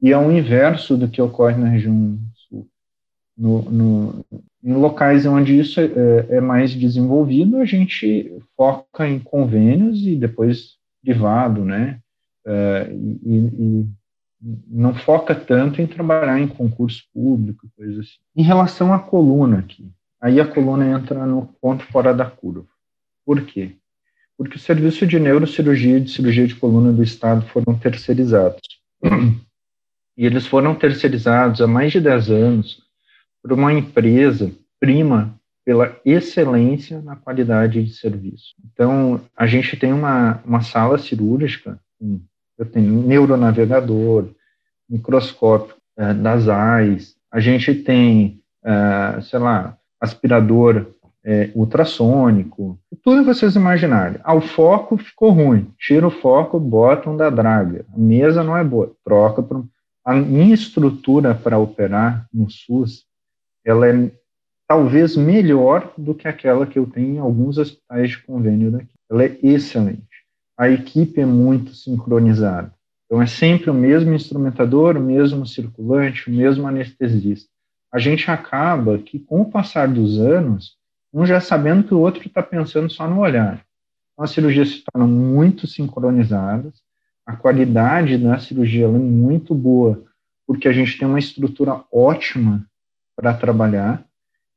E 0.01 0.13
é 0.13 0.19
o 0.19 0.31
inverso 0.31 0.97
do 0.97 1.09
que 1.09 1.23
ocorre 1.23 1.57
na 1.57 1.69
região 1.69 2.19
sul. 2.49 2.69
No, 3.37 3.63
no, 3.63 4.25
em 4.63 4.73
locais 4.75 5.27
onde 5.27 5.59
isso 5.59 5.81
é, 5.81 6.27
é 6.29 6.41
mais 6.41 6.75
desenvolvido, 6.75 7.59
a 7.59 7.65
gente 7.65 8.33
foca 8.57 9.09
em 9.09 9.19
convênios 9.19 10.07
e 10.07 10.17
depois 10.17 10.77
privado, 11.03 11.65
né? 11.65 12.01
Uh, 12.45 13.19
e, 13.25 13.37
e, 13.37 13.87
não 14.69 14.95
foca 14.95 15.35
tanto 15.35 15.81
em 15.81 15.87
trabalhar 15.87 16.39
em 16.39 16.47
concurso 16.47 17.05
público, 17.13 17.69
coisas 17.77 18.01
assim. 18.01 18.19
Em 18.37 18.43
relação 18.43 18.93
à 18.93 18.99
coluna 18.99 19.59
aqui, 19.59 19.91
aí 20.21 20.41
a 20.41 20.47
coluna 20.47 20.87
entra 20.87 21.27
no 21.27 21.47
ponto 21.61 21.85
fora 21.87 22.15
da 22.15 22.27
curva. 22.27 22.67
Por 23.25 23.45
quê? 23.45 23.77
Porque 24.37 24.57
o 24.57 24.61
serviço 24.61 25.07
de 25.07 25.19
neurocirurgia 25.19 25.97
e 25.97 26.01
de 26.01 26.11
cirurgia 26.11 26.47
de 26.47 26.55
coluna 26.55 26.93
do 26.93 27.03
Estado 27.03 27.47
foram 27.47 27.79
terceirizados. 27.79 28.61
E 30.17 30.25
eles 30.25 30.47
foram 30.47 30.75
terceirizados 30.75 31.61
há 31.61 31.67
mais 31.67 31.93
de 31.93 32.01
10 32.01 32.31
anos 32.31 32.83
por 33.43 33.53
uma 33.53 33.73
empresa 33.73 34.51
prima 34.81 35.39
pela 35.65 35.95
excelência 36.05 37.03
na 37.03 37.17
qualidade 37.17 37.83
de 37.83 37.93
serviço. 37.93 38.55
Então, 38.65 39.21
a 39.37 39.47
gente 39.47 39.77
tem 39.77 39.93
uma, 39.93 40.41
uma 40.45 40.63
sala 40.63 40.97
cirúrgica 40.97 41.79
eu 42.59 42.65
tenho 42.65 43.03
neuronavegador, 43.03 44.31
microscópio 44.89 45.77
é, 45.97 46.15
das 46.15 46.49
AIS, 46.49 47.17
a 47.31 47.41
gente 47.41 47.75
tem, 47.75 48.41
é, 48.65 49.21
sei 49.21 49.39
lá, 49.39 49.77
aspirador 50.01 50.87
é, 51.27 51.51
ultrassônico, 51.55 52.79
tudo 53.03 53.25
que 53.25 53.35
vocês 53.35 53.57
imaginarem. 53.57 54.21
Ah, 54.23 54.35
o 54.35 54.41
foco 54.41 54.97
ficou 54.97 55.31
ruim, 55.31 55.71
tira 55.77 56.07
o 56.07 56.11
foco, 56.11 56.61
bota 56.61 57.11
um 57.11 57.17
da 57.17 57.29
draga. 57.29 57.85
A 57.93 57.99
mesa 57.99 58.45
não 58.45 58.57
é 58.57 58.63
boa, 58.63 58.93
troca 59.05 59.43
para 59.43 59.61
a 60.05 60.15
minha 60.15 60.55
estrutura 60.55 61.35
para 61.35 61.59
operar 61.59 62.29
no 62.33 62.49
SUS, 62.49 63.05
ela 63.65 63.89
é 63.89 64.11
talvez 64.69 65.17
melhor 65.17 65.93
do 65.99 66.15
que 66.15 66.29
aquela 66.29 66.65
que 66.65 66.79
eu 66.79 66.87
tenho 66.87 67.17
em 67.17 67.19
alguns 67.19 67.59
hospitais 67.59 68.11
de 68.11 68.23
convênio 68.23 68.71
daqui. 68.71 68.89
Ela 69.11 69.25
é 69.25 69.39
excelente 69.43 70.07
a 70.57 70.71
equipe 70.71 71.21
é 71.21 71.27
muito 71.27 71.75
sincronizada. 71.75 72.73
Então, 73.05 73.21
é 73.21 73.27
sempre 73.27 73.71
o 73.71 73.75
mesmo 73.75 74.15
instrumentador, 74.15 74.97
o 74.97 75.01
mesmo 75.01 75.47
circulante, 75.47 76.29
o 76.29 76.33
mesmo 76.33 76.67
anestesista. 76.67 77.49
A 77.93 77.99
gente 77.99 78.31
acaba 78.31 78.99
que, 78.99 79.19
com 79.19 79.43
o 79.43 79.51
passar 79.51 79.87
dos 79.87 80.19
anos, 80.19 80.76
um 81.17 81.25
já 81.25 81.41
sabendo 81.41 81.85
que 81.85 81.95
o 81.95 82.01
outro 82.01 82.27
está 82.27 82.43
pensando 82.43 82.91
só 82.91 83.09
no 83.09 83.21
olhar. 83.21 83.65
Então, 84.13 84.25
as 84.25 84.31
cirurgias 84.31 84.69
se 84.69 84.85
tornam 84.85 85.09
muito 85.09 85.67
sincronizadas, 85.67 86.75
a 87.25 87.35
qualidade 87.35 88.19
da 88.19 88.39
cirurgia 88.39 88.85
é 88.85 88.89
muito 88.89 89.55
boa, 89.55 90.05
porque 90.47 90.69
a 90.69 90.73
gente 90.73 90.99
tem 90.99 91.09
uma 91.09 91.19
estrutura 91.19 91.83
ótima 91.91 92.65
para 93.17 93.33
trabalhar, 93.33 94.05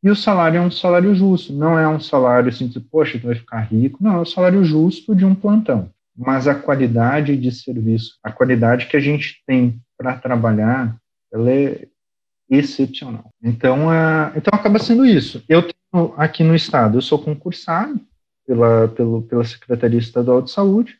e 0.03 0.09
o 0.09 0.15
salário 0.15 0.57
é 0.57 0.61
um 0.61 0.71
salário 0.71 1.15
justo, 1.15 1.51
não 1.51 1.77
é 1.77 1.87
um 1.87 1.99
salário 1.99 2.49
assim, 2.49 2.67
de, 2.67 2.79
poxa, 2.79 3.19
tu 3.19 3.27
vai 3.27 3.35
ficar 3.35 3.59
rico. 3.61 4.01
Não, 4.01 4.15
é 4.15 4.21
o 4.21 4.25
salário 4.25 4.63
justo 4.63 5.13
de 5.13 5.25
um 5.25 5.35
plantão. 5.35 5.89
Mas 6.15 6.47
a 6.47 6.55
qualidade 6.55 7.35
de 7.35 7.51
serviço, 7.51 8.17
a 8.23 8.31
qualidade 8.31 8.87
que 8.87 8.95
a 8.95 8.99
gente 8.99 9.41
tem 9.45 9.81
para 9.97 10.15
trabalhar, 10.15 10.95
ela 11.33 11.51
é 11.51 11.87
excepcional. 12.49 13.29
Então, 13.43 13.87
uh, 13.87 14.31
então 14.35 14.51
acaba 14.53 14.79
sendo 14.79 15.05
isso. 15.05 15.43
Eu 15.49 15.63
aqui 16.17 16.43
no 16.43 16.55
estado, 16.55 16.97
eu 16.97 17.01
sou 17.01 17.19
concursado 17.19 17.99
pela, 18.45 18.87
pelo, 18.87 19.21
pela 19.23 19.43
Secretaria 19.43 19.99
Estadual 19.99 20.41
de 20.41 20.51
Saúde 20.51 20.95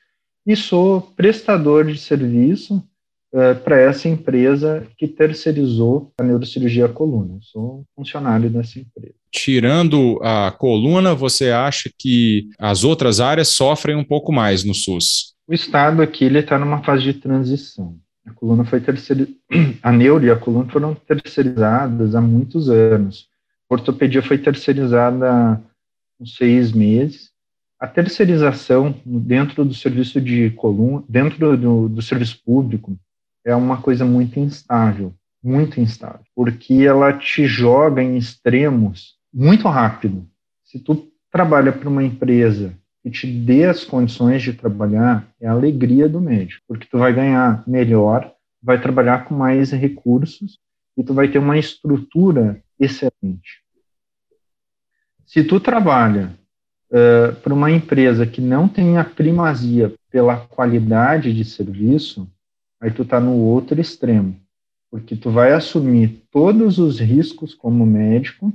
e 0.45 0.55
sou 0.55 1.01
prestador 1.01 1.85
de 1.85 1.97
serviço 1.97 2.83
é, 3.31 3.53
para 3.53 3.79
essa 3.79 4.09
empresa 4.09 4.87
que 4.97 5.07
terceirizou 5.07 6.11
a 6.19 6.23
neurocirurgia 6.23 6.87
coluna. 6.89 7.35
Eu 7.35 7.41
sou 7.41 7.85
funcionário 7.95 8.49
dessa 8.49 8.79
empresa. 8.79 9.13
Tirando 9.31 10.19
a 10.23 10.51
coluna, 10.51 11.13
você 11.13 11.51
acha 11.51 11.91
que 11.95 12.49
as 12.57 12.83
outras 12.83 13.19
áreas 13.19 13.49
sofrem 13.49 13.95
um 13.95 14.03
pouco 14.03 14.31
mais 14.31 14.63
no 14.63 14.73
SUS? 14.73 15.35
O 15.47 15.53
Estado 15.53 16.01
aqui 16.01 16.25
ele 16.25 16.39
está 16.39 16.57
numa 16.57 16.83
fase 16.83 17.03
de 17.03 17.13
transição. 17.13 17.95
A 18.25 18.33
coluna 18.33 18.65
foi 18.65 18.81
terceirizada, 18.81 19.37
a 19.83 19.91
neuro 19.91 20.25
e 20.25 20.31
a 20.31 20.35
coluna 20.35 20.71
foram 20.71 20.95
terceirizadas 20.95 22.15
há 22.15 22.21
muitos 22.21 22.69
anos. 22.69 23.28
Ortopedia 23.69 24.23
foi 24.23 24.37
terceirizada 24.37 25.61
uns 26.19 26.35
seis 26.35 26.71
meses. 26.71 27.29
A 27.79 27.87
terceirização 27.87 28.93
dentro 29.05 29.63
do 29.63 29.73
serviço 29.73 30.19
de 30.19 30.49
coluna, 30.51 31.03
dentro 31.07 31.55
do, 31.55 31.87
do 31.87 32.01
serviço 32.01 32.41
público, 32.43 32.97
é 33.45 33.55
uma 33.55 33.81
coisa 33.81 34.03
muito 34.03 34.39
instável, 34.39 35.13
muito 35.41 35.79
instável, 35.79 36.25
porque 36.35 36.73
ela 36.73 37.13
te 37.13 37.45
joga 37.45 38.03
em 38.03 38.17
extremos 38.17 39.15
muito 39.33 39.67
rápido. 39.67 40.27
Se 40.65 40.79
tu 40.79 41.07
trabalha 41.31 41.71
para 41.71 41.87
uma 41.87 42.03
empresa 42.03 42.73
que 43.01 43.09
te 43.09 43.27
dê 43.27 43.65
as 43.65 43.85
condições 43.85 44.41
de 44.41 44.51
trabalhar, 44.51 45.25
é 45.39 45.47
a 45.47 45.51
alegria 45.51 46.09
do 46.09 46.19
médico, 46.19 46.61
porque 46.67 46.87
tu 46.89 46.97
vai 46.97 47.13
ganhar 47.13 47.63
melhor, 47.65 48.33
vai 48.61 48.81
trabalhar 48.81 49.25
com 49.25 49.35
mais 49.35 49.71
recursos 49.71 50.59
e 50.99 51.03
tu 51.03 51.13
vai 51.13 51.29
ter 51.29 51.39
uma 51.39 51.57
estrutura 51.57 52.61
excelente. 52.77 53.63
Se 55.25 55.45
tu 55.45 55.57
trabalha 55.57 56.37
uh, 56.91 57.33
para 57.37 57.53
uma 57.53 57.71
empresa 57.71 58.27
que 58.27 58.41
não 58.41 58.67
tem 58.67 58.97
a 58.97 59.05
primazia 59.05 59.93
pela 60.11 60.35
qualidade 60.35 61.33
de 61.33 61.45
serviço, 61.45 62.29
aí 62.81 62.91
tu 62.91 63.05
tá 63.05 63.17
no 63.17 63.33
outro 63.37 63.79
extremo, 63.79 64.35
porque 64.91 65.15
tu 65.15 65.31
vai 65.31 65.53
assumir 65.53 66.21
todos 66.29 66.77
os 66.77 66.99
riscos 66.99 67.53
como 67.53 67.85
médico 67.85 68.51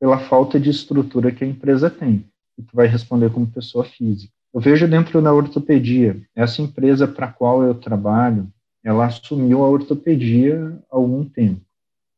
pela 0.00 0.18
falta 0.18 0.58
de 0.58 0.70
estrutura 0.70 1.30
que 1.30 1.44
a 1.44 1.46
empresa 1.46 1.88
tem, 1.88 2.24
e 2.58 2.62
tu 2.62 2.74
vai 2.74 2.88
responder 2.88 3.30
como 3.30 3.46
pessoa 3.46 3.84
física. 3.84 4.32
Eu 4.52 4.60
vejo 4.60 4.88
dentro 4.88 5.22
da 5.22 5.32
ortopedia, 5.32 6.20
essa 6.34 6.60
empresa 6.60 7.06
para 7.06 7.26
a 7.26 7.32
qual 7.32 7.62
eu 7.62 7.74
trabalho, 7.74 8.48
ela 8.82 9.06
assumiu 9.06 9.62
a 9.62 9.68
ortopedia 9.68 10.76
há 10.90 10.96
algum 10.96 11.24
tempo, 11.24 11.67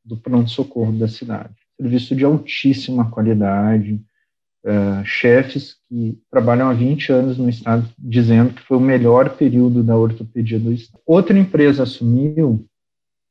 do 0.04 0.16
pronto-socorro 0.16 0.92
da 0.92 1.08
cidade. 1.08 1.54
Serviço 1.76 2.14
de 2.14 2.24
altíssima 2.24 3.10
qualidade, 3.10 4.00
uh, 4.64 5.04
chefes 5.04 5.76
que 5.88 6.18
trabalham 6.30 6.68
há 6.68 6.72
20 6.72 7.12
anos 7.12 7.38
no 7.38 7.48
estado 7.48 7.88
dizendo 7.98 8.54
que 8.54 8.62
foi 8.62 8.76
o 8.76 8.80
melhor 8.80 9.30
período 9.30 9.82
da 9.82 9.96
ortopedia 9.96 10.58
do 10.58 10.72
estado. 10.72 11.00
Outra 11.06 11.38
empresa 11.38 11.82
assumiu, 11.82 12.66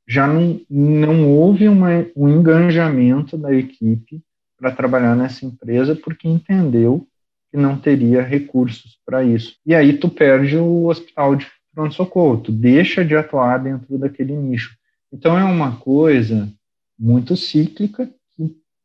já 0.07 0.26
não, 0.26 0.59
não 0.70 1.30
houve 1.30 1.67
uma, 1.67 2.05
um 2.15 2.28
engajamento 2.28 3.38
da 3.38 3.53
equipe 3.53 4.22
para 4.57 4.72
trabalhar 4.72 5.15
nessa 5.15 5.45
empresa 5.45 5.95
porque 5.95 6.28
entendeu 6.28 7.07
que 7.51 7.57
não 7.57 7.78
teria 7.78 8.22
recursos 8.22 8.99
para 9.05 9.24
isso. 9.24 9.55
E 9.65 9.74
aí 9.74 9.93
tu 9.97 10.09
perde 10.09 10.57
o 10.57 10.88
hospital 10.88 11.36
de 11.36 11.47
pronto-socorro, 11.74 12.41
tu 12.41 12.51
deixa 12.51 13.05
de 13.05 13.15
atuar 13.15 13.59
dentro 13.59 13.97
daquele 13.97 14.36
nicho. 14.36 14.76
Então 15.11 15.38
é 15.38 15.43
uma 15.43 15.76
coisa 15.78 16.51
muito 17.00 17.36
cíclica 17.38 18.10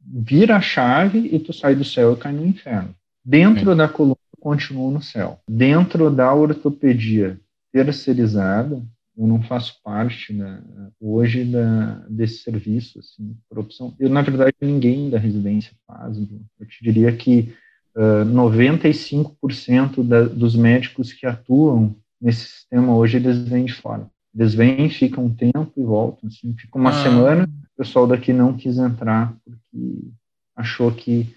vira 0.07 0.57
a 0.57 0.61
chave 0.61 1.19
e 1.33 1.39
tu 1.39 1.53
sai 1.53 1.75
do 1.75 1.85
céu 1.85 2.13
e 2.13 2.17
cai 2.17 2.33
no 2.33 2.47
inferno. 2.47 2.95
Dentro 3.25 3.73
é. 3.73 3.75
da 3.75 3.89
coluna, 3.89 4.17
continua 4.39 4.91
no 4.91 5.03
céu. 5.03 5.41
Dentro 5.49 6.11
da 6.11 6.33
ortopedia 6.35 7.41
terceirizada, 7.73 8.83
eu 9.17 9.27
não 9.27 9.43
faço 9.43 9.81
parte 9.83 10.33
né, 10.33 10.61
hoje 11.01 11.45
da, 11.45 12.05
desse 12.09 12.39
serviço, 12.43 12.99
assim, 12.99 13.37
por 13.49 13.61
opção. 13.61 13.95
Eu, 13.99 14.11
na 14.11 14.23
verdade, 14.23 14.55
ninguém 14.61 15.09
da 15.09 15.19
residência 15.19 15.73
faz. 15.87 16.19
Eu 16.19 16.67
te 16.67 16.83
diria 16.83 17.13
que 17.17 17.55
uh, 17.97 18.25
95% 18.27 20.07
da, 20.07 20.25
dos 20.25 20.55
médicos 20.55 21.13
que 21.13 21.27
atuam 21.27 21.95
nesse 22.21 22.47
sistema 22.47 22.95
hoje, 22.95 23.17
eles 23.17 23.39
vêm 23.49 23.65
de 23.65 23.73
fora. 23.73 24.07
Eles 24.35 24.53
vêm, 24.53 24.91
ficam 24.91 25.27
um 25.27 25.35
tempo 25.35 25.73
e 25.77 25.83
voltam. 25.83 26.29
Assim, 26.29 26.55
fica 26.59 26.77
uma 26.77 26.91
ah. 26.91 27.03
semana, 27.03 27.49
o 27.75 27.83
pessoal 27.83 28.07
daqui 28.07 28.33
não 28.33 28.57
quis 28.57 28.79
entrar 28.79 29.35
porque 29.45 30.13
achou 30.57 30.93
que 30.93 31.35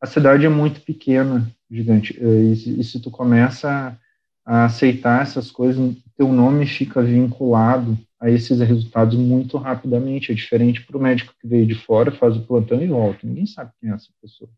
a 0.00 0.06
cidade 0.06 0.46
é 0.46 0.48
muito 0.48 0.80
pequena, 0.80 1.50
gigante. 1.70 2.18
E, 2.18 2.80
e 2.80 2.84
se 2.84 3.00
tu 3.00 3.10
começa 3.10 3.98
a 4.46 4.64
aceitar 4.64 5.22
essas 5.22 5.50
coisas, 5.50 5.94
teu 6.16 6.32
nome 6.32 6.66
fica 6.66 7.02
vinculado 7.02 7.98
a 8.18 8.30
esses 8.30 8.60
resultados 8.60 9.16
muito 9.16 9.56
rapidamente. 9.58 10.32
É 10.32 10.34
diferente 10.34 10.84
para 10.84 10.96
o 10.96 11.00
médico 11.00 11.34
que 11.40 11.46
veio 11.46 11.66
de 11.66 11.74
fora, 11.74 12.12
faz 12.12 12.36
o 12.36 12.46
plantão 12.46 12.82
e 12.82 12.86
volta. 12.86 13.26
Ninguém 13.26 13.46
sabe 13.46 13.72
quem 13.80 13.90
é 13.90 13.94
essa 13.94 14.08
pessoa. 14.22 14.50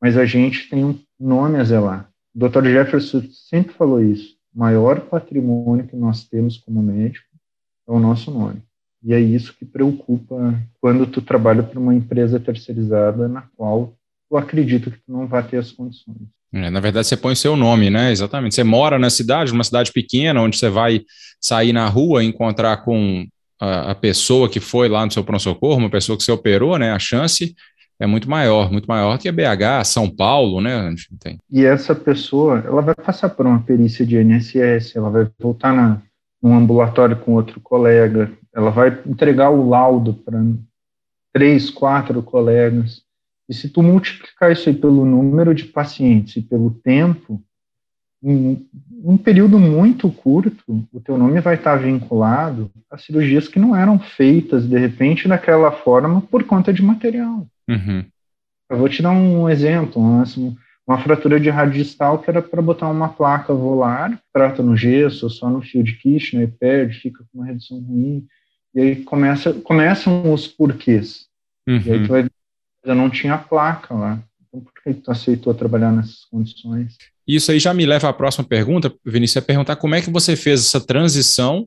Mas 0.00 0.16
a 0.16 0.24
gente 0.24 0.68
tem 0.68 0.84
um 0.84 0.98
nome 1.18 1.58
a 1.58 1.64
zelar. 1.64 2.10
O 2.34 2.48
Dr. 2.48 2.64
Jefferson 2.66 3.22
sempre 3.30 3.72
falou 3.72 4.02
isso. 4.02 4.36
O 4.54 4.58
maior 4.58 5.00
patrimônio 5.00 5.86
que 5.86 5.96
nós 5.96 6.24
temos 6.28 6.56
como 6.56 6.82
médico 6.82 7.26
é 7.86 7.92
o 7.92 7.98
nosso 7.98 8.30
nome. 8.30 8.62
E 9.02 9.14
é 9.14 9.20
isso 9.20 9.54
que 9.56 9.64
preocupa 9.64 10.54
quando 10.80 11.06
tu 11.06 11.22
trabalha 11.22 11.62
para 11.62 11.78
uma 11.78 11.94
empresa 11.94 12.40
terceirizada 12.40 13.28
na 13.28 13.42
qual 13.56 13.94
tu 14.28 14.36
acredita 14.36 14.90
que 14.90 14.98
tu 14.98 15.12
não 15.12 15.26
vai 15.26 15.42
ter 15.42 15.58
as 15.58 15.70
condições. 15.70 16.16
É, 16.52 16.70
na 16.70 16.80
verdade, 16.80 17.06
você 17.06 17.16
põe 17.16 17.34
o 17.34 17.36
seu 17.36 17.56
nome, 17.56 17.90
né? 17.90 18.10
Exatamente. 18.10 18.54
Você 18.54 18.64
mora 18.64 18.98
na 18.98 19.10
cidade, 19.10 19.52
numa 19.52 19.64
cidade 19.64 19.92
pequena, 19.92 20.40
onde 20.40 20.56
você 20.56 20.68
vai 20.68 21.02
sair 21.40 21.72
na 21.72 21.86
rua 21.88 22.24
e 22.24 22.26
encontrar 22.26 22.78
com 22.78 23.26
a, 23.60 23.90
a 23.90 23.94
pessoa 23.94 24.48
que 24.48 24.60
foi 24.60 24.88
lá 24.88 25.04
no 25.04 25.12
seu 25.12 25.22
pronto-socorro, 25.22 25.78
uma 25.78 25.90
pessoa 25.90 26.16
que 26.16 26.24
você 26.24 26.32
operou, 26.32 26.78
né? 26.78 26.90
A 26.90 26.98
chance 26.98 27.54
é 28.00 28.06
muito 28.06 28.30
maior, 28.30 28.70
muito 28.70 28.86
maior 28.86 29.18
que 29.18 29.28
a 29.28 29.32
BH, 29.32 29.84
São 29.84 30.08
Paulo, 30.08 30.60
né? 30.60 30.94
Tem. 31.20 31.38
E 31.50 31.64
essa 31.64 31.94
pessoa, 31.94 32.62
ela 32.64 32.80
vai 32.80 32.94
passar 32.94 33.28
por 33.28 33.46
uma 33.46 33.60
perícia 33.60 34.06
de 34.06 34.16
INSS, 34.16 34.96
ela 34.96 35.10
vai 35.10 35.28
voltar 35.38 35.74
na, 35.74 36.00
num 36.42 36.56
ambulatório 36.56 37.16
com 37.16 37.34
outro 37.34 37.60
colega, 37.60 38.30
ela 38.54 38.70
vai 38.70 39.00
entregar 39.06 39.50
o 39.50 39.68
laudo 39.68 40.14
para 40.14 40.40
três, 41.32 41.70
quatro 41.70 42.22
colegas. 42.22 43.02
E 43.48 43.54
se 43.54 43.68
tu 43.68 43.82
multiplicar 43.82 44.52
isso 44.52 44.68
aí 44.68 44.74
pelo 44.74 45.04
número 45.04 45.54
de 45.54 45.64
pacientes 45.64 46.36
e 46.36 46.42
pelo 46.42 46.70
tempo, 46.70 47.42
em 48.22 48.66
um 49.04 49.16
período 49.16 49.58
muito 49.58 50.10
curto, 50.10 50.86
o 50.92 51.00
teu 51.00 51.16
nome 51.16 51.40
vai 51.40 51.54
estar 51.54 51.76
vinculado 51.76 52.70
a 52.90 52.98
cirurgias 52.98 53.46
que 53.46 53.58
não 53.58 53.74
eram 53.74 53.98
feitas, 53.98 54.68
de 54.68 54.76
repente, 54.76 55.28
daquela 55.28 55.70
forma 55.70 56.20
por 56.20 56.44
conta 56.44 56.72
de 56.72 56.82
material. 56.82 57.46
Uhum. 57.68 58.04
Eu 58.70 58.76
vou 58.76 58.88
te 58.88 59.02
dar 59.02 59.12
um 59.12 59.48
exemplo. 59.48 60.20
Assim, 60.20 60.56
uma 60.88 60.98
fratura 60.98 61.38
de 61.38 61.50
distal 61.70 62.18
que 62.18 62.30
era 62.30 62.40
para 62.40 62.62
botar 62.62 62.88
uma 62.88 63.10
placa 63.10 63.52
volar, 63.52 64.18
trata 64.32 64.62
no 64.62 64.74
gesso 64.74 65.28
só 65.28 65.50
no 65.50 65.60
fio 65.60 65.82
de 65.84 65.92
Kirchner, 65.96 66.50
perde, 66.58 66.98
fica 66.98 67.22
com 67.24 67.38
uma 67.38 67.46
redução 67.46 67.78
ruim. 67.78 68.26
E 68.74 68.80
aí 68.80 68.96
começa, 68.96 69.52
começam 69.52 70.32
os 70.32 70.46
porquês. 70.46 71.26
Uhum. 71.68 71.82
E 71.84 71.92
aí 71.92 72.02
tu 72.02 72.08
vai 72.08 72.26
eu 72.84 72.94
não 72.94 73.10
tinha 73.10 73.36
placa 73.36 73.94
lá. 73.94 74.22
Então, 74.48 74.60
por 74.60 74.72
que 74.82 74.94
tu 74.94 75.10
aceitou 75.10 75.52
trabalhar 75.52 75.92
nessas 75.92 76.24
condições? 76.30 76.96
Isso 77.26 77.52
aí 77.52 77.58
já 77.58 77.74
me 77.74 77.84
leva 77.84 78.08
à 78.08 78.12
próxima 78.12 78.46
pergunta, 78.46 78.92
Vinícius, 79.04 79.36
é 79.36 79.46
perguntar 79.46 79.76
como 79.76 79.94
é 79.94 80.00
que 80.00 80.10
você 80.10 80.34
fez 80.34 80.60
essa 80.64 80.80
transição 80.80 81.66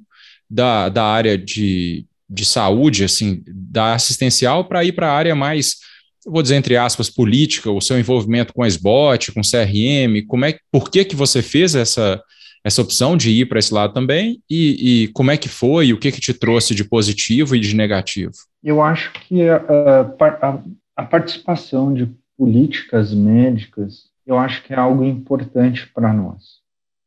da, 0.49 0.89
da 0.89 1.05
área 1.05 1.38
de, 1.38 2.07
de 2.28 2.43
saúde, 2.43 3.03
assim, 3.03 3.43
da 3.47 3.93
assistencial, 3.93 4.65
para 4.65 4.84
ir 4.84 4.93
para 4.93 5.11
a 5.11 5.15
área 5.15 5.36
mais, 5.36 5.78
vou 6.26 6.41
dizer 6.41 6.55
entre 6.55 6.78
aspas, 6.78 7.09
política, 7.09 7.72
o 7.72 7.82
seu 7.82 7.99
envolvimento 7.99 8.53
com 8.53 8.63
a 8.63 8.67
SBOT, 8.67 9.32
com 9.32 9.41
CRM, 9.41 10.26
como 10.28 10.45
é, 10.45 10.57
por 10.72 10.89
que, 10.89 11.05
que 11.05 11.15
você 11.15 11.41
fez 11.41 11.76
essa, 11.76 12.22
essa 12.63 12.82
opção 12.82 13.17
de 13.17 13.32
ir 13.32 13.47
para 13.47 13.59
esse 13.59 13.74
lado 13.74 13.93
também 13.93 14.41
e, 14.49 15.03
e, 15.03 15.07
como 15.09 15.32
é 15.32 15.38
que 15.38 15.49
foi, 15.49 15.93
o 15.93 15.99
que, 15.99 16.11
que 16.11 16.22
te 16.22 16.34
trouxe 16.34 16.76
de 16.76 16.84
positivo 16.84 17.55
e 17.55 17.59
de 17.59 17.76
negativo? 17.76 18.34
Eu 18.63 18.82
acho 18.82 19.11
que 19.13 19.41
a, 19.49 19.57
a, 19.57 20.59
a 20.95 21.03
participação 21.03 21.93
de 21.93 22.07
políticas 22.38 23.13
médicas, 23.13 24.05
eu 24.26 24.38
acho 24.38 24.63
que 24.63 24.74
é 24.74 24.78
algo 24.78 25.03
importante 25.03 25.88
para 25.88 26.13
nós, 26.13 26.59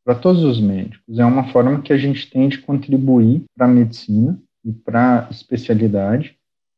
para 0.03 0.15
todos 0.15 0.43
os 0.43 0.59
médicos. 0.59 1.19
É 1.19 1.25
uma 1.25 1.51
forma 1.51 1.81
que 1.81 1.93
a 1.93 1.97
gente 1.97 2.29
tem 2.29 2.49
de 2.49 2.57
contribuir 2.57 3.43
para 3.55 3.65
a 3.65 3.69
medicina 3.69 4.39
e 4.63 4.71
para 4.73 5.27
a 5.27 5.31
especialidade, 5.31 6.37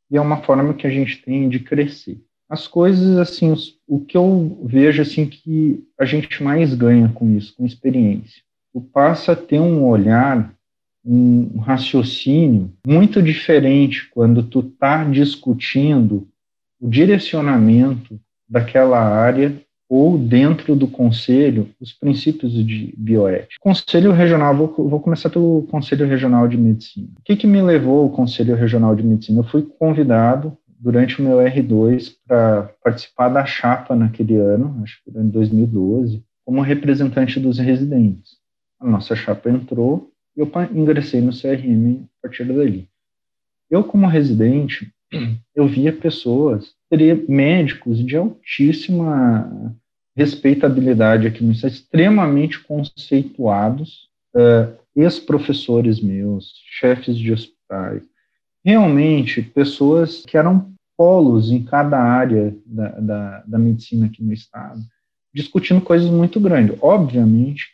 e 0.10 0.18
é 0.18 0.22
uma 0.22 0.42
forma 0.44 0.74
que 0.74 0.88
a 0.88 0.90
gente 0.90 1.22
tem 1.22 1.50
de 1.50 1.60
crescer. 1.60 2.20
As 2.50 2.68
coisas, 2.68 3.18
assim, 3.18 3.52
os, 3.52 3.78
o 3.88 4.00
que 4.00 4.16
eu 4.16 4.60
vejo, 4.64 5.02
assim, 5.02 5.26
que 5.26 5.84
a 6.00 6.06
gente 6.06 6.42
mais 6.42 6.74
ganha 6.74 7.10
com 7.10 7.30
isso, 7.36 7.54
com 7.56 7.66
experiência. 7.66 8.42
Tu 8.74 8.82
passa 8.82 9.34
a 9.34 9.36
ter 9.36 9.60
um 9.60 9.86
olhar 9.86 10.54
um 11.04 11.60
raciocínio 11.60 12.70
muito 12.86 13.22
diferente 13.22 14.10
quando 14.12 14.44
tu 14.44 14.60
está 14.60 15.06
discutindo 15.06 16.28
o 16.82 16.90
direcionamento 16.90 18.20
daquela 18.48 19.00
área 19.00 19.56
ou 19.90 20.18
dentro 20.18 20.76
do 20.76 20.88
conselho 20.88 21.70
os 21.80 21.94
princípios 21.94 22.54
de 22.54 22.94
bioética. 22.98 23.56
Conselho 23.62 24.12
regional, 24.12 24.54
vou, 24.56 24.90
vou, 24.90 25.00
começar 25.00 25.30
pelo 25.30 25.66
Conselho 25.72 26.06
Regional 26.06 26.48
de 26.48 26.58
Medicina. 26.58 27.08
O 27.18 27.24
que, 27.24 27.38
que 27.38 27.48
me 27.48 27.62
levou 27.62 28.04
ao 28.04 28.10
Conselho 28.10 28.56
Regional 28.56 28.94
de 28.96 29.04
Medicina? 29.04 29.40
Eu 29.40 29.46
fui 29.46 29.62
convidado 29.80 30.58
durante 30.80 31.20
o 31.20 31.24
meu 31.24 31.38
R2 31.38 32.16
para 32.28 32.70
participar 32.84 33.30
da 33.30 33.46
chapa 33.46 33.96
naquele 33.96 34.36
ano, 34.38 34.82
acho 34.84 35.02
que 35.04 35.10
em 35.18 35.30
2012, 35.30 36.24
como 36.46 36.62
representante 36.62 37.40
dos 37.40 37.58
residentes. 37.58 38.38
A 38.80 38.88
nossa 38.88 39.16
chapa 39.16 39.50
entrou 39.50 40.12
e 40.36 40.42
eu 40.42 40.52
ingressei 40.72 41.20
no 41.20 41.32
CRM 41.32 42.04
a 42.04 42.28
partir 42.28 42.46
dali. 42.46 42.88
Eu, 43.70 43.84
como 43.84 44.08
residente, 44.08 44.92
eu 45.56 45.68
via 45.68 45.92
pessoas, 45.92 46.74
médicos 47.28 48.06
de 48.06 48.16
altíssima 48.16 49.76
respeitabilidade 50.16 51.28
aqui 51.28 51.44
no 51.44 51.52
estado, 51.52 51.74
extremamente 51.74 52.60
conceituados, 52.60 54.10
uh, 54.36 54.76
ex-professores 54.96 56.02
meus, 56.02 56.54
chefes 56.72 57.18
de 57.18 57.32
hospitais, 57.32 58.04
realmente 58.68 59.42
pessoas 59.42 60.26
que 60.26 60.38
eram 60.38 60.74
polos 60.98 61.52
em 61.52 61.64
cada 61.64 61.98
área 61.98 62.54
da, 62.66 62.90
da, 63.00 63.44
da 63.48 63.58
medicina 63.58 64.08
aqui 64.08 64.22
no 64.22 64.34
estado, 64.34 64.82
discutindo 65.34 65.80
coisas 65.80 66.10
muito 66.10 66.40
grandes. 66.40 66.78
Obviamente, 66.82 67.68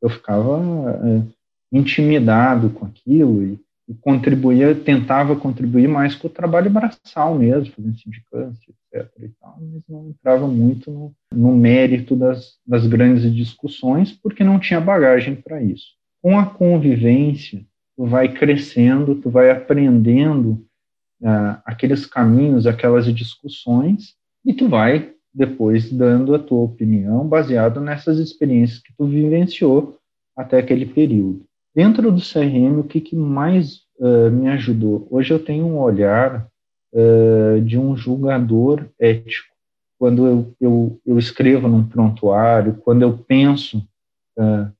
eu 0.00 0.08
ficava 0.08 0.58
uh, 0.58 1.28
intimidado 1.72 2.70
com 2.70 2.86
aquilo 2.86 3.42
e 3.42 3.58
e 3.88 3.94
contribuía, 3.94 4.74
tentava 4.74 5.34
contribuir 5.34 5.88
mais 5.88 6.14
com 6.14 6.26
o 6.26 6.30
trabalho 6.30 6.70
braçal 6.70 7.34
mesmo, 7.34 7.72
fazendo 7.72 7.98
sindicância, 7.98 8.74
etc. 8.92 9.10
E 9.22 9.28
tal, 9.40 9.58
mas 9.58 9.82
não 9.88 10.10
entrava 10.10 10.46
muito 10.46 10.90
no, 10.90 11.14
no 11.32 11.56
mérito 11.56 12.14
das, 12.14 12.58
das 12.66 12.86
grandes 12.86 13.34
discussões, 13.34 14.12
porque 14.12 14.44
não 14.44 14.60
tinha 14.60 14.80
bagagem 14.80 15.34
para 15.34 15.62
isso. 15.62 15.86
Com 16.20 16.38
a 16.38 16.44
convivência, 16.44 17.64
tu 17.98 18.06
vai 18.06 18.32
crescendo, 18.32 19.16
tu 19.16 19.28
vai 19.28 19.50
aprendendo 19.50 20.64
uh, 21.20 21.58
aqueles 21.64 22.06
caminhos, 22.06 22.64
aquelas 22.64 23.12
discussões, 23.12 24.14
e 24.46 24.54
tu 24.54 24.68
vai 24.68 25.12
depois 25.34 25.90
dando 25.90 26.32
a 26.32 26.38
tua 26.38 26.60
opinião 26.60 27.26
baseado 27.26 27.80
nessas 27.80 28.20
experiências 28.20 28.78
que 28.78 28.94
tu 28.96 29.04
vivenciou 29.04 29.98
até 30.36 30.58
aquele 30.58 30.86
período. 30.86 31.44
Dentro 31.74 32.12
do 32.12 32.20
CRM, 32.20 32.78
o 32.78 32.84
que, 32.84 33.00
que 33.00 33.16
mais 33.16 33.80
uh, 33.98 34.30
me 34.30 34.48
ajudou? 34.50 35.08
Hoje 35.10 35.34
eu 35.34 35.44
tenho 35.44 35.66
um 35.66 35.80
olhar 35.80 36.46
uh, 36.92 37.60
de 37.62 37.76
um 37.76 37.96
julgador 37.96 38.86
ético. 38.96 39.52
Quando 39.98 40.24
eu, 40.24 40.54
eu, 40.60 41.00
eu, 41.04 41.18
escrevo 41.18 41.66
num 41.66 41.82
prontuário, 41.82 42.74
quando 42.74 43.02
eu 43.02 43.18
penso 43.18 43.78
uh, 44.38 44.70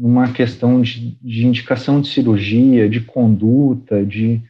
numa 0.00 0.32
questão 0.32 0.80
de, 0.80 1.18
de 1.20 1.46
indicação 1.46 2.00
de 2.00 2.08
cirurgia, 2.08 2.88
de 2.88 3.00
conduta, 3.02 4.02
de 4.02 4.40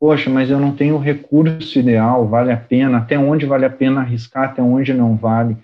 poxa, 0.00 0.30
mas 0.30 0.50
eu 0.50 0.58
não 0.58 0.74
tenho 0.74 0.96
o 0.96 1.00
recurso 1.00 1.78
ideal, 1.78 2.26
vale 2.26 2.50
a 2.50 2.56
pena, 2.56 2.98
até 2.98 3.18
onde 3.18 3.44
vale 3.44 3.66
a 3.66 3.70
pena 3.70 4.00
arriscar, 4.00 4.44
até 4.44 4.62
onde 4.62 4.94
não 4.94 5.14
vale, 5.14 5.58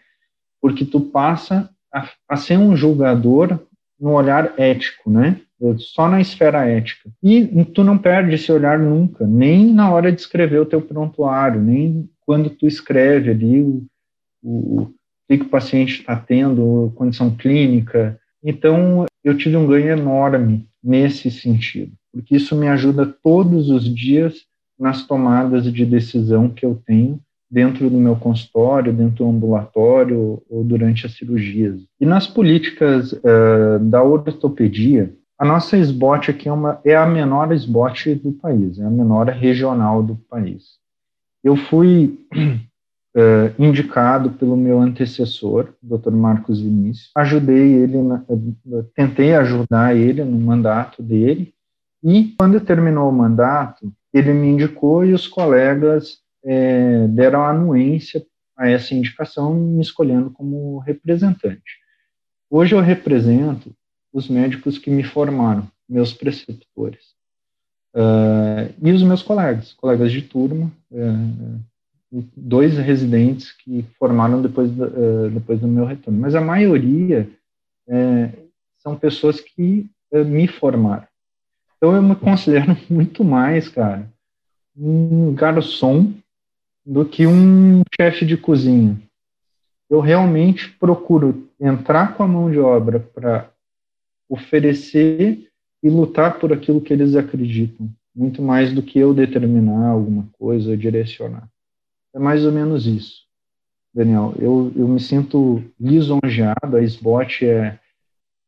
porque 0.60 0.84
tu 0.84 1.00
passa 1.00 1.70
a, 1.92 2.06
a 2.28 2.36
ser 2.36 2.58
um 2.58 2.76
julgador 2.76 3.58
no 3.98 4.12
olhar 4.12 4.52
ético, 4.58 5.10
né? 5.10 5.40
só 5.78 6.08
na 6.08 6.20
esfera 6.20 6.66
ética. 6.66 7.10
E 7.22 7.64
tu 7.66 7.84
não 7.84 7.98
perde 7.98 8.34
esse 8.34 8.50
olhar 8.50 8.78
nunca, 8.78 9.26
nem 9.26 9.72
na 9.72 9.90
hora 9.90 10.10
de 10.10 10.20
escrever 10.20 10.60
o 10.60 10.66
teu 10.66 10.80
prontuário, 10.80 11.60
nem 11.60 12.08
quando 12.20 12.48
tu 12.48 12.66
escreve 12.66 13.30
ali 13.30 13.60
o, 13.60 13.84
o, 14.42 14.82
o 14.82 14.94
que 15.28 15.42
o 15.42 15.48
paciente 15.48 16.00
está 16.00 16.16
tendo, 16.16 16.92
condição 16.96 17.34
clínica. 17.34 18.18
Então, 18.42 19.04
eu 19.22 19.36
tive 19.36 19.56
um 19.56 19.66
ganho 19.66 19.88
enorme 19.88 20.66
nesse 20.82 21.30
sentido, 21.30 21.92
porque 22.12 22.36
isso 22.36 22.56
me 22.56 22.68
ajuda 22.68 23.06
todos 23.22 23.70
os 23.70 23.84
dias 23.84 24.46
nas 24.78 25.06
tomadas 25.06 25.70
de 25.70 25.84
decisão 25.84 26.48
que 26.48 26.64
eu 26.64 26.80
tenho 26.86 27.20
dentro 27.50 27.90
do 27.90 27.98
meu 27.98 28.16
consultório, 28.16 28.92
dentro 28.92 29.24
do 29.24 29.30
ambulatório 29.30 30.40
ou 30.48 30.64
durante 30.64 31.04
as 31.04 31.12
cirurgias. 31.12 31.80
E 32.00 32.06
nas 32.06 32.26
políticas 32.26 33.12
uh, 33.12 33.78
da 33.80 34.02
ortopedia, 34.02 35.12
a 35.38 35.44
nossa 35.44 35.76
SBOT 35.76 36.30
aqui 36.30 36.48
é, 36.48 36.52
uma, 36.52 36.80
é 36.84 36.94
a 36.94 37.06
menor 37.06 37.52
SBOT 37.52 38.14
do 38.14 38.32
país, 38.32 38.78
é 38.78 38.84
a 38.84 38.90
menor 38.90 39.26
regional 39.28 40.02
do 40.02 40.14
país. 40.14 40.78
Eu 41.42 41.56
fui 41.56 42.18
uh, 43.16 43.62
indicado 43.62 44.30
pelo 44.32 44.56
meu 44.56 44.80
antecessor, 44.80 45.72
Dr. 45.82 46.10
Marcos 46.10 46.60
Vinícius, 46.60 47.10
ajudei 47.14 47.74
ele, 47.74 48.02
na, 48.02 48.24
tentei 48.94 49.34
ajudar 49.34 49.96
ele 49.96 50.24
no 50.24 50.38
mandato 50.38 51.02
dele, 51.02 51.54
e 52.02 52.34
quando 52.38 52.60
terminou 52.60 53.08
o 53.08 53.12
mandato, 53.12 53.92
ele 54.12 54.32
me 54.32 54.48
indicou 54.48 55.04
e 55.04 55.12
os 55.12 55.26
colegas 55.26 56.18
é, 56.42 57.06
deram 57.08 57.44
anuência 57.44 58.24
a 58.56 58.68
essa 58.68 58.94
indicação, 58.94 59.54
me 59.54 59.80
escolhendo 59.80 60.30
como 60.30 60.78
representante. 60.78 61.78
Hoje 62.48 62.74
eu 62.74 62.80
represento 62.80 63.74
os 64.12 64.28
médicos 64.28 64.76
que 64.76 64.90
me 64.90 65.04
formaram, 65.04 65.66
meus 65.88 66.12
preceptores, 66.12 67.14
uh, 67.94 68.72
e 68.82 68.92
os 68.92 69.02
meus 69.02 69.22
colegas, 69.22 69.72
colegas 69.74 70.10
de 70.12 70.22
turma, 70.22 70.70
uh, 70.90 71.60
dois 72.36 72.76
residentes 72.76 73.52
que 73.52 73.84
formaram 73.98 74.42
depois 74.42 74.70
do, 74.70 74.84
uh, 74.84 75.30
depois 75.30 75.60
do 75.60 75.68
meu 75.68 75.84
retorno. 75.84 76.20
Mas 76.20 76.34
a 76.34 76.40
maioria 76.40 77.28
são 78.78 78.96
pessoas 78.96 79.40
que 79.40 79.90
me 80.12 80.46
formaram. 80.46 81.06
Então 81.76 81.96
eu 81.96 82.02
me 82.02 82.14
considero 82.14 82.76
muito 82.88 83.24
mais, 83.24 83.68
cara, 83.68 84.08
um 84.76 85.34
garçom 85.34 86.12
do 86.84 87.04
que 87.04 87.26
um 87.26 87.82
chefe 88.00 88.24
de 88.24 88.36
cozinha. 88.36 89.00
Eu 89.88 90.00
realmente 90.00 90.70
procuro 90.70 91.48
entrar 91.60 92.16
com 92.16 92.22
a 92.22 92.28
mão 92.28 92.50
de 92.50 92.58
obra 92.58 93.00
para 93.00 93.50
oferecer 94.28 95.48
e 95.82 95.88
lutar 95.88 96.38
por 96.38 96.52
aquilo 96.52 96.80
que 96.80 96.92
eles 96.92 97.16
acreditam, 97.16 97.88
muito 98.14 98.42
mais 98.42 98.72
do 98.72 98.82
que 98.82 98.98
eu 98.98 99.12
determinar 99.12 99.88
alguma 99.88 100.28
coisa, 100.38 100.76
direcionar. 100.76 101.48
É 102.14 102.18
mais 102.18 102.44
ou 102.44 102.52
menos 102.52 102.86
isso, 102.86 103.22
Daniel. 103.94 104.34
Eu, 104.38 104.72
eu 104.74 104.88
me 104.88 105.00
sinto 105.00 105.62
lisonjeado, 105.78 106.76
a 106.76 106.82
SBOT 106.82 107.46
é, 107.46 107.78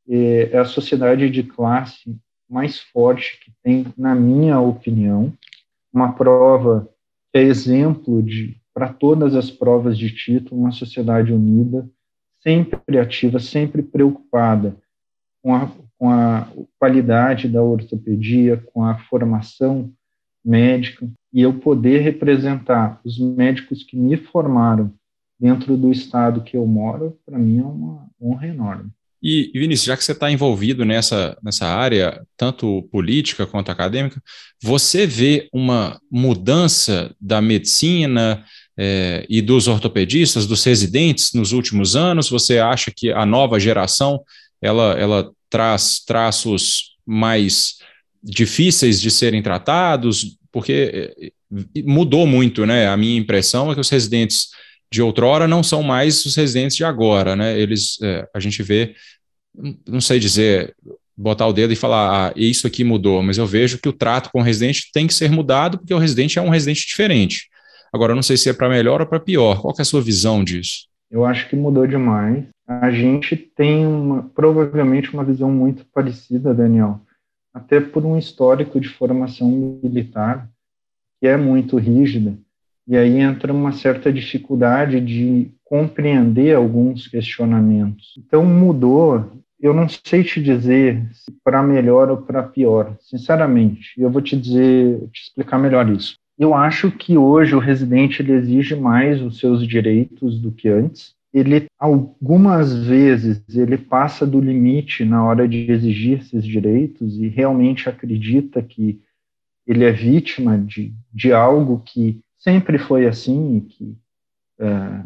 é, 0.09 0.51
é 0.53 0.59
a 0.59 0.65
sociedade 0.65 1.31
de 1.31 1.43
classe 1.43 2.17
mais 2.49 2.81
forte 2.81 3.39
que 3.43 3.53
tem, 3.63 3.87
na 3.97 4.15
minha 4.15 4.61
opinião, 4.61 5.33
uma 5.93 6.13
prova 6.13 6.89
é 7.33 7.41
exemplo 7.41 8.23
de 8.23 8.61
para 8.75 8.93
todas 8.93 9.35
as 9.35 9.51
provas 9.51 9.99
de 9.99 10.11
título, 10.11 10.63
uma 10.63 10.73
sociedade 10.73 11.33
unida, 11.33 11.89
sempre 12.43 12.99
ativa, 12.99 13.39
sempre 13.39 13.83
preocupada 13.83 14.75
com 15.43 15.55
a, 15.55 15.71
com 15.99 16.11
a 16.11 16.49
qualidade 16.79 17.49
da 17.49 17.63
ortopedia, 17.63 18.57
com 18.73 18.85
a 18.85 18.99
formação 18.99 19.93
médica, 20.45 21.09
e 21.33 21.41
eu 21.41 21.55
poder 21.55 22.01
representar 22.01 23.01
os 23.05 23.19
médicos 23.19 23.83
que 23.83 23.97
me 23.97 24.17
formaram 24.17 24.93
dentro 25.39 25.77
do 25.77 25.91
estado 25.91 26.43
que 26.43 26.57
eu 26.57 26.67
moro, 26.67 27.19
para 27.25 27.39
mim 27.39 27.59
é 27.59 27.65
uma 27.65 28.07
honra 28.21 28.47
enorme. 28.47 28.91
E, 29.23 29.53
Vinícius, 29.55 29.87
já 29.87 29.97
que 29.97 30.03
você 30.03 30.13
está 30.13 30.31
envolvido 30.31 30.85
nessa, 30.85 31.39
nessa 31.43 31.67
área, 31.67 32.27
tanto 32.37 32.83
política 32.91 33.47
quanto 33.47 33.71
acadêmica, 33.71 34.21
você 34.61 35.07
vê 35.07 35.49
uma 35.53 36.01
mudança 36.11 37.15
da 37.21 37.41
medicina 37.41 38.45
é, 38.77 39.25
e 39.29 39.41
dos 39.41 39.69
ortopedistas, 39.69 40.45
dos 40.45 40.65
residentes 40.65 41.33
nos 41.35 41.53
últimos 41.53 41.95
anos? 41.95 42.29
Você 42.31 42.59
acha 42.59 42.91
que 42.95 43.13
a 43.13 43.25
nova 43.25 43.61
geração 43.61 44.21
ela, 44.61 44.95
ela 44.99 45.31
traz 45.49 46.01
traços 46.05 46.97
mais 47.07 47.77
difíceis 48.23 49.01
de 49.01 49.11
serem 49.11 49.43
tratados? 49.43 50.39
Porque 50.51 51.13
é, 51.19 51.83
mudou 51.85 52.27
muito, 52.27 52.65
né? 52.67 52.89
A 52.89 52.97
minha 52.97 53.19
impressão 53.19 53.71
é 53.71 53.75
que 53.75 53.81
os 53.81 53.91
residentes 53.91 54.49
de 54.91 55.01
outrora 55.01 55.49
não 55.49 55.63
são 55.63 55.83
mais 55.83 56.25
os 56.27 56.37
residentes 56.37 56.77
de 56.77 56.85
agora, 56.85 57.35
né? 57.35 57.59
Eles, 57.59 57.99
é, 58.03 58.29
a 58.35 58.41
gente 58.41 58.63
vê, 58.63 58.95
não 59.89 60.01
sei 60.01 60.19
dizer, 60.19 60.75
botar 61.17 61.47
o 61.47 61.53
dedo 61.53 61.73
e 61.73 61.77
falar, 61.77 62.29
ah, 62.29 62.33
isso 62.37 62.67
aqui 62.67 62.85
mudou, 62.85 63.23
mas 63.23 63.39
eu 63.39 63.47
vejo 63.47 63.79
que 63.79 63.89
o 63.89 63.93
trato 63.93 64.31
com 64.31 64.41
o 64.41 64.43
residente 64.43 64.91
tem 64.93 65.07
que 65.07 65.15
ser 65.15 65.31
mudado 65.31 65.79
porque 65.79 65.95
o 65.95 65.99
residente 65.99 66.39
é 66.39 66.43
um 66.43 66.51
residente 66.51 66.87
diferente. 66.87 67.49
Agora, 67.93 68.13
eu 68.13 68.17
não 68.17 68.23
sei 68.23 68.37
se 68.37 68.49
é 68.49 68.53
para 68.53 68.69
melhor 68.69 69.01
ou 69.01 69.07
para 69.07 69.21
pior. 69.21 69.61
Qual 69.61 69.75
é 69.79 69.83
a 69.83 69.85
sua 69.85 70.01
visão 70.01 70.43
disso? 70.43 70.87
Eu 71.11 71.27
acho 71.27 71.49
que 71.49 71.55
mudou 71.55 71.87
demais. 71.87 72.45
A 72.67 72.91
gente 72.91 73.37
tem 73.37 73.87
uma, 73.87 74.31
provavelmente 74.35 75.13
uma 75.13 75.23
visão 75.23 75.51
muito 75.51 75.85
parecida, 75.93 76.55
Daniel, 76.55 77.01
até 77.53 77.81
por 77.81 78.05
um 78.05 78.19
histórico 78.19 78.81
de 78.81 78.89
formação 78.89 79.81
militar 79.83 80.49
que 81.21 81.27
é 81.27 81.37
muito 81.37 81.77
rígida 81.77 82.37
e 82.87 82.97
aí 82.97 83.19
entra 83.19 83.53
uma 83.53 83.73
certa 83.73 84.13
dificuldade 84.13 85.01
de 85.01 85.51
compreender 85.65 86.55
alguns 86.55 87.07
questionamentos. 87.07 88.15
Então 88.19 88.45
mudou, 88.45 89.31
eu 89.61 89.73
não 89.73 89.89
sei 89.89 90.25
te 90.25 90.43
dizer 90.43 91.09
se 91.13 91.31
para 91.45 91.63
melhor 91.63 92.11
ou 92.11 92.17
para 92.19 92.43
pior, 92.43 92.95
sinceramente. 93.01 93.93
Eu 93.97 94.11
vou 94.11 94.21
te 94.21 94.37
dizer, 94.37 94.99
te 95.13 95.23
explicar 95.23 95.59
melhor 95.59 95.89
isso. 95.91 96.17
Eu 96.39 96.55
acho 96.55 96.91
que 96.91 97.17
hoje 97.17 97.55
o 97.55 97.61
residente 97.61 98.23
exige 98.23 98.75
mais 98.75 99.23
os 99.23 99.39
seus 99.39 99.67
direitos 99.67 100.41
do 100.41 100.51
que 100.51 100.69
antes. 100.69 101.15
Ele 101.33 101.67
algumas 101.79 102.75
vezes 102.85 103.43
ele 103.49 103.79
passa 103.79 104.27
do 104.27 104.39
limite 104.39 105.05
na 105.05 105.25
hora 105.25 105.49
de 105.49 105.71
exigir 105.71 106.21
esses 106.21 106.45
direitos 106.45 107.17
e 107.17 107.29
realmente 107.29 107.89
acredita 107.89 108.63
que 108.63 109.01
ele 109.67 109.85
é 109.85 109.93
vítima 109.93 110.59
de, 110.59 110.95
de 111.13 111.33
algo 111.33 111.83
que 111.85 112.21
sempre 112.37 112.79
foi 112.79 113.07
assim, 113.07 113.61
que 113.61 113.97
é, 114.59 115.05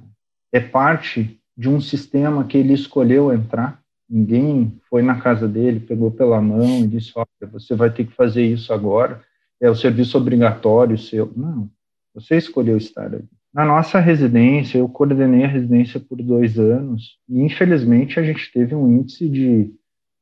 é 0.53 0.61
parte 0.61 1.39
de 1.57 1.69
um 1.69 1.81
sistema 1.81 2.45
que 2.45 2.59
ele 2.59 2.73
escolheu 2.73 3.33
entrar. 3.33 3.83
Ninguém 4.09 4.79
foi 4.89 5.03
na 5.03 5.21
casa 5.21 5.49
dele, 5.49 5.81
pegou 5.81 6.11
pela 6.11 6.41
mão 6.41 6.81
e 6.81 6.87
disse: 6.87 7.13
Olha, 7.15 7.51
você 7.51 7.75
vai 7.75 7.91
ter 7.91 8.07
que 8.07 8.13
fazer 8.13 8.45
isso 8.45 8.73
agora, 8.73 9.23
é 9.61 9.69
o 9.69 9.75
serviço 9.75 10.17
obrigatório 10.17 10.99
seu. 10.99 11.33
Não, 11.37 11.71
você 12.15 12.37
escolheu 12.37 12.77
estar 12.77 13.07
ali. 13.07 13.25
Na 13.57 13.65
nossa 13.65 13.99
residência, 13.99 14.77
eu 14.77 14.87
coordenei 14.87 15.45
a 15.45 15.49
residência 15.49 15.99
por 15.99 16.19
dois 16.19 16.59
anos 16.59 17.17
e, 17.27 17.41
infelizmente, 17.41 18.21
a 18.21 18.23
gente 18.23 18.53
teve 18.53 18.75
um 18.75 18.87
índice 18.87 19.27
de 19.31 19.73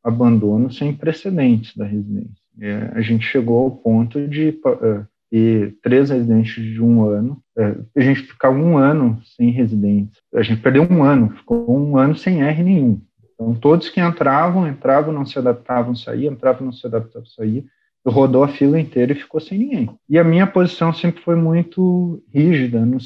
abandono 0.05 0.71
sem 0.71 0.95
precedentes 0.95 1.77
da 1.77 1.85
residência. 1.85 2.45
É, 2.61 2.93
a 2.95 3.01
gente 3.01 3.27
chegou 3.27 3.65
ao 3.65 3.71
ponto 3.73 4.29
de 4.29 4.51
uh, 4.65 5.05
e 5.33 5.75
três 5.83 6.11
residentes 6.11 6.63
de 6.63 6.81
um 6.81 7.05
ano. 7.05 7.43
É, 7.59 7.75
a 7.97 8.01
gente 8.01 8.23
ficar 8.23 8.51
um 8.51 8.79
ano 8.79 9.21
sem 9.37 9.51
residentes. 9.51 10.17
A 10.33 10.43
gente 10.43 10.63
perdeu 10.63 10.87
um 10.89 11.03
ano, 11.03 11.31
ficou 11.31 11.77
um 11.77 11.99
ano 11.99 12.15
sem 12.15 12.41
R 12.41 12.63
nenhum. 12.63 13.03
Então, 13.35 13.53
todos 13.57 13.89
que 13.89 14.01
entravam, 14.01 14.69
entravam, 14.69 15.13
não 15.13 15.27
se 15.27 15.37
adaptavam, 15.37 15.97
saíam, 15.97 16.33
entravam, 16.33 16.67
não 16.67 16.73
se 16.73 16.87
adaptavam, 16.87 17.27
saíam. 17.27 17.65
Rodou 18.07 18.45
a 18.45 18.49
fila 18.49 18.79
inteira 18.79 19.13
e 19.13 19.17
ficou 19.17 19.41
sem 19.41 19.59
ninguém. 19.59 19.91
E 20.09 20.19
a 20.19 20.25
minha 20.25 20.47
posição 20.47 20.93
sempre 20.93 21.23
foi 21.23 21.37
muito 21.37 22.23
rígida 22.33 22.85
no, 22.85 22.99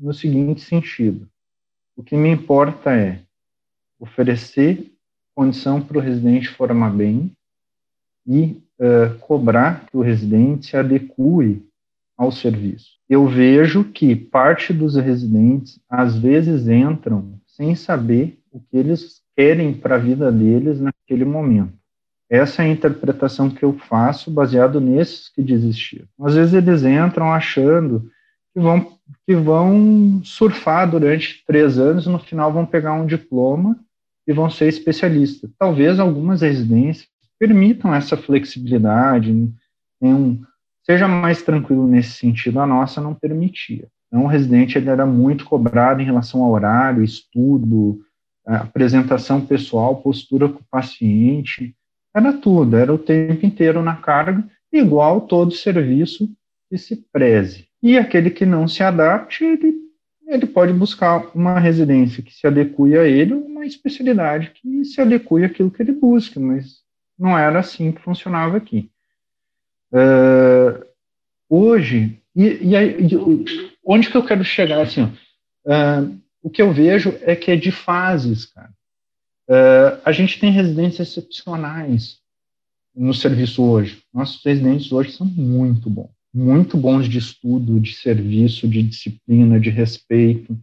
no 0.00 0.14
seguinte 0.14 0.62
sentido. 0.62 1.28
O 1.94 2.02
que 2.02 2.16
me 2.16 2.30
importa 2.30 2.94
é 2.94 3.20
oferecer 3.98 4.92
condição 5.34 5.80
para 5.80 5.98
o 5.98 6.00
residente 6.00 6.48
formar 6.48 6.90
bem 6.90 7.32
e 8.26 8.62
uh, 8.78 9.18
cobrar 9.20 9.86
que 9.86 9.96
o 9.96 10.00
residente 10.00 10.66
se 10.66 10.76
adeque 10.76 11.12
ao 12.16 12.32
serviço. 12.32 12.96
Eu 13.08 13.26
vejo 13.26 13.84
que 13.84 14.16
parte 14.16 14.72
dos 14.72 14.96
residentes 14.96 15.78
às 15.88 16.16
vezes 16.16 16.66
entram 16.66 17.38
sem 17.46 17.74
saber 17.74 18.38
o 18.50 18.58
que 18.58 18.76
eles 18.76 19.22
querem 19.36 19.74
para 19.74 19.96
a 19.96 19.98
vida 19.98 20.32
deles 20.32 20.80
naquele 20.80 21.24
momento. 21.24 21.74
Essa 22.28 22.62
é 22.62 22.66
a 22.66 22.68
interpretação 22.68 23.48
que 23.48 23.62
eu 23.62 23.72
faço 23.72 24.30
baseado 24.30 24.80
nesses 24.80 25.28
que 25.28 25.42
desistiram. 25.42 26.06
Às 26.20 26.34
vezes 26.34 26.54
eles 26.54 26.82
entram 26.82 27.32
achando 27.32 28.10
que 28.52 28.60
vão, 28.60 28.98
que 29.26 29.34
vão 29.36 30.20
surfar 30.24 30.90
durante 30.90 31.44
três 31.46 31.78
anos, 31.78 32.06
no 32.06 32.18
final 32.18 32.52
vão 32.52 32.66
pegar 32.66 32.94
um 32.94 33.06
diploma 33.06 33.78
e 34.26 34.32
vão 34.32 34.50
ser 34.50 34.66
especialistas. 34.66 35.50
Talvez 35.58 36.00
algumas 36.00 36.40
residências 36.40 37.08
permitam 37.38 37.94
essa 37.94 38.16
flexibilidade, 38.16 39.52
tenham 40.00 40.40
seja 40.86 41.08
mais 41.08 41.42
tranquilo 41.42 41.86
nesse 41.86 42.12
sentido. 42.12 42.60
A 42.60 42.66
nossa 42.66 43.00
não 43.00 43.12
permitia. 43.12 43.88
Então, 44.06 44.24
o 44.24 44.28
residente 44.28 44.78
ele 44.78 44.88
era 44.88 45.04
muito 45.04 45.44
cobrado 45.44 46.00
em 46.00 46.04
relação 46.04 46.44
ao 46.44 46.52
horário, 46.52 47.02
estudo, 47.02 48.00
apresentação 48.46 49.44
pessoal, 49.44 49.96
postura 49.96 50.48
com 50.48 50.60
o 50.60 50.66
paciente, 50.70 51.74
era 52.16 52.32
tudo, 52.32 52.76
era 52.76 52.92
o 52.92 52.98
tempo 52.98 53.44
inteiro 53.44 53.82
na 53.82 53.96
carga, 53.96 54.42
igual 54.72 55.20
todo 55.20 55.52
serviço 55.52 56.28
que 56.68 56.78
se 56.78 56.96
preze. 57.12 57.68
E 57.82 57.98
aquele 57.98 58.30
que 58.30 58.46
não 58.46 58.66
se 58.66 58.82
adapte, 58.82 59.44
ele 59.44 59.86
ele 60.26 60.46
pode 60.46 60.72
buscar 60.72 61.30
uma 61.36 61.60
residência 61.60 62.22
que 62.22 62.34
se 62.34 62.46
adeque 62.46 62.96
a 62.96 63.04
ele, 63.04 63.32
uma 63.32 63.64
especialidade 63.64 64.50
que 64.50 64.84
se 64.84 65.00
adeque 65.00 65.44
àquilo 65.44 65.70
que 65.70 65.80
ele 65.80 65.92
busca, 65.92 66.40
mas 66.40 66.80
não 67.16 67.38
era 67.38 67.60
assim 67.60 67.92
que 67.92 68.02
funcionava 68.02 68.56
aqui. 68.56 68.90
Uh, 69.92 70.84
hoje, 71.48 72.20
e, 72.34 72.70
e, 72.70 72.76
aí, 72.76 72.96
onde 73.84 74.10
que 74.10 74.16
eu 74.16 74.26
quero 74.26 74.44
chegar 74.44 74.82
assim? 74.82 75.04
Uh, 75.64 76.18
o 76.42 76.50
que 76.50 76.60
eu 76.60 76.72
vejo 76.72 77.16
é 77.22 77.36
que 77.36 77.52
é 77.52 77.56
de 77.56 77.70
fases, 77.70 78.46
cara. 78.46 78.70
Uh, 79.48 80.00
a 80.04 80.12
gente 80.12 80.40
tem 80.40 80.50
residências 80.50 81.08
excepcionais 81.08 82.18
no 82.94 83.14
serviço 83.14 83.62
hoje. 83.62 84.02
Nossos 84.12 84.44
residentes 84.44 84.90
hoje 84.90 85.12
são 85.12 85.26
muito 85.26 85.88
bons 85.88 86.16
muito 86.36 86.76
bons 86.76 87.08
de 87.08 87.16
estudo, 87.16 87.80
de 87.80 87.94
serviço, 87.94 88.68
de 88.68 88.82
disciplina, 88.82 89.58
de 89.58 89.70
respeito. 89.70 90.54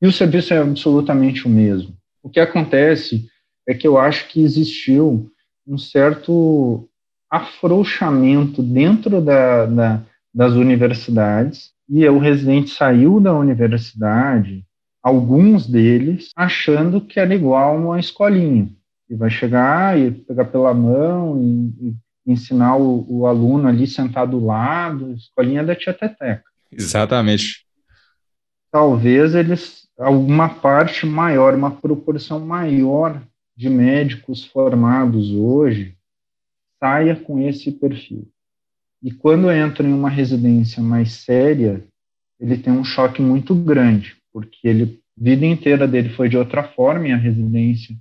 E 0.00 0.06
o 0.06 0.12
serviço 0.12 0.52
é 0.52 0.58
absolutamente 0.58 1.46
o 1.46 1.50
mesmo. 1.50 1.96
O 2.22 2.28
que 2.28 2.38
acontece 2.38 3.26
é 3.66 3.72
que 3.72 3.86
eu 3.86 3.96
acho 3.96 4.28
que 4.28 4.42
existiu 4.42 5.30
um 5.66 5.78
certo 5.78 6.86
afrouxamento 7.30 8.62
dentro 8.62 9.22
da, 9.22 9.64
da, 9.64 10.02
das 10.34 10.52
universidades, 10.52 11.70
e 11.88 12.06
o 12.06 12.18
residente 12.18 12.70
saiu 12.70 13.18
da 13.18 13.32
universidade, 13.32 14.64
alguns 15.02 15.66
deles, 15.66 16.30
achando 16.36 17.00
que 17.00 17.18
era 17.18 17.34
igual 17.34 17.76
uma 17.76 17.98
escolinha, 17.98 18.70
e 19.10 19.14
vai 19.14 19.28
chegar 19.28 19.98
e 19.98 20.10
pegar 20.10 20.44
pela 20.46 20.72
mão 20.72 21.42
e, 21.42 21.88
e 21.88 21.94
ensinar 22.26 22.76
o, 22.76 23.04
o, 23.08 23.26
aluno 23.26 23.66
ali 23.66 23.86
sentado 23.86 24.38
do 24.38 24.46
lado, 24.46 25.12
escolinha 25.14 25.64
da 25.64 25.74
tia 25.74 25.92
Teteca. 25.92 26.44
Exatamente. 26.70 27.66
Talvez 28.70 29.34
eles, 29.34 29.88
alguma 29.98 30.48
parte 30.48 31.04
maior, 31.04 31.54
uma 31.54 31.70
proporção 31.70 32.40
maior 32.40 33.20
de 33.56 33.68
médicos 33.68 34.44
formados 34.44 35.30
hoje 35.32 35.96
saia 36.78 37.14
com 37.14 37.38
esse 37.40 37.70
perfil. 37.70 38.26
E 39.02 39.10
quando 39.10 39.50
entra 39.50 39.86
em 39.86 39.92
uma 39.92 40.08
residência 40.08 40.82
mais 40.82 41.12
séria, 41.12 41.84
ele 42.40 42.56
tem 42.56 42.72
um 42.72 42.84
choque 42.84 43.20
muito 43.20 43.54
grande, 43.54 44.16
porque 44.32 44.66
ele 44.66 45.02
vida 45.16 45.44
inteira 45.46 45.86
dele 45.86 46.10
foi 46.10 46.28
de 46.28 46.36
outra 46.36 46.62
forma 46.62 47.08
e 47.08 47.12
a 47.12 47.16
residência 47.16 47.94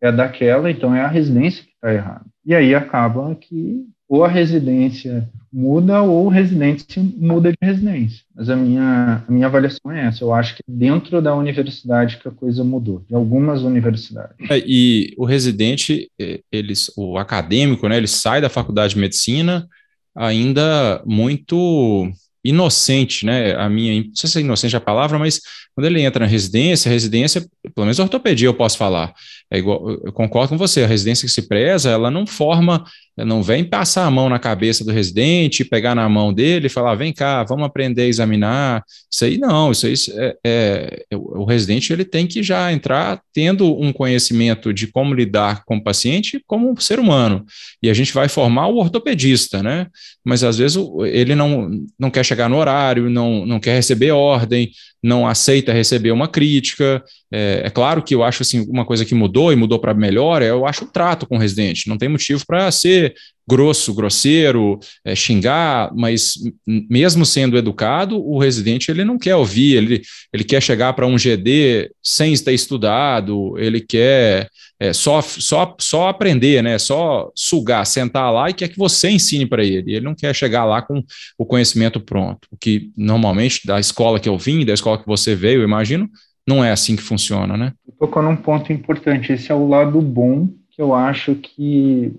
é 0.00 0.12
daquela, 0.12 0.70
então 0.70 0.94
é 0.94 1.00
a 1.00 1.08
residência 1.08 1.64
que 1.64 1.70
está 1.70 1.94
errada. 1.94 2.24
E 2.44 2.54
aí 2.54 2.74
acaba 2.74 3.34
que 3.34 3.86
ou 4.08 4.24
a 4.24 4.28
residência 4.28 5.28
muda 5.52 6.02
ou 6.02 6.26
o 6.26 6.28
residente 6.28 7.00
muda 7.00 7.50
de 7.50 7.58
residência. 7.60 8.22
Mas 8.34 8.48
a 8.48 8.54
minha, 8.54 9.24
a 9.26 9.32
minha 9.32 9.46
avaliação 9.46 9.90
é 9.90 10.06
essa. 10.06 10.22
Eu 10.22 10.32
acho 10.32 10.56
que 10.56 10.62
dentro 10.68 11.20
da 11.20 11.34
universidade 11.34 12.18
que 12.18 12.28
a 12.28 12.30
coisa 12.30 12.62
mudou, 12.62 13.04
de 13.08 13.14
algumas 13.14 13.62
universidades. 13.62 14.36
É, 14.48 14.62
e 14.64 15.14
o 15.16 15.24
residente, 15.24 16.08
eles, 16.52 16.92
o 16.96 17.18
acadêmico, 17.18 17.88
né, 17.88 17.96
ele 17.96 18.06
sai 18.06 18.40
da 18.40 18.48
faculdade 18.48 18.94
de 18.94 19.00
medicina 19.00 19.66
ainda 20.14 21.02
muito 21.04 22.08
inocente, 22.48 23.24
né? 23.24 23.54
A 23.56 23.68
minha, 23.68 24.02
não 24.02 24.14
sei 24.14 24.30
se 24.30 24.38
é 24.38 24.40
inocente 24.40 24.76
a 24.76 24.80
palavra, 24.80 25.18
mas 25.18 25.40
quando 25.74 25.86
ele 25.86 26.00
entra 26.00 26.24
na 26.24 26.30
residência, 26.30 26.90
residência, 26.90 27.46
pelo 27.74 27.84
menos 27.84 27.98
ortopedia 27.98 28.48
eu 28.48 28.54
posso 28.54 28.78
falar, 28.78 29.12
é 29.50 29.58
igual, 29.58 29.90
eu 30.04 30.12
concordo 30.12 30.48
com 30.50 30.58
você, 30.58 30.82
a 30.82 30.86
residência 30.88 31.26
que 31.26 31.32
se 31.32 31.42
preza, 31.42 31.90
ela 31.90 32.10
não 32.10 32.26
forma, 32.26 32.84
não 33.16 33.42
vem 33.42 33.64
passar 33.64 34.04
a 34.04 34.10
mão 34.10 34.28
na 34.28 34.40
cabeça 34.40 34.84
do 34.84 34.90
residente, 34.90 35.64
pegar 35.64 35.94
na 35.94 36.08
mão 36.08 36.32
dele 36.32 36.66
e 36.66 36.70
falar, 36.70 36.96
vem 36.96 37.12
cá, 37.12 37.44
vamos 37.44 37.64
aprender 37.64 38.02
a 38.02 38.06
examinar, 38.06 38.82
isso 39.10 39.24
aí 39.24 39.38
não, 39.38 39.70
isso 39.70 39.86
aí 39.86 39.94
é, 40.16 40.36
é, 40.44 41.04
é 41.12 41.16
o 41.16 41.44
residente 41.44 41.92
ele 41.92 42.04
tem 42.04 42.26
que 42.26 42.42
já 42.42 42.72
entrar 42.72 43.22
tendo 43.32 43.80
um 43.80 43.92
conhecimento 43.92 44.74
de 44.74 44.88
como 44.88 45.14
lidar 45.14 45.64
com 45.64 45.76
o 45.76 45.82
paciente 45.82 46.42
como 46.44 46.68
um 46.68 46.76
ser 46.76 46.98
humano, 46.98 47.46
e 47.80 47.88
a 47.88 47.94
gente 47.94 48.12
vai 48.12 48.28
formar 48.28 48.66
o 48.66 48.78
ortopedista, 48.78 49.62
né, 49.62 49.86
mas 50.24 50.42
às 50.42 50.58
vezes 50.58 50.76
ele 51.04 51.36
não, 51.36 51.70
não 51.96 52.10
quer 52.10 52.24
chegar 52.24 52.50
no 52.50 52.56
horário, 52.56 53.08
não, 53.08 53.46
não 53.46 53.60
quer 53.60 53.76
receber 53.76 54.10
ordem, 54.10 54.72
não 55.02 55.26
aceita 55.26 55.72
receber 55.72 56.10
uma 56.10 56.28
crítica. 56.28 57.02
É, 57.32 57.62
é, 57.64 57.70
claro 57.70 58.02
que 58.02 58.14
eu 58.14 58.22
acho 58.22 58.42
assim 58.42 58.66
uma 58.68 58.84
coisa 58.84 59.04
que 59.04 59.14
mudou 59.14 59.52
e 59.52 59.56
mudou 59.56 59.78
para 59.78 59.94
melhor, 59.94 60.42
é, 60.42 60.50
eu 60.50 60.66
acho 60.66 60.84
o 60.84 60.88
trato 60.88 61.26
com 61.26 61.36
o 61.36 61.40
residente. 61.40 61.88
Não 61.88 61.98
tem 61.98 62.08
motivo 62.08 62.44
para 62.46 62.70
ser 62.70 63.14
grosso, 63.48 63.94
grosseiro, 63.94 64.78
é, 65.04 65.14
xingar, 65.14 65.92
mas 65.94 66.34
mesmo 66.66 67.24
sendo 67.24 67.56
educado, 67.56 68.18
o 68.18 68.38
residente 68.38 68.90
ele 68.90 69.04
não 69.04 69.18
quer 69.18 69.36
ouvir, 69.36 69.76
ele, 69.76 70.02
ele 70.32 70.44
quer 70.44 70.60
chegar 70.60 70.92
para 70.94 71.06
um 71.06 71.16
GD 71.16 71.90
sem 72.02 72.34
ter 72.36 72.52
estudado, 72.52 73.56
ele 73.58 73.80
quer 73.80 74.48
é, 74.78 74.92
só, 74.92 75.22
só, 75.22 75.74
só 75.78 76.08
aprender, 76.08 76.62
né? 76.62 76.78
Só 76.78 77.30
sugar, 77.34 77.86
sentar 77.86 78.32
lá 78.32 78.50
e 78.50 78.54
quer 78.54 78.68
que 78.68 78.76
você 78.76 79.08
ensine 79.08 79.46
para 79.46 79.64
ele. 79.64 79.94
Ele 79.94 80.04
não 80.04 80.14
quer 80.14 80.34
chegar 80.34 80.64
lá 80.64 80.82
com 80.82 81.02
o 81.38 81.46
conhecimento 81.46 81.98
pronto. 81.98 82.46
O 82.50 82.56
que 82.56 82.90
normalmente 82.96 83.66
da 83.66 83.80
escola 83.80 84.20
que 84.20 84.28
eu 84.28 84.36
vim, 84.36 84.66
da 84.66 84.74
escola 84.74 84.98
que 84.98 85.06
você 85.06 85.34
veio, 85.34 85.62
imagino, 85.62 86.10
não 86.46 86.62
é 86.62 86.70
assim 86.70 86.94
que 86.94 87.02
funciona, 87.02 87.56
né? 87.56 87.72
Tocou 87.98 88.22
num 88.22 88.36
ponto 88.36 88.72
importante. 88.72 89.32
Esse 89.32 89.50
é 89.50 89.54
o 89.54 89.66
lado 89.66 90.00
bom 90.02 90.48
que 90.70 90.82
eu 90.82 90.94
acho 90.94 91.34
que 91.36 92.12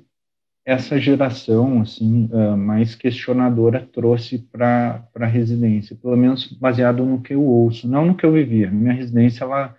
essa 0.68 1.00
geração 1.00 1.82
assim 1.82 2.30
uh, 2.34 2.58
mais 2.58 2.94
questionadora 2.94 3.88
trouxe 3.94 4.38
para 4.38 5.02
a 5.16 5.26
residência, 5.26 5.96
pelo 5.96 6.18
menos 6.18 6.52
baseado 6.52 7.06
no 7.06 7.22
que 7.22 7.34
eu 7.34 7.42
ouço, 7.42 7.88
não 7.88 8.06
no 8.06 8.16
que 8.16 8.26
eu 8.26 8.34
vivia. 8.34 8.70
Minha 8.70 8.92
residência, 8.92 9.46
ela, 9.46 9.74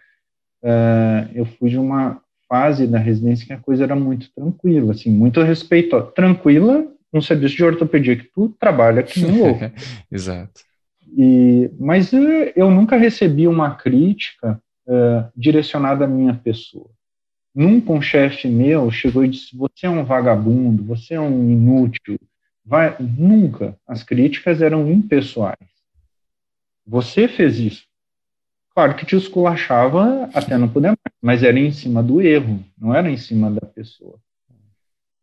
uh, 0.65 1.31
eu 1.35 1.45
fui 1.45 1.69
de 1.69 1.77
uma 1.79 2.23
fase 2.49 2.87
da 2.87 2.99
residência 2.99 3.47
que 3.47 3.53
a 3.53 3.59
coisa 3.59 3.85
era 3.85 3.95
muito 3.95 4.33
tranquila, 4.35 4.93
assim, 4.93 5.11
muito 5.11 5.43
respeito, 5.43 6.01
tranquila, 6.15 6.87
um 7.13 7.21
serviço 7.21 7.57
de 7.57 7.65
ortopedia 7.65 8.17
que 8.17 8.25
tu 8.35 8.49
trabalha 8.59 9.03
que 9.03 9.21
nem 9.21 9.43
louco. 9.43 9.61
Exato. 10.11 10.63
E, 11.15 11.71
mas 11.79 12.15
eu, 12.15 12.23
eu 12.57 12.71
nunca 12.71 12.97
recebi 12.97 13.47
uma 13.47 13.75
crítica 13.75 14.59
uh, 14.87 15.31
direcionada 15.37 16.07
à 16.07 16.09
minha 16.09 16.33
pessoa. 16.33 16.89
Nunca 17.59 17.93
um 17.93 18.01
chefe 18.01 18.47
meu 18.47 18.89
chegou 18.89 19.25
e 19.25 19.29
disse: 19.29 19.57
Você 19.57 19.85
é 19.85 19.91
um 19.91 20.05
vagabundo, 20.05 20.85
você 20.85 21.15
é 21.15 21.21
um 21.21 21.51
inútil. 21.51 22.17
Vai, 22.65 22.97
nunca. 23.01 23.77
As 23.85 24.05
críticas 24.05 24.63
eram 24.63 24.89
impessoais. 24.89 25.59
Você 26.87 27.27
fez 27.27 27.59
isso. 27.59 27.85
Claro 28.73 28.95
que 28.95 29.05
te 29.05 29.17
esculachava 29.17 30.31
até 30.33 30.57
não 30.57 30.69
poder 30.69 30.91
mais, 30.91 30.99
mas 31.21 31.43
era 31.43 31.59
em 31.59 31.73
cima 31.73 32.01
do 32.01 32.21
erro, 32.21 32.63
não 32.81 32.95
era 32.95 33.11
em 33.11 33.17
cima 33.17 33.51
da 33.51 33.67
pessoa. 33.67 34.21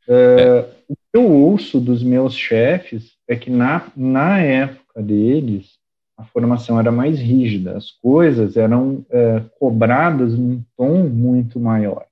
Uh, 0.06 0.68
o 0.90 0.94
que 0.94 1.14
eu 1.14 1.32
ouço 1.32 1.80
dos 1.80 2.04
meus 2.04 2.36
chefes 2.36 3.14
é 3.30 3.38
que 3.38 3.50
na, 3.50 3.90
na 3.96 4.42
época 4.42 5.02
deles, 5.02 5.80
a 6.18 6.26
formação 6.26 6.78
era 6.78 6.92
mais 6.92 7.18
rígida, 7.18 7.78
as 7.78 7.92
coisas 7.92 8.58
eram 8.58 9.06
uh, 9.08 9.50
cobradas 9.58 10.38
num 10.38 10.62
tom 10.76 11.08
muito 11.08 11.62
maior. 11.62 12.06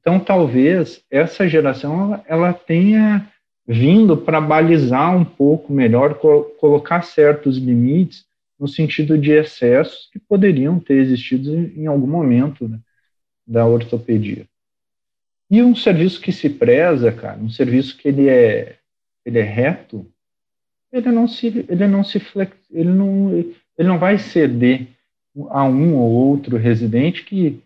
Então, 0.00 0.18
talvez 0.18 1.02
essa 1.10 1.48
geração 1.48 2.22
ela, 2.26 2.52
tenha 2.52 3.30
vindo 3.66 4.16
para 4.16 4.40
balizar 4.40 5.16
um 5.16 5.24
pouco 5.24 5.72
melhor, 5.72 6.14
co 6.14 6.44
colocar 6.58 7.02
certos 7.02 7.56
limites 7.56 8.26
no 8.58 8.68
sentido 8.68 9.16
de 9.16 9.32
excessos 9.32 10.08
que 10.12 10.18
poderiam 10.18 10.78
ter 10.78 10.94
existido 10.94 11.54
em 11.54 11.86
algum 11.86 12.06
momento 12.06 12.68
né, 12.68 12.78
da 13.46 13.66
ortopedia. 13.66 14.46
E 15.50 15.62
um 15.62 15.74
serviço 15.74 16.20
que 16.20 16.32
se 16.32 16.50
preza, 16.50 17.12
cara, 17.12 17.38
um 17.38 17.50
serviço 17.50 17.96
que 17.96 18.08
ele 18.08 18.28
é, 18.28 18.76
ele 19.24 19.38
é 19.38 19.42
reto, 19.42 20.06
ele 20.92 21.10
não 21.10 21.26
se, 21.26 21.64
ele 21.68 21.86
não 21.86 22.04
se 22.04 22.18
flex, 22.20 22.56
ele 22.70 22.90
não, 22.90 23.32
ele 23.32 23.88
não 23.88 23.98
vai 23.98 24.18
ceder 24.18 24.88
a 25.50 25.64
um 25.64 25.96
ou 25.96 26.10
outro 26.10 26.56
residente 26.56 27.24
que 27.24 27.60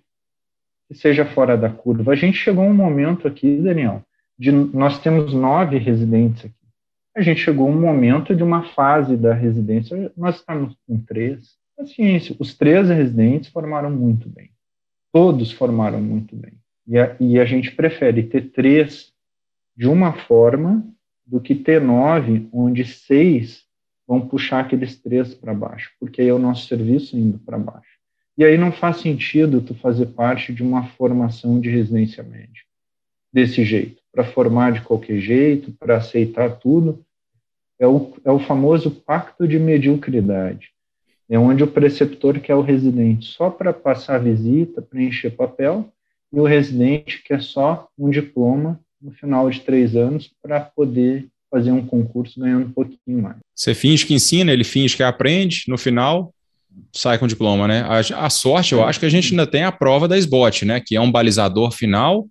que 0.88 0.94
seja 0.94 1.24
fora 1.26 1.56
da 1.56 1.68
curva. 1.68 2.12
A 2.12 2.16
gente 2.16 2.38
chegou 2.38 2.64
a 2.64 2.68
um 2.68 2.74
momento 2.74 3.28
aqui, 3.28 3.58
Daniel, 3.58 4.02
de 4.38 4.50
nós 4.50 4.98
temos 4.98 5.34
nove 5.34 5.76
residentes 5.78 6.46
aqui. 6.46 6.54
A 7.14 7.20
gente 7.20 7.40
chegou 7.40 7.68
a 7.68 7.70
um 7.70 7.80
momento 7.80 8.34
de 8.34 8.42
uma 8.42 8.62
fase 8.70 9.16
da 9.16 9.34
residência, 9.34 10.10
nós 10.16 10.36
estamos 10.36 10.76
com 10.86 10.98
três. 10.98 11.56
Paciência, 11.76 12.34
os 12.38 12.56
três 12.56 12.88
residentes 12.88 13.50
formaram 13.50 13.90
muito 13.90 14.28
bem. 14.28 14.50
Todos 15.12 15.52
formaram 15.52 16.00
muito 16.00 16.34
bem. 16.34 16.52
E 16.86 16.98
a, 16.98 17.16
e 17.20 17.38
a 17.38 17.44
gente 17.44 17.72
prefere 17.72 18.22
ter 18.22 18.50
três 18.50 19.12
de 19.76 19.86
uma 19.86 20.12
forma 20.12 20.84
do 21.26 21.40
que 21.40 21.54
ter 21.54 21.80
nove, 21.80 22.48
onde 22.52 22.84
seis 22.84 23.64
vão 24.06 24.26
puxar 24.26 24.60
aqueles 24.60 24.98
três 24.98 25.34
para 25.34 25.52
baixo, 25.52 25.92
porque 26.00 26.22
aí 26.22 26.28
é 26.28 26.32
o 26.32 26.38
nosso 26.38 26.66
serviço 26.66 27.16
indo 27.16 27.38
para 27.38 27.58
baixo. 27.58 27.97
E 28.38 28.44
aí 28.44 28.56
não 28.56 28.70
faz 28.70 28.98
sentido 28.98 29.60
tu 29.60 29.74
fazer 29.74 30.06
parte 30.06 30.54
de 30.54 30.62
uma 30.62 30.86
formação 30.90 31.60
de 31.60 31.68
residência 31.68 32.22
médica 32.22 32.68
desse 33.32 33.64
jeito, 33.64 34.00
para 34.12 34.24
formar 34.24 34.72
de 34.72 34.80
qualquer 34.80 35.18
jeito, 35.18 35.72
para 35.72 35.96
aceitar 35.96 36.56
tudo. 36.58 37.04
É 37.80 37.86
o, 37.86 38.16
é 38.24 38.30
o 38.30 38.38
famoso 38.38 38.92
pacto 38.92 39.46
de 39.46 39.58
mediocridade. 39.58 40.68
É 41.28 41.36
onde 41.36 41.64
o 41.64 41.68
preceptor 41.68 42.38
quer 42.38 42.54
o 42.54 42.62
residente 42.62 43.26
só 43.26 43.50
para 43.50 43.72
passar 43.72 44.18
visita, 44.18 44.80
preencher 44.80 45.30
papel, 45.30 45.92
e 46.32 46.38
o 46.38 46.44
residente 46.44 47.22
quer 47.24 47.42
só 47.42 47.88
um 47.98 48.08
diploma 48.08 48.80
no 49.02 49.10
final 49.10 49.50
de 49.50 49.60
três 49.60 49.96
anos 49.96 50.30
para 50.40 50.60
poder 50.60 51.26
fazer 51.50 51.72
um 51.72 51.84
concurso 51.84 52.38
ganhando 52.38 52.66
um 52.66 52.72
pouquinho 52.72 53.22
mais. 53.22 53.36
Você 53.54 53.74
finge 53.74 54.06
que 54.06 54.14
ensina, 54.14 54.52
ele 54.52 54.64
finge 54.64 54.96
que 54.96 55.02
aprende, 55.02 55.64
no 55.66 55.76
final 55.76 56.32
sai 56.92 57.18
com 57.18 57.26
diploma, 57.26 57.66
né? 57.66 57.82
A, 57.82 58.26
a 58.26 58.30
sorte, 58.30 58.72
eu 58.72 58.84
acho 58.84 59.00
que 59.00 59.06
a 59.06 59.10
gente 59.10 59.30
ainda 59.30 59.46
tem 59.46 59.64
a 59.64 59.72
prova 59.72 60.08
da 60.08 60.16
SBOT, 60.16 60.64
né? 60.64 60.80
Que 60.80 60.96
é 60.96 61.00
um 61.00 61.10
balizador 61.10 61.70
final 61.70 62.26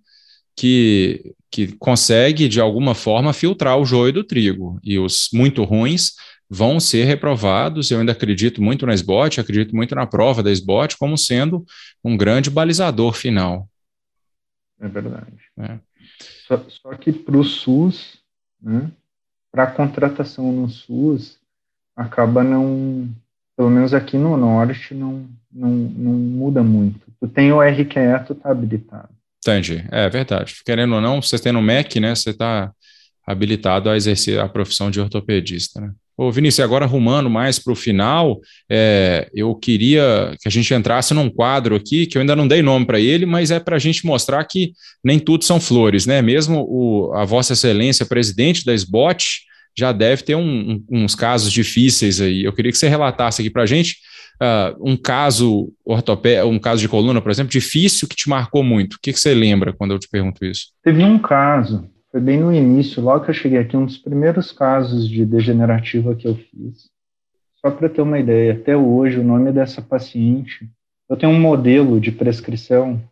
que, 0.56 1.34
que 1.50 1.68
consegue, 1.76 2.48
de 2.48 2.60
alguma 2.60 2.94
forma, 2.94 3.32
filtrar 3.32 3.78
o 3.78 3.84
joio 3.84 4.12
do 4.12 4.24
trigo. 4.24 4.78
E 4.82 4.98
os 4.98 5.28
muito 5.32 5.64
ruins 5.64 6.12
vão 6.48 6.80
ser 6.80 7.04
reprovados. 7.04 7.90
Eu 7.90 8.00
ainda 8.00 8.12
acredito 8.12 8.62
muito 8.62 8.86
na 8.86 8.94
SBOT, 8.94 9.40
acredito 9.40 9.76
muito 9.76 9.94
na 9.94 10.06
prova 10.06 10.42
da 10.42 10.50
SBOT 10.50 10.96
como 10.96 11.16
sendo 11.16 11.64
um 12.02 12.16
grande 12.16 12.50
balizador 12.50 13.12
final. 13.12 13.68
É 14.80 14.88
verdade. 14.88 15.36
É. 15.58 15.78
Só, 16.46 16.64
só, 16.68 16.94
que 16.94 17.12
para 17.12 17.36
o 17.36 17.44
SUS, 17.44 18.18
né, 18.60 18.90
para 19.50 19.64
a 19.64 19.70
contratação 19.70 20.50
no 20.52 20.68
SUS, 20.68 21.38
acaba 21.94 22.42
não, 22.42 23.10
pelo 23.58 23.70
menos 23.70 23.92
aqui 23.92 24.16
no 24.16 24.36
Norte, 24.36 24.94
não, 24.94 25.26
não, 25.52 25.68
não 25.68 26.12
muda 26.12 26.62
muito. 26.62 27.00
Tu 27.20 27.26
tem 27.26 27.52
o 27.52 27.60
RQE, 27.60 28.24
tu 28.24 28.32
está 28.32 28.52
habilitado. 28.52 29.08
Entendi, 29.44 29.84
é 29.90 30.08
verdade. 30.08 30.54
Querendo 30.64 30.94
ou 30.94 31.00
não, 31.00 31.20
você 31.20 31.36
tem 31.40 31.50
no 31.50 31.60
MEC, 31.60 31.98
né, 31.98 32.14
você 32.14 32.30
está 32.30 32.70
habilitado 33.26 33.90
a 33.90 33.96
exercer 33.96 34.38
a 34.38 34.48
profissão 34.48 34.92
de 34.92 35.00
ortopedista, 35.00 35.80
né? 35.80 35.90
Ô, 36.16 36.30
Vinícius, 36.30 36.64
agora 36.64 36.84
arrumando 36.84 37.28
mais 37.28 37.58
para 37.58 37.72
o 37.72 37.76
final, 37.76 38.40
é, 38.68 39.28
eu 39.34 39.54
queria 39.54 40.36
que 40.40 40.48
a 40.48 40.50
gente 40.50 40.72
entrasse 40.74 41.14
num 41.14 41.30
quadro 41.30 41.76
aqui, 41.76 42.06
que 42.06 42.16
eu 42.16 42.20
ainda 42.20 42.34
não 42.34 42.46
dei 42.46 42.60
nome 42.60 42.86
para 42.86 42.98
ele, 42.98 43.24
mas 43.24 43.52
é 43.52 43.60
para 43.60 43.76
a 43.76 43.78
gente 43.78 44.04
mostrar 44.04 44.44
que 44.44 44.72
nem 45.02 45.18
tudo 45.18 45.44
são 45.44 45.60
flores, 45.60 46.06
né? 46.06 46.20
Mesmo 46.20 46.64
o, 46.68 47.12
a 47.14 47.24
Vossa 47.24 47.52
Excelência, 47.52 48.06
presidente 48.06 48.64
da 48.64 48.74
SBOT, 48.74 49.47
já 49.78 49.92
deve 49.92 50.22
ter 50.22 50.34
um, 50.34 50.82
um, 50.90 51.04
uns 51.04 51.14
casos 51.14 51.52
difíceis 51.52 52.20
aí. 52.20 52.44
Eu 52.44 52.52
queria 52.52 52.72
que 52.72 52.78
você 52.78 52.88
relatasse 52.88 53.40
aqui 53.40 53.50
para 53.50 53.62
a 53.62 53.66
gente 53.66 53.96
uh, 54.42 54.76
um 54.80 54.96
caso 54.96 55.72
ortopé, 55.84 56.42
um 56.44 56.58
caso 56.58 56.80
de 56.80 56.88
coluna, 56.88 57.20
por 57.20 57.30
exemplo, 57.30 57.50
difícil 57.50 58.08
que 58.08 58.16
te 58.16 58.28
marcou 58.28 58.62
muito. 58.62 58.94
O 58.94 58.98
que, 59.00 59.12
que 59.12 59.20
você 59.20 59.34
lembra 59.34 59.72
quando 59.72 59.92
eu 59.92 59.98
te 59.98 60.08
pergunto 60.08 60.44
isso? 60.44 60.68
Teve 60.82 61.04
um 61.04 61.18
caso 61.18 61.88
foi 62.10 62.20
bem 62.20 62.40
no 62.40 62.52
início, 62.52 63.02
logo 63.02 63.24
que 63.24 63.30
eu 63.30 63.34
cheguei 63.34 63.58
aqui, 63.58 63.76
um 63.76 63.84
dos 63.84 63.98
primeiros 63.98 64.50
casos 64.50 65.08
de 65.08 65.26
degenerativa 65.26 66.14
que 66.14 66.26
eu 66.26 66.34
fiz. 66.34 66.88
Só 67.60 67.70
para 67.70 67.88
ter 67.88 68.00
uma 68.00 68.18
ideia, 68.18 68.54
até 68.54 68.76
hoje 68.76 69.18
o 69.18 69.24
nome 69.24 69.52
dessa 69.52 69.82
paciente, 69.82 70.68
eu 71.08 71.16
tenho 71.16 71.32
um 71.32 71.40
modelo 71.40 72.00
de 72.00 72.10
prescrição, 72.10 73.02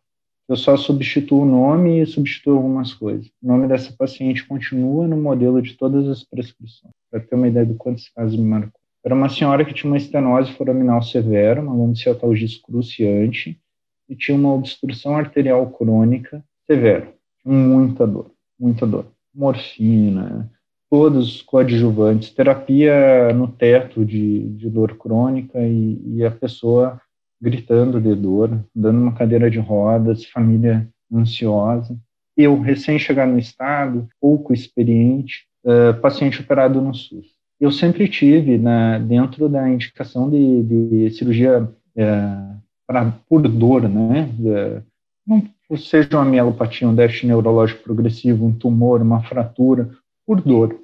eu 0.49 0.57
só 0.57 0.77
substituo 0.77 1.43
o 1.43 1.47
nome 1.47 2.01
e 2.01 2.07
substituo 2.07 2.57
algumas 2.57 2.95
coisas. 2.95 3.27
O 3.43 3.47
nome 3.47 3.67
dessa 3.67 3.93
paciente 3.93 4.47
continua 4.47 5.07
no 5.07 5.17
modelo 5.17 5.61
de 5.61 5.75
todas 5.75 6.09
as 6.09 6.23
prescrições, 6.23 6.93
para 7.11 7.21
ter 7.21 7.35
uma 7.35 7.49
ideia 7.49 7.67
do 7.67 7.75
quanto 7.75 7.99
esse 7.99 8.13
caso 8.15 8.37
me 8.37 8.45
marcou. 8.45 8.81
Era 9.05 9.15
uma 9.15 9.29
senhora 9.29 9.65
que 9.65 9.75
tinha 9.75 9.91
uma 9.91 9.97
estenose 9.97 10.53
foraminal 10.53 11.03
severa, 11.03 11.61
uma 11.61 11.75
lomicialgia 11.75 12.47
excruciante, 12.47 13.61
e 14.09 14.15
tinha 14.15 14.37
uma 14.37 14.55
obstrução 14.55 15.17
arterial 15.17 15.69
crônica 15.71 16.45
severa, 16.67 17.13
muita 17.45 18.07
dor 18.07 18.31
muita 18.59 18.87
dor. 18.87 19.07
Morfina, 19.35 20.51
todos 20.91 21.37
os 21.37 21.43
coadjuvantes, 21.43 22.31
terapia 22.31 23.33
no 23.35 23.49
teto 23.49 24.05
de, 24.05 24.49
de 24.51 24.71
dor 24.71 24.97
crônica 24.97 25.59
e, 25.61 26.01
e, 26.07 26.25
a 26.25 26.31
pessoa 26.31 27.01
gritando 27.41 28.01
de 28.01 28.15
dor, 28.15 28.59
dando 28.75 29.01
uma 29.01 29.13
cadeira 29.13 29.51
de 29.51 29.59
rodas, 29.59 30.25
família 30.27 30.89
ansiosa. 31.13 31.97
Eu, 32.37 32.61
recém-chegado 32.61 33.33
no 33.33 33.39
estado, 33.39 34.09
pouco 34.21 34.53
experiente, 34.53 35.47
uh, 35.65 35.99
paciente 36.01 36.41
operado 36.41 36.81
no 36.81 36.95
SUS. 36.95 37.27
Eu 37.59 37.71
sempre 37.71 38.09
tive, 38.09 38.59
na, 38.59 38.99
dentro 38.99 39.49
da 39.49 39.69
indicação 39.69 40.29
de, 40.29 40.63
de 40.63 41.11
cirurgia 41.11 41.63
uh, 41.63 42.61
pra, 42.87 43.13
por 43.29 43.43
dor, 43.49 43.89
né, 43.89 44.29
de, 44.33 44.83
não 45.27 45.43
seja 45.77 46.09
uma 46.13 46.25
mielopatia, 46.25 46.89
um 46.89 46.95
déficit 46.95 47.27
neurológico 47.27 47.83
progressivo, 47.83 48.47
um 48.47 48.53
tumor, 48.53 49.03
uma 49.03 49.23
fratura, 49.23 49.91
por 50.27 50.41
dor. 50.41 50.79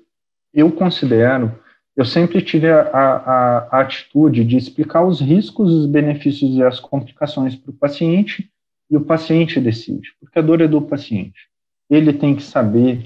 Eu 0.53 0.71
considero, 0.73 1.53
eu 1.97 2.05
sempre 2.05 2.41
tive 2.41 2.69
a, 2.69 2.81
a, 2.81 3.59
a 3.71 3.81
atitude 3.81 4.45
de 4.45 4.57
explicar 4.57 5.05
os 5.05 5.21
riscos, 5.21 5.73
os 5.73 5.87
benefícios 5.87 6.55
e 6.57 6.63
as 6.63 6.81
complicações 6.81 7.55
para 7.55 7.71
o 7.71 7.75
paciente, 7.75 8.51
e 8.91 8.97
o 8.97 9.05
paciente 9.05 9.61
decide, 9.61 10.11
porque 10.21 10.39
a 10.39 10.43
dor 10.43 10.61
é 10.61 10.69
do 10.69 10.81
paciente. 10.81 11.49
Ele 11.89 12.13
tem 12.13 12.35
que 12.35 12.43
saber 12.43 13.05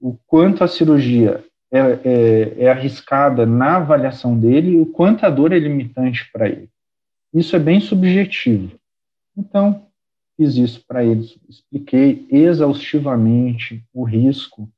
o 0.00 0.16
quanto 0.26 0.62
a 0.62 0.68
cirurgia 0.68 1.44
é, 1.70 1.78
é, 1.78 2.64
é 2.64 2.70
arriscada 2.70 3.44
na 3.44 3.76
avaliação 3.76 4.38
dele 4.38 4.72
e 4.72 4.80
o 4.80 4.86
quanto 4.86 5.24
a 5.24 5.30
dor 5.30 5.52
é 5.52 5.58
limitante 5.58 6.30
para 6.32 6.48
ele. 6.48 6.68
Isso 7.34 7.56
é 7.56 7.58
bem 7.58 7.80
subjetivo. 7.80 8.72
Então, 9.36 9.86
fiz 10.36 10.56
isso 10.56 10.84
para 10.86 11.04
eles, 11.04 11.36
expliquei 11.48 12.26
exaustivamente 12.30 13.84
o 13.92 14.04
risco 14.04 14.68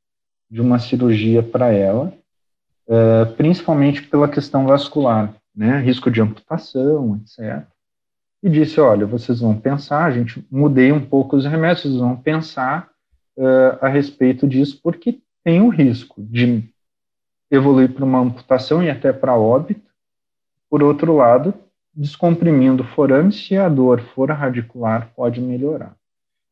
de 0.51 0.61
uma 0.61 0.78
cirurgia 0.78 1.42
para 1.42 1.72
ela, 1.72 2.12
uh, 2.89 3.32
principalmente 3.34 4.03
pela 4.03 4.28
questão 4.28 4.66
vascular, 4.66 5.34
né, 5.55 5.78
risco 5.80 6.11
de 6.11 6.20
amputação, 6.20 7.20
etc. 7.22 7.66
E 8.43 8.49
disse, 8.49 8.80
olha, 8.80 9.07
vocês 9.07 9.41
vão 9.41 9.59
pensar, 9.59 10.05
a 10.05 10.11
gente 10.11 10.45
mudei 10.51 10.93
um 10.93 11.05
pouco 11.05 11.36
os 11.36 11.45
remédios, 11.45 11.82
vocês 11.82 11.97
vão 11.97 12.16
pensar 12.16 12.89
uh, 13.36 13.84
a 13.84 13.89
respeito 13.89 14.47
disso, 14.47 14.80
porque 14.82 15.20
tem 15.45 15.61
o 15.61 15.68
risco 15.68 16.22
de 16.22 16.64
evoluir 17.51 17.93
para 17.93 18.05
uma 18.05 18.20
amputação 18.20 18.82
e 18.82 18.91
até 18.91 19.12
para 19.12 19.36
óbito. 19.36 19.89
Por 20.70 20.82
outro 20.82 21.16
lado, 21.16 21.55
descomprimindo 21.95 22.84
forame, 22.84 23.32
se 23.32 23.57
a 23.57 23.68
dor 23.68 24.01
for 24.01 24.30
radicular, 24.30 25.11
pode 25.16 25.41
melhorar. 25.41 25.97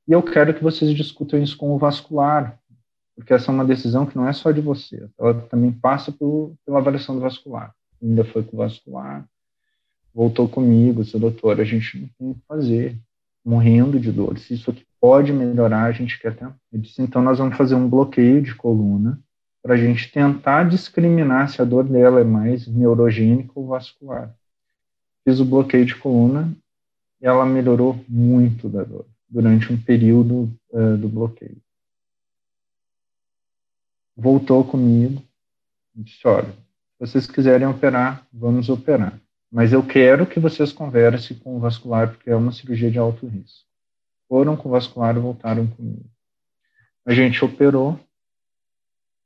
E 0.08 0.12
eu 0.12 0.22
quero 0.22 0.54
que 0.54 0.62
vocês 0.62 0.92
discutam 0.94 1.40
isso 1.40 1.56
com 1.56 1.70
o 1.72 1.78
vascular, 1.78 2.58
porque 3.16 3.32
essa 3.32 3.50
é 3.50 3.54
uma 3.54 3.64
decisão 3.64 4.06
que 4.06 4.16
não 4.16 4.28
é 4.28 4.32
só 4.32 4.52
de 4.52 4.60
você, 4.60 5.08
ela 5.18 5.34
também 5.34 5.72
passa 5.72 6.12
pelo, 6.12 6.54
pela 6.64 6.78
avaliação 6.78 7.16
do 7.16 7.20
vascular. 7.20 7.74
Ainda 8.00 8.24
foi 8.24 8.42
com 8.42 8.56
o 8.56 8.58
vascular, 8.58 9.26
voltou 10.14 10.48
comigo, 10.48 11.04
seu 11.04 11.18
doutor, 11.18 11.60
a 11.60 11.64
gente 11.64 11.98
não 11.98 12.08
tem 12.18 12.30
o 12.30 12.34
que 12.34 12.46
fazer, 12.46 12.96
morrendo 13.44 13.98
de 13.98 14.12
dor. 14.12 14.38
Se 14.38 14.54
isso 14.54 14.70
aqui 14.70 14.84
pode 15.00 15.32
melhorar, 15.32 15.84
a 15.84 15.92
gente 15.92 16.18
quer 16.20 16.34
tentar. 16.34 16.54
Ele 16.72 16.82
disse, 16.82 17.02
então 17.02 17.22
nós 17.22 17.38
vamos 17.38 17.56
fazer 17.56 17.74
um 17.74 17.88
bloqueio 17.88 18.42
de 18.42 18.54
coluna 18.54 19.18
para 19.62 19.74
a 19.74 19.78
gente 19.78 20.12
tentar 20.12 20.68
discriminar 20.68 21.48
se 21.48 21.60
a 21.60 21.64
dor 21.64 21.84
dela 21.84 22.20
é 22.20 22.24
mais 22.24 22.68
neurogênica 22.68 23.50
ou 23.54 23.66
vascular 23.66 24.32
fiz 25.26 25.40
o 25.40 25.44
bloqueio 25.44 25.84
de 25.84 25.96
coluna 25.96 26.56
e 27.20 27.26
ela 27.26 27.44
melhorou 27.44 27.98
muito 28.08 28.68
da 28.68 28.84
dor 28.84 29.04
durante 29.28 29.72
um 29.72 29.76
período 29.76 30.48
uh, 30.70 30.96
do 30.96 31.08
bloqueio. 31.08 31.56
Voltou 34.16 34.64
comigo 34.64 35.22
e 35.94 36.02
disse: 36.02 36.26
Olha, 36.26 36.48
se 36.48 37.00
vocês 37.00 37.26
quiserem 37.26 37.66
operar, 37.66 38.26
vamos 38.32 38.68
operar. 38.68 39.18
Mas 39.50 39.72
eu 39.72 39.82
quero 39.82 40.26
que 40.26 40.40
vocês 40.40 40.72
conversem 40.72 41.36
com 41.36 41.56
o 41.56 41.60
vascular, 41.60 42.08
porque 42.08 42.30
é 42.30 42.36
uma 42.36 42.52
cirurgia 42.52 42.90
de 42.90 42.98
alto 42.98 43.26
risco. 43.26 43.64
Foram 44.28 44.56
com 44.56 44.68
o 44.68 44.72
vascular 44.72 45.16
e 45.16 45.20
voltaram 45.20 45.66
comigo. 45.66 46.04
A 47.04 47.14
gente 47.14 47.44
operou, 47.44 47.98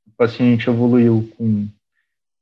o 0.05 0.11
paciente 0.15 0.69
evoluiu 0.69 1.31
com 1.37 1.67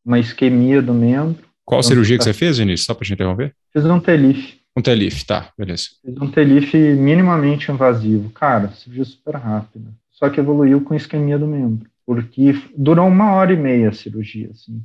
uma 0.04 0.20
isquemia 0.20 0.82
do 0.82 0.94
membro, 0.94 1.50
qual 1.70 1.82
então, 1.82 1.88
cirurgia 1.88 2.18
tá. 2.18 2.24
que 2.24 2.24
você 2.24 2.34
fez, 2.34 2.58
Vinícius? 2.58 2.88
Só 2.88 2.96
para 2.96 3.06
te 3.06 3.14
interromper. 3.14 3.54
Fiz 3.72 3.86
um 3.86 4.00
TELIF. 4.00 4.60
Um 4.76 4.82
TELIF, 4.82 5.24
tá, 5.24 5.54
beleza. 5.56 5.90
Fiz 6.04 6.18
um 6.18 6.32
TELIF 6.32 6.76
minimamente 6.76 7.72
invasivo. 7.72 8.32
Cara, 8.32 8.70
cirurgia 8.70 9.06
super 9.06 9.36
rápida. 9.36 9.92
Só 10.10 10.32
que 10.32 10.40
evoluiu 10.40 10.82
com 10.82 10.96
isquemia 10.96 11.38
do 11.38 11.46
membro. 11.46 11.88
Porque 12.10 12.54
durou 12.76 13.08
uma 13.08 13.34
hora 13.34 13.54
e 13.54 13.56
meia 13.56 13.90
a 13.90 13.94
cirurgia, 13.94 14.50
assim. 14.50 14.84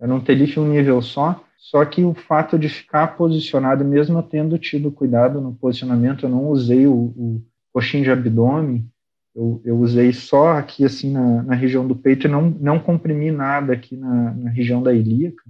Era 0.00 0.14
um 0.14 0.20
TELIF 0.20 0.60
um 0.60 0.68
nível 0.68 1.02
só, 1.02 1.42
só 1.58 1.84
que 1.84 2.04
o 2.04 2.14
fato 2.14 2.56
de 2.56 2.68
ficar 2.68 3.16
posicionado, 3.16 3.84
mesmo 3.84 4.22
tendo 4.22 4.56
tido 4.58 4.92
cuidado 4.92 5.40
no 5.40 5.54
posicionamento, 5.54 6.24
eu 6.24 6.30
não 6.30 6.48
usei 6.48 6.86
o, 6.86 6.94
o 6.94 7.42
coxinho 7.72 8.04
de 8.04 8.10
abdômen, 8.12 8.86
eu, 9.34 9.60
eu, 9.64 9.76
usei 9.78 10.12
só 10.12 10.50
aqui, 10.50 10.84
assim, 10.84 11.10
na, 11.10 11.42
na, 11.42 11.54
região 11.54 11.86
do 11.86 11.96
peito 11.96 12.26
e 12.26 12.30
não, 12.30 12.50
não 12.60 12.78
comprimi 12.78 13.32
nada 13.32 13.72
aqui 13.72 13.96
na, 13.96 14.32
na 14.32 14.50
região 14.50 14.82
da 14.82 14.92
ilíaca 14.92 15.42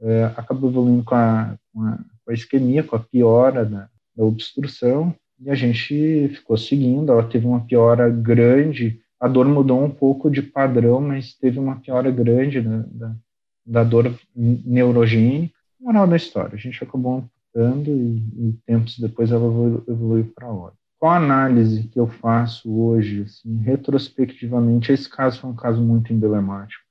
é, 0.00 0.24
acabou 0.36 0.70
evoluindo 0.70 1.04
com 1.04 1.14
a, 1.14 1.56
com 1.72 1.82
a, 1.82 1.98
com, 2.24 2.30
a, 2.30 2.34
isquemia, 2.34 2.82
com 2.82 2.96
a 2.96 3.00
piora 3.00 3.64
da, 3.64 3.88
da 4.16 4.24
obstrução, 4.24 5.14
e 5.40 5.50
a 5.50 5.54
gente 5.54 6.28
ficou 6.28 6.56
seguindo. 6.56 7.10
Ela 7.10 7.28
teve 7.28 7.46
uma 7.46 7.64
piora 7.64 8.08
grande, 8.08 9.00
a 9.24 9.28
dor 9.28 9.46
mudou 9.46 9.82
um 9.82 9.88
pouco 9.88 10.30
de 10.30 10.42
padrão, 10.42 11.00
mas 11.00 11.32
teve 11.32 11.58
uma 11.58 11.76
piora 11.76 12.10
grande 12.10 12.60
da, 12.60 12.84
da, 12.90 13.16
da 13.64 13.82
dor 13.82 14.14
neurogênica. 14.36 15.54
Moral 15.80 16.06
da 16.06 16.16
história, 16.16 16.54
a 16.54 16.58
gente 16.58 16.84
acabou 16.84 17.16
amputando 17.16 17.90
e, 17.90 18.18
e 18.18 18.52
tempos 18.66 18.98
depois 18.98 19.32
ela 19.32 19.46
evoluiu 19.88 20.30
para 20.34 20.50
outra. 20.50 20.76
Qual 20.98 21.10
a 21.10 21.16
análise 21.16 21.84
que 21.84 21.98
eu 21.98 22.06
faço 22.06 22.70
hoje, 22.70 23.22
assim, 23.22 23.56
retrospectivamente? 23.62 24.92
Esse 24.92 25.08
caso 25.08 25.40
foi 25.40 25.48
um 25.48 25.56
caso 25.56 25.80
muito 25.80 26.12
emblemático. 26.12 26.84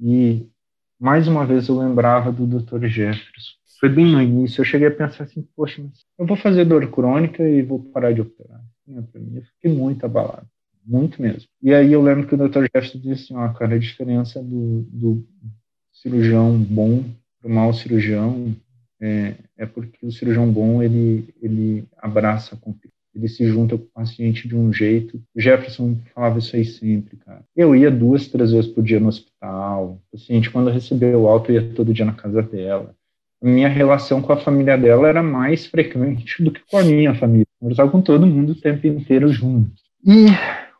E, 0.00 0.48
mais 0.98 1.28
uma 1.28 1.44
vez, 1.44 1.68
eu 1.68 1.78
lembrava 1.78 2.32
do 2.32 2.46
Dr. 2.46 2.86
Jefferson. 2.86 3.52
Foi 3.78 3.90
bem 3.90 4.06
no 4.06 4.22
início, 4.22 4.62
eu 4.62 4.64
cheguei 4.64 4.88
a 4.88 4.90
pensar 4.90 5.24
assim, 5.24 5.46
poxa, 5.54 5.84
eu 6.18 6.24
vou 6.24 6.36
fazer 6.38 6.64
dor 6.64 6.90
crônica 6.90 7.46
e 7.46 7.60
vou 7.60 7.78
parar 7.78 8.12
de 8.12 8.22
operar. 8.22 8.62
Não 8.86 9.00
é 9.00 9.02
para 9.02 9.20
mim, 9.20 9.36
eu 9.36 9.42
fiquei 9.42 9.70
muito 9.70 10.06
abalado 10.06 10.46
muito 10.84 11.20
mesmo. 11.20 11.48
E 11.62 11.72
aí 11.72 11.92
eu 11.92 12.02
lembro 12.02 12.26
que 12.26 12.34
o 12.34 12.38
Dr. 12.38 12.64
Jefferson 12.64 12.98
disse 12.98 13.32
assim, 13.32 13.36
ó, 13.36 13.48
cara, 13.52 13.74
a 13.74 13.78
diferença 13.78 14.42
do, 14.42 14.82
do 14.90 15.26
cirurgião 15.92 16.56
bom 16.58 17.04
para 17.40 17.50
o 17.50 17.54
mau 17.54 17.72
cirurgião 17.72 18.54
é, 19.00 19.34
é, 19.58 19.66
porque 19.66 20.06
o 20.06 20.12
cirurgião 20.12 20.50
bom, 20.50 20.82
ele, 20.82 21.28
ele 21.42 21.84
abraça 21.98 22.56
a. 22.56 22.74
Ele 23.14 23.28
se 23.28 23.46
junta 23.46 23.78
com 23.78 23.84
o 23.84 23.88
paciente 23.88 24.48
de 24.48 24.56
um 24.56 24.72
jeito. 24.72 25.22
O 25.34 25.40
Jefferson 25.40 25.96
falava 26.12 26.40
isso 26.40 26.56
aí 26.56 26.64
sempre, 26.64 27.16
cara. 27.18 27.44
Eu 27.54 27.76
ia 27.76 27.88
duas, 27.88 28.26
três 28.26 28.50
vezes 28.50 28.68
por 28.68 28.82
dia 28.82 28.98
no 28.98 29.06
hospital. 29.06 30.00
O 30.12 30.16
paciente, 30.16 30.50
quando 30.50 30.70
recebeu 30.70 31.20
o 31.20 31.28
alto, 31.28 31.52
ia 31.52 31.62
todo 31.74 31.94
dia 31.94 32.04
na 32.04 32.12
casa 32.12 32.42
dela. 32.42 32.92
Minha 33.40 33.68
relação 33.68 34.20
com 34.20 34.32
a 34.32 34.36
família 34.36 34.76
dela 34.76 35.06
era 35.06 35.22
mais 35.22 35.66
frequente 35.66 36.42
do 36.42 36.50
que 36.50 36.60
com 36.68 36.78
a 36.78 36.82
minha 36.82 37.14
família. 37.14 37.46
Conversava 37.60 37.90
com 37.90 38.00
todo 38.00 38.26
mundo 38.26 38.50
o 38.50 38.60
tempo 38.60 38.84
inteiro 38.86 39.28
junto. 39.28 39.70
E 40.04 40.26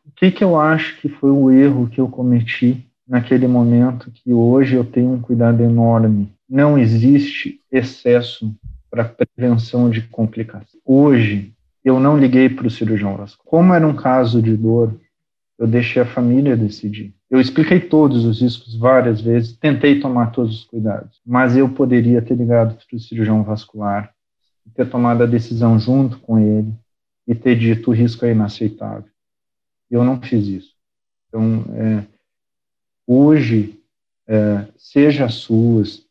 o 0.07 0.13
que, 0.15 0.31
que 0.31 0.45
eu 0.45 0.59
acho 0.59 1.01
que 1.01 1.09
foi 1.09 1.31
o 1.31 1.51
erro 1.51 1.89
que 1.89 2.01
eu 2.01 2.09
cometi 2.09 2.87
naquele 3.07 3.47
momento 3.47 4.11
que 4.11 4.33
hoje 4.33 4.75
eu 4.75 4.85
tenho 4.85 5.13
um 5.13 5.21
cuidado 5.21 5.63
enorme? 5.63 6.33
Não 6.49 6.79
existe 6.79 7.61
excesso 7.73 8.55
para 8.91 9.05
prevenção 9.05 9.91
de 9.91 10.03
complicações. 10.03 10.81
Hoje, 10.85 11.53
eu 11.85 11.99
não 11.99 12.19
liguei 12.19 12.49
para 12.49 12.67
o 12.67 12.71
cirurgião 12.71 13.17
vascular. 13.17 13.47
Como 13.47 13.75
era 13.75 13.87
um 13.87 13.97
caso 13.97 14.41
de 14.41 14.57
dor, 14.57 14.95
eu 15.59 15.67
deixei 15.67 16.03
a 16.03 16.07
família 16.07 16.57
decidir. 16.57 17.15
Eu 17.31 17.41
expliquei 17.41 17.81
todos 17.81 18.25
os 18.25 18.41
riscos 18.41 18.77
várias 18.77 19.21
vezes, 19.21 19.57
tentei 19.57 20.01
tomar 20.01 20.31
todos 20.31 20.61
os 20.61 20.65
cuidados, 20.65 21.21
mas 21.27 21.57
eu 21.57 21.69
poderia 21.69 22.23
ter 22.23 22.37
ligado 22.37 22.77
para 22.77 22.97
o 22.97 23.01
cirurgião 23.01 23.43
vascular, 23.43 24.13
ter 24.75 24.89
tomado 24.89 25.23
a 25.23 25.27
decisão 25.27 25.79
junto 25.79 26.19
com 26.19 26.39
ele 26.39 26.73
e 27.27 27.35
ter 27.35 27.59
dito 27.59 27.91
o 27.91 27.95
risco 27.95 28.25
é 28.25 28.33
inaceitável. 28.33 29.14
Eu 29.95 30.03
não 30.03 30.21
fiz 30.21 30.47
isso. 30.49 30.75
Então, 31.29 31.65
é, 31.77 32.05
hoje, 33.07 33.81
é, 34.27 34.67
seja 34.77 35.27
a 35.27 35.29
SUS, 35.29 36.05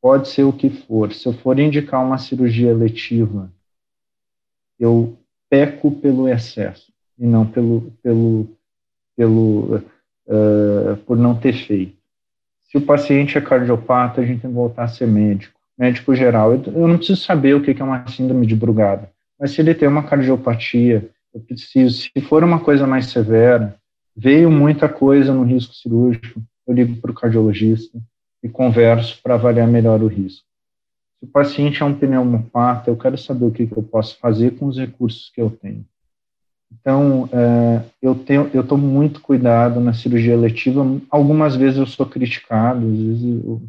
pode 0.00 0.28
ser 0.28 0.44
o 0.44 0.52
que 0.52 0.70
for, 0.70 1.12
se 1.12 1.26
eu 1.26 1.32
for 1.32 1.58
indicar 1.58 2.04
uma 2.04 2.16
cirurgia 2.16 2.70
eletiva, 2.70 3.50
eu 4.78 5.18
peco 5.50 5.90
pelo 5.90 6.28
excesso 6.28 6.92
e 7.18 7.26
não 7.26 7.44
pelo, 7.44 7.92
pelo, 8.02 8.46
pelo 9.16 9.76
uh, 9.76 10.96
por 11.04 11.16
não 11.16 11.34
ter 11.34 11.54
feito. 11.54 11.96
Se 12.70 12.76
o 12.76 12.82
paciente 12.82 13.36
é 13.36 13.40
cardiopata, 13.40 14.20
a 14.20 14.24
gente 14.24 14.42
tem 14.42 14.50
que 14.50 14.56
voltar 14.56 14.84
a 14.84 14.88
ser 14.88 15.08
médico, 15.08 15.58
médico 15.76 16.14
geral. 16.14 16.52
Eu, 16.52 16.62
eu 16.66 16.86
não 16.86 16.98
preciso 16.98 17.22
saber 17.22 17.54
o 17.54 17.62
que 17.62 17.70
é 17.70 17.84
uma 17.84 18.06
síndrome 18.06 18.46
de 18.46 18.54
Brugada, 18.54 19.10
mas 19.40 19.50
se 19.50 19.60
ele 19.60 19.74
tem 19.74 19.88
uma 19.88 20.02
cardiopatia, 20.02 21.08
eu 21.34 21.40
preciso, 21.40 22.02
se 22.02 22.20
for 22.20 22.44
uma 22.44 22.60
coisa 22.60 22.86
mais 22.86 23.06
severa, 23.06 23.76
veio 24.16 24.50
muita 24.50 24.88
coisa 24.88 25.34
no 25.34 25.42
risco 25.42 25.74
cirúrgico, 25.74 26.40
eu 26.66 26.74
ligo 26.74 26.96
para 27.00 27.10
o 27.10 27.14
cardiologista 27.14 27.98
e 28.42 28.48
converso 28.48 29.20
para 29.22 29.34
avaliar 29.34 29.66
melhor 29.66 30.00
o 30.02 30.06
risco. 30.06 30.46
Se 31.18 31.24
o 31.24 31.28
paciente 31.28 31.82
é 31.82 31.84
um 31.84 31.94
pneumopata, 31.94 32.90
eu 32.90 32.96
quero 32.96 33.18
saber 33.18 33.46
o 33.46 33.50
que, 33.50 33.66
que 33.66 33.76
eu 33.76 33.82
posso 33.82 34.16
fazer 34.18 34.52
com 34.52 34.66
os 34.66 34.78
recursos 34.78 35.30
que 35.34 35.40
eu 35.40 35.50
tenho. 35.50 35.84
Então, 36.72 37.28
é, 37.32 37.82
eu 38.02 38.14
tenho, 38.14 38.50
eu 38.52 38.64
tomo 38.64 38.86
muito 38.86 39.20
cuidado 39.20 39.80
na 39.80 39.92
cirurgia 39.92 40.34
eletiva. 40.34 40.84
Algumas 41.10 41.56
vezes 41.56 41.78
eu 41.78 41.86
sou 41.86 42.06
criticado, 42.06 42.86
às 42.86 42.98
vezes 42.98 43.44
eu, 43.44 43.62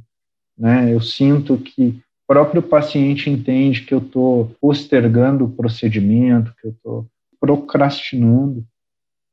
né, 0.57 0.93
eu 0.93 1.01
sinto 1.01 1.57
que 1.57 1.87
o 1.87 2.27
próprio 2.27 2.61
paciente 2.61 3.29
entende 3.29 3.81
que 3.81 3.93
eu 3.93 3.99
estou 3.99 4.55
postergando 4.59 5.45
o 5.45 5.51
procedimento, 5.51 6.53
que 6.59 6.67
eu 6.67 6.71
estou 6.71 7.05
procrastinando, 7.45 8.65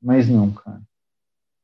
mas 0.02 0.28
não, 0.28 0.50
cara. 0.50 0.82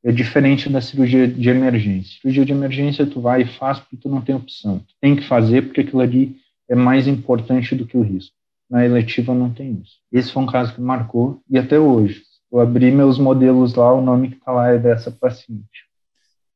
É 0.03 0.11
diferente 0.11 0.69
da 0.69 0.81
cirurgia 0.81 1.27
de 1.27 1.49
emergência. 1.49 2.19
Cirurgia 2.21 2.45
de 2.45 2.53
emergência 2.53 3.05
tu 3.05 3.21
vai 3.21 3.41
e 3.41 3.45
faz 3.45 3.79
porque 3.79 3.97
tu 3.97 4.09
não 4.09 4.21
tem 4.21 4.33
opção. 4.33 4.79
Tu 4.79 4.95
tem 4.99 5.15
que 5.15 5.23
fazer 5.23 5.63
porque 5.63 5.81
aquilo 5.81 6.01
ali 6.01 6.37
é 6.69 6.75
mais 6.75 7.05
importante 7.05 7.75
do 7.75 7.85
que 7.85 7.97
o 7.97 8.01
risco. 8.01 8.33
Na 8.69 8.85
eletiva 8.85 9.33
não 9.33 9.51
tem 9.51 9.81
isso. 9.83 9.97
Esse 10.11 10.31
foi 10.31 10.43
um 10.43 10.47
caso 10.47 10.73
que 10.73 10.81
marcou 10.81 11.41
e 11.49 11.57
até 11.57 11.77
hoje. 11.77 12.23
Eu 12.51 12.59
abri 12.59 12.91
meus 12.91 13.19
modelos 13.19 13.75
lá, 13.75 13.93
o 13.93 14.01
nome 14.01 14.29
que 14.29 14.37
está 14.37 14.51
lá 14.51 14.69
é 14.69 14.77
dessa 14.77 15.11
paciente. 15.11 15.87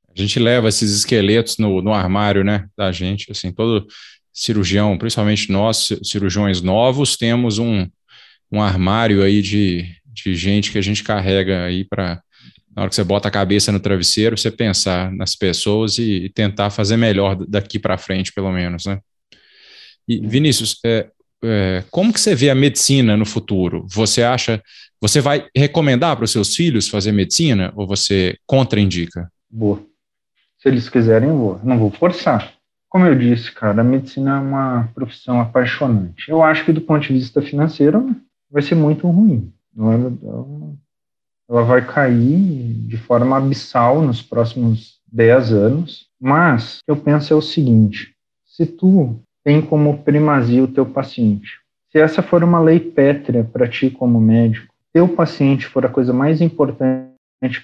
A 0.08 0.20
gente 0.20 0.40
leva 0.40 0.70
esses 0.70 0.96
esqueletos 0.96 1.58
no, 1.58 1.82
no 1.82 1.94
armário, 1.94 2.44
né, 2.44 2.68
da 2.78 2.92
gente, 2.92 3.32
assim, 3.32 3.52
todo 3.52 3.86
cirurgião, 4.32 4.98
principalmente 4.98 5.52
nós, 5.52 5.90
cirurgiões 6.04 6.62
novos, 6.62 7.16
temos 7.18 7.60
um, 7.60 7.88
um 8.54 8.62
armário 8.62 9.24
aí 9.24 9.42
de, 9.42 9.92
de 10.06 10.36
gente 10.36 10.72
que 10.72 10.78
a 10.78 10.82
gente 10.82 11.04
carrega 11.04 11.64
aí 11.64 11.84
para 11.84 12.22
na 12.76 12.82
hora 12.82 12.90
que 12.90 12.96
você 12.96 13.04
bota 13.04 13.28
a 13.28 13.32
cabeça 13.32 13.72
no 13.72 13.80
travesseiro, 13.80 14.36
você 14.36 14.50
pensar 14.50 15.12
nas 15.12 15.36
pessoas 15.36 16.00
e, 16.00 16.26
e 16.26 16.30
tentar 16.30 16.72
fazer 16.72 16.98
melhor 16.98 17.36
daqui 17.36 17.78
para 17.78 18.00
frente, 18.00 18.34
pelo 18.34 18.52
menos, 18.52 18.88
né? 18.88 19.00
E 20.08 20.20
Vinícius, 20.26 20.80
é, 20.84 21.08
é, 21.44 21.84
como 21.92 22.12
que 22.12 22.20
você 22.20 22.34
vê 22.34 22.50
a 22.50 22.56
medicina 22.56 23.16
no 23.16 23.26
futuro? 23.26 23.86
Você 23.90 24.24
acha, 24.24 24.62
você 25.00 25.22
vai 25.22 25.48
recomendar 25.56 26.16
para 26.16 26.26
os 26.26 26.32
seus 26.32 26.56
filhos 26.56 26.90
fazer 26.90 27.12
medicina 27.12 27.72
ou 27.76 27.86
você 27.86 28.36
contraindica? 28.46 29.32
Vou. 29.52 29.88
Se 30.60 30.68
eles 30.68 30.90
quiserem, 30.90 31.30
eu 31.30 31.38
vou. 31.38 31.62
Não 31.64 31.78
vou 31.78 31.92
forçar. 31.92 32.54
Como 32.90 33.06
eu 33.06 33.16
disse, 33.16 33.52
cara, 33.52 33.82
a 33.82 33.84
medicina 33.84 34.38
é 34.38 34.40
uma 34.40 34.90
profissão 34.96 35.40
apaixonante. 35.40 36.28
Eu 36.28 36.42
acho 36.42 36.66
que 36.66 36.74
do 36.74 36.82
ponto 36.82 37.06
de 37.06 37.14
vista 37.14 37.40
financeiro, 37.42 38.16
vai 38.54 38.62
ser 38.62 38.76
muito 38.76 39.10
ruim. 39.10 39.52
Ela 41.50 41.64
vai 41.64 41.86
cair 41.86 42.74
de 42.88 42.96
forma 42.96 43.36
abissal 43.36 44.00
nos 44.02 44.22
próximos 44.22 45.02
10 45.12 45.52
anos. 45.52 46.08
Mas 46.22 46.80
eu 46.88 46.96
penso 46.96 47.34
é 47.34 47.36
o 47.36 47.42
seguinte: 47.42 48.16
se 48.46 48.68
tu 48.68 49.20
tem 49.44 49.60
como 49.60 50.04
primazia 50.04 50.64
o 50.64 50.68
teu 50.68 50.86
paciente, 50.86 51.60
se 51.92 51.98
essa 51.98 52.22
for 52.22 52.44
uma 52.44 52.60
lei 52.60 52.80
pétrea 52.80 53.44
para 53.44 53.68
ti 53.68 53.90
como 53.90 54.22
médico, 54.22 54.72
teu 54.94 55.10
paciente 55.10 55.66
for 55.66 55.86
a 55.86 55.90
coisa 55.90 56.14
mais 56.14 56.40
importante 56.40 57.12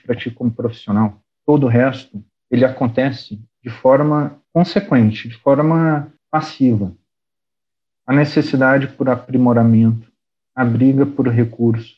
para 0.04 0.16
ti 0.16 0.32
como 0.32 0.52
profissional, 0.52 1.22
todo 1.46 1.68
o 1.68 1.70
resto 1.70 2.22
ele 2.50 2.66
acontece 2.66 3.40
de 3.64 3.70
forma 3.70 4.36
consequente, 4.52 5.30
de 5.30 5.36
forma 5.38 6.12
passiva. 6.32 6.92
A 8.06 8.14
necessidade 8.14 8.88
por 8.88 9.08
aprimoramento, 9.08 10.09
a 10.60 10.66
briga 10.66 11.06
por 11.06 11.26
recursos, 11.30 11.96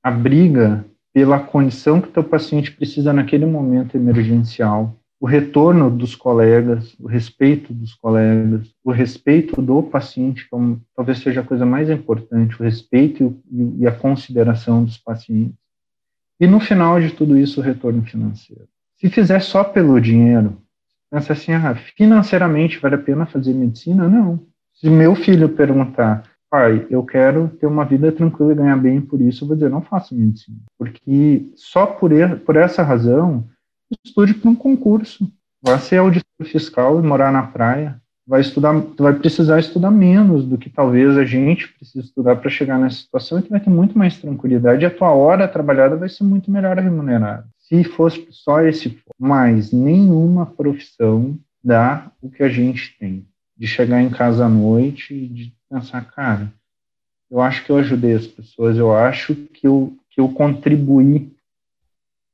a 0.00 0.08
briga 0.08 0.84
pela 1.12 1.40
condição 1.40 2.00
que 2.00 2.06
o 2.06 2.12
teu 2.12 2.22
paciente 2.22 2.70
precisa 2.70 3.12
naquele 3.12 3.44
momento 3.44 3.96
emergencial, 3.96 4.96
o 5.18 5.26
retorno 5.26 5.90
dos 5.90 6.14
colegas, 6.14 6.94
o 7.00 7.08
respeito 7.08 7.74
dos 7.74 7.92
colegas, 7.92 8.72
o 8.84 8.92
respeito 8.92 9.60
do 9.60 9.82
paciente, 9.82 10.48
como 10.48 10.80
talvez 10.94 11.18
seja 11.18 11.40
a 11.40 11.44
coisa 11.44 11.66
mais 11.66 11.90
importante, 11.90 12.54
o 12.54 12.62
respeito 12.62 13.36
e 13.80 13.84
a 13.84 13.90
consideração 13.90 14.84
dos 14.84 14.96
pacientes. 14.96 15.56
E 16.38 16.46
no 16.46 16.60
final 16.60 17.00
de 17.00 17.10
tudo 17.10 17.36
isso, 17.36 17.58
o 17.58 17.64
retorno 17.64 18.04
financeiro. 18.04 18.68
Se 18.94 19.10
fizer 19.10 19.40
só 19.40 19.64
pelo 19.64 20.00
dinheiro, 20.00 20.56
pensa 21.10 21.32
assim, 21.32 21.50
ah, 21.50 21.74
financeiramente 21.74 22.78
vale 22.78 22.94
a 22.94 22.98
pena 22.98 23.26
fazer 23.26 23.54
medicina? 23.54 24.08
Não. 24.08 24.38
Se 24.72 24.88
meu 24.88 25.16
filho 25.16 25.48
perguntar, 25.48 26.22
pai, 26.54 26.86
eu 26.88 27.02
quero 27.02 27.48
ter 27.58 27.66
uma 27.66 27.84
vida 27.84 28.12
tranquila 28.12 28.52
e 28.52 28.54
ganhar 28.54 28.76
bem, 28.76 29.00
por 29.00 29.20
isso 29.20 29.42
eu 29.42 29.48
vou 29.48 29.56
dizer, 29.56 29.68
não 29.68 29.82
faço 29.82 30.14
medicina. 30.14 30.58
Porque 30.78 31.50
só 31.56 31.84
por, 31.84 32.12
por 32.46 32.54
essa 32.54 32.80
razão, 32.80 33.44
estude 34.04 34.34
para 34.34 34.50
um 34.50 34.54
concurso. 34.54 35.28
Vai 35.60 35.80
ser 35.80 35.96
auditor 35.96 36.44
fiscal 36.44 37.00
e 37.00 37.02
morar 37.02 37.32
na 37.32 37.42
praia. 37.42 38.00
Vai 38.24 38.40
estudar, 38.40 38.72
vai 38.96 39.14
precisar 39.14 39.58
estudar 39.58 39.90
menos 39.90 40.46
do 40.46 40.56
que 40.56 40.70
talvez 40.70 41.18
a 41.18 41.24
gente 41.24 41.72
precise 41.74 42.06
estudar 42.06 42.36
para 42.36 42.48
chegar 42.48 42.78
nessa 42.78 42.98
situação 42.98 43.40
e 43.40 43.42
tu 43.42 43.50
vai 43.50 43.58
ter 43.58 43.70
muito 43.70 43.98
mais 43.98 44.16
tranquilidade 44.18 44.84
e 44.84 44.86
a 44.86 44.94
tua 44.94 45.10
hora 45.10 45.48
trabalhada 45.48 45.96
vai 45.96 46.08
ser 46.08 46.22
muito 46.22 46.52
melhor 46.52 46.78
remunerada. 46.78 47.48
Se 47.58 47.82
fosse 47.82 48.28
só 48.30 48.62
esse, 48.62 48.96
mas 49.18 49.72
nenhuma 49.72 50.46
profissão 50.46 51.36
dá 51.62 52.12
o 52.22 52.30
que 52.30 52.44
a 52.44 52.48
gente 52.48 52.96
tem 52.98 53.26
de 53.56 53.66
chegar 53.66 54.00
em 54.00 54.10
casa 54.10 54.46
à 54.46 54.48
noite 54.48 55.26
de 55.28 55.52
pensar, 55.74 56.04
cara, 56.12 56.52
eu 57.30 57.40
acho 57.40 57.64
que 57.64 57.70
eu 57.70 57.78
ajudei 57.78 58.14
as 58.14 58.26
pessoas, 58.26 58.76
eu 58.78 58.94
acho 58.94 59.34
que 59.34 59.66
eu, 59.66 59.96
que 60.10 60.20
eu 60.20 60.28
contribuí 60.28 61.34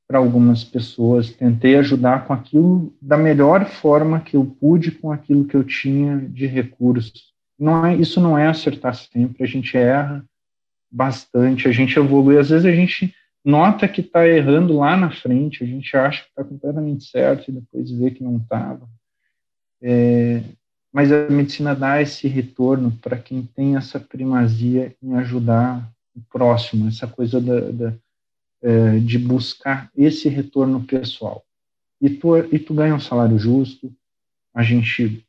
para 0.07 0.19
algumas 0.19 0.63
pessoas, 0.63 1.31
tentei 1.31 1.75
ajudar 1.77 2.27
com 2.27 2.33
aquilo 2.33 2.93
da 3.01 3.17
melhor 3.17 3.65
forma 3.65 4.19
que 4.19 4.35
eu 4.35 4.45
pude, 4.45 4.91
com 4.91 5.11
aquilo 5.11 5.45
que 5.45 5.55
eu 5.55 5.63
tinha 5.63 6.17
de 6.17 6.45
recursos. 6.45 7.31
Não 7.57 7.85
é, 7.85 7.95
isso 7.95 8.19
não 8.19 8.37
é 8.37 8.47
acertar 8.47 8.93
sempre, 8.93 9.43
a 9.43 9.47
gente 9.47 9.75
erra 9.75 10.23
bastante, 10.91 11.67
a 11.67 11.71
gente 11.71 11.97
evolui. 11.97 12.37
Às 12.37 12.49
vezes 12.49 12.65
a 12.65 12.75
gente 12.75 13.15
nota 13.43 13.87
que 13.87 14.01
está 14.01 14.27
errando 14.27 14.77
lá 14.77 14.97
na 14.97 15.09
frente, 15.09 15.63
a 15.63 15.67
gente 15.67 15.95
acha 15.95 16.23
que 16.23 16.29
está 16.29 16.43
completamente 16.43 17.05
certo 17.05 17.49
e 17.49 17.53
depois 17.53 17.89
vê 17.89 18.11
que 18.11 18.23
não 18.23 18.37
estava. 18.37 18.87
É, 19.81 20.43
mas 20.91 21.11
a 21.11 21.29
medicina 21.29 21.73
dá 21.73 22.01
esse 22.01 22.27
retorno 22.27 22.91
para 23.01 23.17
quem 23.17 23.43
tem 23.43 23.77
essa 23.77 23.99
primazia 23.99 24.95
em 25.01 25.13
ajudar 25.15 25.89
o 26.15 26.21
próximo, 26.29 26.87
essa 26.87 27.07
coisa 27.07 27.39
da, 27.39 27.59
da, 27.71 27.93
é, 28.61 28.99
de 28.99 29.17
buscar 29.17 29.89
esse 29.95 30.27
retorno 30.27 30.83
pessoal. 30.83 31.43
E 32.01 32.09
tu, 32.09 32.35
e 32.37 32.59
tu 32.59 32.73
ganha 32.73 32.95
um 32.95 32.99
salário 32.99 33.37
justo, 33.39 33.91
a 34.53 34.63
gente 34.63 35.25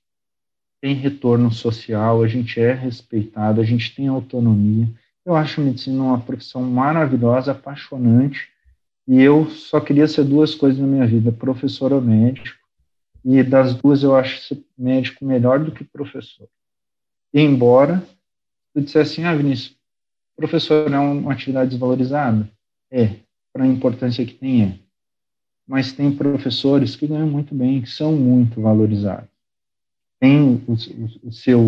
tem 0.80 0.94
retorno 0.94 1.52
social, 1.52 2.22
a 2.22 2.28
gente 2.28 2.58
é 2.60 2.72
respeitado, 2.72 3.60
a 3.60 3.64
gente 3.64 3.94
tem 3.94 4.08
autonomia. 4.08 4.88
Eu 5.24 5.36
acho 5.36 5.60
a 5.60 5.64
medicina 5.64 6.02
uma 6.02 6.20
profissão 6.20 6.62
maravilhosa, 6.62 7.52
apaixonante, 7.52 8.48
e 9.06 9.20
eu 9.20 9.48
só 9.50 9.80
queria 9.80 10.08
ser 10.08 10.24
duas 10.24 10.54
coisas 10.54 10.80
na 10.80 10.86
minha 10.86 11.06
vida, 11.06 11.30
professor 11.30 11.92
ou 11.92 12.00
médico, 12.00 12.61
e 13.24 13.42
das 13.42 13.74
duas 13.74 14.02
eu 14.02 14.16
acho 14.16 14.40
ser 14.42 14.62
médico 14.76 15.24
melhor 15.24 15.62
do 15.62 15.72
que 15.72 15.84
professor. 15.84 16.48
Embora 17.32 18.02
tu 18.74 18.80
dissesse 18.80 19.20
assim, 19.20 19.24
ah, 19.24 19.34
Vinícius, 19.34 19.76
professor 20.36 20.92
é 20.92 20.98
uma 20.98 21.32
atividade 21.32 21.70
desvalorizada? 21.70 22.48
É, 22.90 23.16
para 23.52 23.64
a 23.64 23.68
importância 23.68 24.24
que 24.24 24.34
tem 24.34 24.62
é. 24.64 24.78
Mas 25.66 25.92
tem 25.92 26.14
professores 26.14 26.96
que 26.96 27.06
ganham 27.06 27.28
muito 27.28 27.54
bem, 27.54 27.80
que 27.80 27.88
são 27.88 28.12
muito 28.12 28.60
valorizados. 28.60 29.30
Tem 30.18 30.40
o, 30.40 30.62
o, 30.68 31.28
o 31.28 31.32
seu 31.32 31.60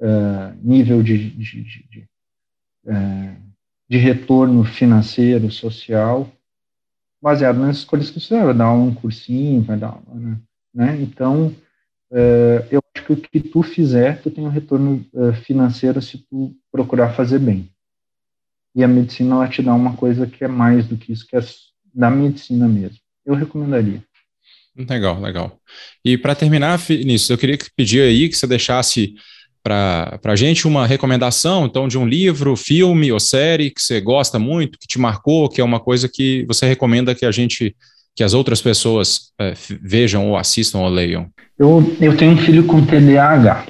uh, 0.00 0.56
nível 0.62 1.02
de, 1.02 1.30
de, 1.30 1.62
de, 1.62 1.88
de 1.88 2.08
é, 2.86 3.36
de 3.90 3.98
retorno 3.98 4.64
financeiro, 4.64 5.50
social, 5.50 6.30
baseado 7.20 7.58
nas 7.58 7.78
escolhas 7.78 8.08
que 8.08 8.20
você 8.20 8.40
vai 8.40 8.54
dar 8.54 8.72
um 8.72 8.94
cursinho, 8.94 9.62
vai 9.62 9.76
dar 9.76 10.00
né? 10.14 10.38
Né? 10.74 10.98
Então, 11.00 11.54
é, 12.12 12.66
eu 12.70 12.80
acho 12.94 13.06
que 13.06 13.12
o 13.12 13.16
que 13.16 13.40
tu 13.40 13.62
fizer, 13.62 14.20
tu 14.22 14.30
tem 14.30 14.44
um 14.44 14.50
retorno 14.50 15.04
é, 15.14 15.32
financeiro 15.32 16.00
se 16.00 16.18
tu 16.18 16.54
procurar 16.70 17.14
fazer 17.14 17.38
bem. 17.38 17.70
E 18.74 18.84
a 18.84 18.88
medicina, 18.88 19.34
ela 19.34 19.48
te 19.48 19.62
dá 19.62 19.74
uma 19.74 19.96
coisa 19.96 20.26
que 20.26 20.44
é 20.44 20.48
mais 20.48 20.86
do 20.86 20.96
que 20.96 21.12
isso, 21.12 21.26
que 21.26 21.36
é 21.36 21.40
da 21.94 22.10
medicina 22.10 22.68
mesmo. 22.68 22.98
Eu 23.26 23.34
recomendaria. 23.34 24.02
Legal, 24.76 25.20
legal. 25.20 25.58
E 26.04 26.16
para 26.16 26.34
terminar, 26.34 26.76
Vinícius, 26.76 27.30
eu 27.30 27.38
queria 27.38 27.58
pedir 27.76 28.02
aí 28.02 28.28
que 28.28 28.36
você 28.36 28.46
deixasse 28.46 29.14
para 29.62 30.18
a 30.24 30.36
gente 30.36 30.66
uma 30.66 30.86
recomendação, 30.86 31.66
então, 31.66 31.86
de 31.86 31.98
um 31.98 32.06
livro, 32.06 32.56
filme 32.56 33.12
ou 33.12 33.20
série 33.20 33.70
que 33.70 33.82
você 33.82 34.00
gosta 34.00 34.38
muito, 34.38 34.78
que 34.78 34.86
te 34.86 34.98
marcou, 34.98 35.48
que 35.48 35.60
é 35.60 35.64
uma 35.64 35.80
coisa 35.80 36.08
que 36.08 36.44
você 36.46 36.66
recomenda 36.66 37.14
que 37.14 37.26
a 37.26 37.30
gente, 37.30 37.76
que 38.20 38.24
as 38.24 38.34
outras 38.34 38.60
pessoas 38.60 39.30
é, 39.40 39.54
vejam 39.80 40.28
ou 40.28 40.36
assistam 40.36 40.80
ou 40.80 40.90
leiam? 40.90 41.28
Eu, 41.58 41.96
eu 41.98 42.14
tenho 42.18 42.32
um 42.32 42.36
filho 42.36 42.64
com 42.64 42.84
TDAH, 42.84 43.64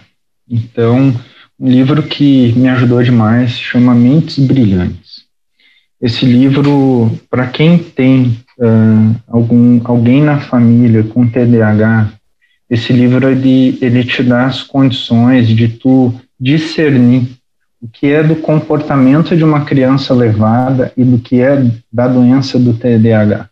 então, 0.50 1.14
um 1.56 1.68
livro 1.68 2.02
que 2.02 2.52
me 2.56 2.68
ajudou 2.68 3.00
demais 3.00 3.52
chama 3.52 3.94
Mentes 3.94 4.44
Brilhantes. 4.44 5.22
Esse 6.02 6.26
livro, 6.26 7.16
para 7.30 7.46
quem 7.46 7.78
tem 7.78 8.40
uh, 8.58 9.14
algum, 9.28 9.80
alguém 9.84 10.20
na 10.20 10.40
família 10.40 11.04
com 11.04 11.28
TDAH, 11.28 12.12
esse 12.68 12.92
livro 12.92 13.30
ele, 13.30 13.78
ele 13.80 14.02
te 14.02 14.20
dá 14.20 14.46
as 14.46 14.64
condições 14.64 15.46
de 15.46 15.68
tu 15.68 16.12
discernir 16.40 17.28
o 17.80 17.86
que 17.86 18.08
é 18.08 18.20
do 18.20 18.34
comportamento 18.34 19.36
de 19.36 19.44
uma 19.44 19.64
criança 19.64 20.12
levada 20.12 20.92
e 20.96 21.04
do 21.04 21.20
que 21.20 21.40
é 21.40 21.70
da 21.92 22.08
doença 22.08 22.58
do 22.58 22.74
TDAH. 22.74 23.49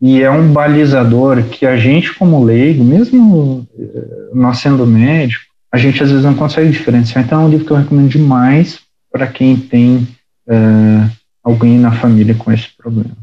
E 0.00 0.22
é 0.22 0.30
um 0.30 0.52
balizador 0.52 1.42
que 1.44 1.64
a 1.64 1.76
gente, 1.76 2.12
como 2.14 2.44
leigo, 2.44 2.84
mesmo 2.84 3.66
eh, 3.78 4.30
nós 4.34 4.58
sendo 4.58 4.86
médico, 4.86 5.44
a 5.72 5.78
gente 5.78 6.02
às 6.02 6.10
vezes 6.10 6.24
não 6.24 6.34
consegue 6.34 6.70
diferenciar. 6.70 7.24
Então 7.24 7.42
é 7.42 7.44
um 7.44 7.48
livro 7.48 7.64
que 7.64 7.72
eu 7.72 7.76
recomendo 7.76 8.08
demais 8.08 8.80
para 9.10 9.26
quem 9.26 9.56
tem 9.56 10.06
uh, 10.48 11.10
alguém 11.42 11.78
na 11.78 11.92
família 11.92 12.34
com 12.34 12.52
esse 12.52 12.68
problema. 12.76 13.16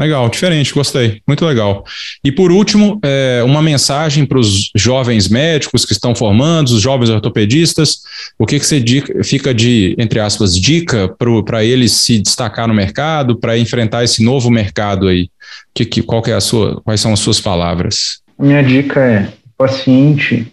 Legal, 0.00 0.28
diferente, 0.28 0.72
gostei, 0.72 1.20
muito 1.26 1.44
legal. 1.44 1.84
E 2.24 2.30
por 2.30 2.52
último, 2.52 3.00
é, 3.02 3.42
uma 3.44 3.60
mensagem 3.60 4.24
para 4.24 4.38
os 4.38 4.70
jovens 4.76 5.28
médicos 5.28 5.84
que 5.84 5.92
estão 5.92 6.14
formando, 6.14 6.68
os 6.68 6.80
jovens 6.80 7.10
ortopedistas, 7.10 8.02
o 8.38 8.46
que, 8.46 8.60
que 8.60 8.66
você 8.66 8.78
dica, 8.78 9.24
fica 9.24 9.52
de, 9.52 9.96
entre 9.98 10.20
aspas, 10.20 10.54
dica 10.54 11.12
para 11.44 11.64
eles 11.64 11.92
se 11.92 12.20
destacar 12.20 12.68
no 12.68 12.74
mercado, 12.74 13.40
para 13.40 13.58
enfrentar 13.58 14.04
esse 14.04 14.22
novo 14.22 14.50
mercado 14.50 15.08
aí? 15.08 15.28
Que, 15.74 15.84
que, 15.84 16.00
qual 16.00 16.22
que 16.22 16.30
é 16.30 16.34
a 16.34 16.40
sua, 16.40 16.80
quais 16.82 17.00
são 17.00 17.12
as 17.12 17.18
suas 17.18 17.40
palavras? 17.40 18.20
Minha 18.38 18.62
dica 18.62 19.00
é, 19.00 19.32
paciente 19.56 20.46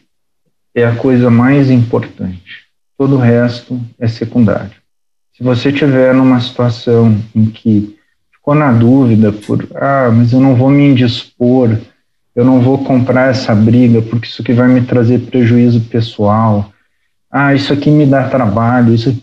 é 0.74 0.84
a 0.84 0.96
coisa 0.96 1.30
mais 1.30 1.70
importante, 1.70 2.66
todo 2.98 3.16
o 3.16 3.20
resto 3.20 3.80
é 4.00 4.08
secundário. 4.08 4.72
Se 5.38 5.44
você 5.44 5.72
tiver 5.72 6.16
numa 6.16 6.42
situação 6.42 7.22
em 7.36 7.46
que 7.46 7.95
ficou 8.46 8.54
na 8.54 8.72
dúvida 8.72 9.32
por, 9.32 9.68
ah, 9.74 10.12
mas 10.14 10.32
eu 10.32 10.40
não 10.40 10.54
vou 10.54 10.70
me 10.70 10.88
indispor, 10.88 11.76
eu 12.36 12.46
não 12.46 12.62
vou 12.62 12.78
comprar 12.78 13.32
essa 13.32 13.56
briga 13.56 14.04
porque 14.04 14.28
isso 14.28 14.44
aqui 14.44 14.54
vai 14.54 14.68
me 14.68 14.82
trazer 14.82 15.22
prejuízo 15.22 15.82
pessoal. 15.82 16.72
Ah, 17.32 17.56
isso 17.56 17.74
aqui 17.74 17.90
me 17.90 18.06
dá 18.06 18.30
trabalho, 18.30 18.94
isso 18.94 19.20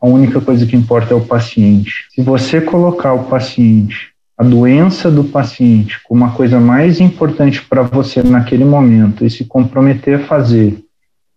a 0.00 0.06
única 0.06 0.40
coisa 0.40 0.64
que 0.64 0.74
importa 0.74 1.12
é 1.12 1.16
o 1.16 1.26
paciente. 1.26 2.06
Se 2.14 2.22
você 2.22 2.58
colocar 2.58 3.12
o 3.12 3.24
paciente, 3.24 4.12
a 4.36 4.42
doença 4.42 5.10
do 5.10 5.24
paciente, 5.24 6.00
como 6.02 6.24
a 6.24 6.30
coisa 6.30 6.58
mais 6.58 7.00
importante 7.00 7.62
para 7.62 7.82
você 7.82 8.22
naquele 8.22 8.64
momento 8.64 9.26
e 9.26 9.30
se 9.30 9.44
comprometer 9.44 10.20
a 10.20 10.26
fazer 10.26 10.82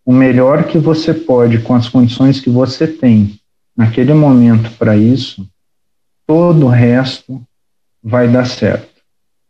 o 0.05 0.13
melhor 0.13 0.63
que 0.63 0.77
você 0.77 1.13
pode 1.13 1.59
com 1.59 1.75
as 1.75 1.89
condições 1.89 2.39
que 2.39 2.49
você 2.49 2.87
tem 2.87 3.37
naquele 3.75 4.13
momento 4.13 4.71
para 4.79 4.95
isso, 4.95 5.45
todo 6.27 6.65
o 6.65 6.69
resto 6.69 7.41
vai 8.03 8.27
dar 8.27 8.45
certo. 8.45 9.01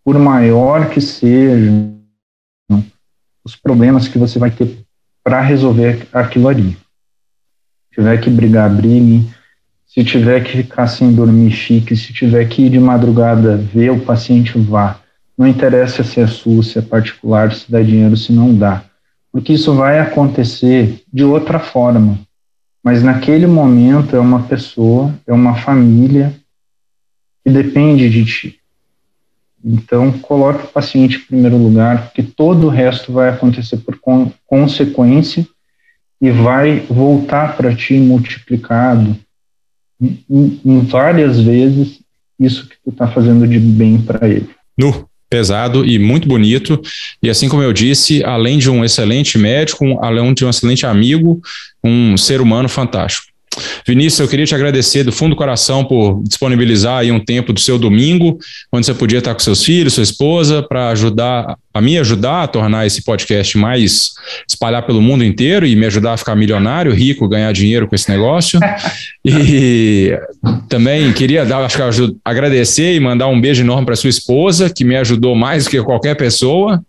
Por 0.06 0.18
maior 0.20 0.90
que 0.90 1.02
sejam 1.02 1.98
os 3.44 3.56
problemas 3.56 4.08
que 4.08 4.20
você 4.20 4.38
vai 4.38 4.52
ter 4.52 4.86
para 5.24 5.42
resolver 5.42 6.08
aquilo 6.14 6.48
ali. 6.48 6.78
Se 7.90 7.96
tiver 7.96 8.22
que 8.22 8.30
brigar, 8.30 8.70
brigue. 8.74 9.28
Se 9.86 10.04
tiver 10.04 10.44
que 10.44 10.64
ficar 10.64 10.88
sem 10.88 11.12
dormir, 11.12 11.52
fique. 11.52 11.96
Se 11.96 12.14
tiver 12.14 12.48
que 12.48 12.64
ir 12.64 12.70
de 12.70 12.80
madrugada 12.80 13.58
ver 13.58 13.90
o 13.90 14.00
paciente, 14.00 14.58
vá. 14.60 15.00
Não 15.38 15.48
interessa 15.48 16.04
se 16.04 16.20
é 16.20 16.28
SUS, 16.28 16.72
se 16.72 16.80
é 16.80 16.82
particular, 16.82 17.54
se 17.54 17.70
dá 17.72 17.82
dinheiro, 17.82 18.16
se 18.16 18.32
não 18.32 18.54
dá. 18.54 18.84
Porque 19.32 19.54
isso 19.54 19.74
vai 19.74 20.00
acontecer 20.00 21.04
de 21.12 21.24
outra 21.24 21.60
forma. 21.60 22.20
Mas 22.84 23.04
naquele 23.04 23.48
momento 23.48 24.16
é 24.16 24.20
uma 24.20 24.44
pessoa, 24.44 25.14
é 25.26 25.34
uma 25.34 25.56
família 25.56 26.34
que 27.48 27.54
depende 27.54 28.10
de 28.10 28.26
ti. 28.26 28.60
Então, 29.64 30.12
coloque 30.12 30.66
o 30.66 30.68
paciente 30.68 31.16
em 31.16 31.22
primeiro 31.22 31.56
lugar, 31.56 32.08
porque 32.08 32.22
todo 32.22 32.68
o 32.68 32.70
resto 32.70 33.14
vai 33.14 33.30
acontecer 33.30 33.78
por 33.78 33.98
con 34.00 34.30
consequência 34.46 35.48
e 36.22 36.30
vai 36.30 36.82
voltar 36.90 37.56
para 37.56 37.74
ti 37.74 37.94
multiplicado 37.94 39.18
em, 40.02 40.60
em, 40.66 40.82
várias 40.82 41.40
vezes 41.40 42.02
isso 42.38 42.68
que 42.68 42.76
tu 42.84 42.90
está 42.90 43.08
fazendo 43.08 43.48
de 43.48 43.60
bem 43.60 44.02
para 44.02 44.28
ele. 44.28 44.50
No 44.78 45.08
pesado 45.30 45.86
e 45.86 45.98
muito 45.98 46.28
bonito. 46.28 46.82
E 47.24 47.30
assim 47.30 47.48
como 47.48 47.64
eu 47.64 47.72
disse, 47.72 48.24
além 48.26 48.58
de 48.58 48.70
um 48.70 48.84
excelente 48.84 49.38
médico, 49.38 49.86
além 50.02 50.34
de 50.34 50.44
um 50.44 50.50
excelente 50.50 50.86
amigo, 50.86 51.42
um 51.82 52.18
ser 52.18 52.42
humano 52.42 52.68
fantástico. 52.68 53.37
Vinícius, 53.86 54.20
eu 54.20 54.28
queria 54.28 54.46
te 54.46 54.56
agradecer 54.56 55.04
do 55.04 55.12
fundo 55.12 55.32
do 55.32 55.36
coração 55.36 55.84
por 55.84 56.22
disponibilizar 56.24 57.00
aí 57.00 57.12
um 57.12 57.20
tempo 57.20 57.54
do 57.54 57.60
seu 57.60 57.78
domingo, 57.78 58.38
onde 58.72 58.86
você 58.86 58.94
podia 58.94 59.20
estar 59.20 59.34
com 59.34 59.40
seus 59.40 59.64
filhos, 59.64 59.94
sua 59.94 60.04
esposa, 60.04 60.64
para 60.64 60.90
ajudar 60.90 61.58
a 61.78 61.82
me 61.82 61.98
ajudar 62.00 62.44
a 62.44 62.48
tornar 62.48 62.88
esse 62.88 63.04
podcast 63.04 63.56
mais 63.56 64.14
espalhar 64.50 64.84
pelo 64.86 65.00
mundo 65.00 65.24
inteiro 65.24 65.66
e 65.66 65.76
me 65.76 65.86
ajudar 65.86 66.14
a 66.14 66.18
ficar 66.18 66.36
milionário, 66.36 66.92
rico, 66.92 67.28
ganhar 67.28 67.52
dinheiro 67.52 67.88
com 67.88 67.94
esse 67.94 68.10
negócio. 68.10 68.60
e 69.24 70.18
também 70.68 71.14
queria 71.14 71.46
dar, 71.46 71.60
acho 71.60 71.78
que 71.78 72.18
agradecer 72.26 72.96
e 72.96 73.00
mandar 73.00 73.28
um 73.28 73.40
beijo 73.40 73.62
enorme 73.62 73.86
para 73.86 73.96
sua 73.96 74.10
esposa, 74.10 74.72
que 74.72 74.84
me 74.84 74.96
ajudou 74.96 75.36
mais 75.36 75.66
do 75.66 75.70
que 75.70 75.82
qualquer 75.84 76.16
pessoa. 76.16 76.82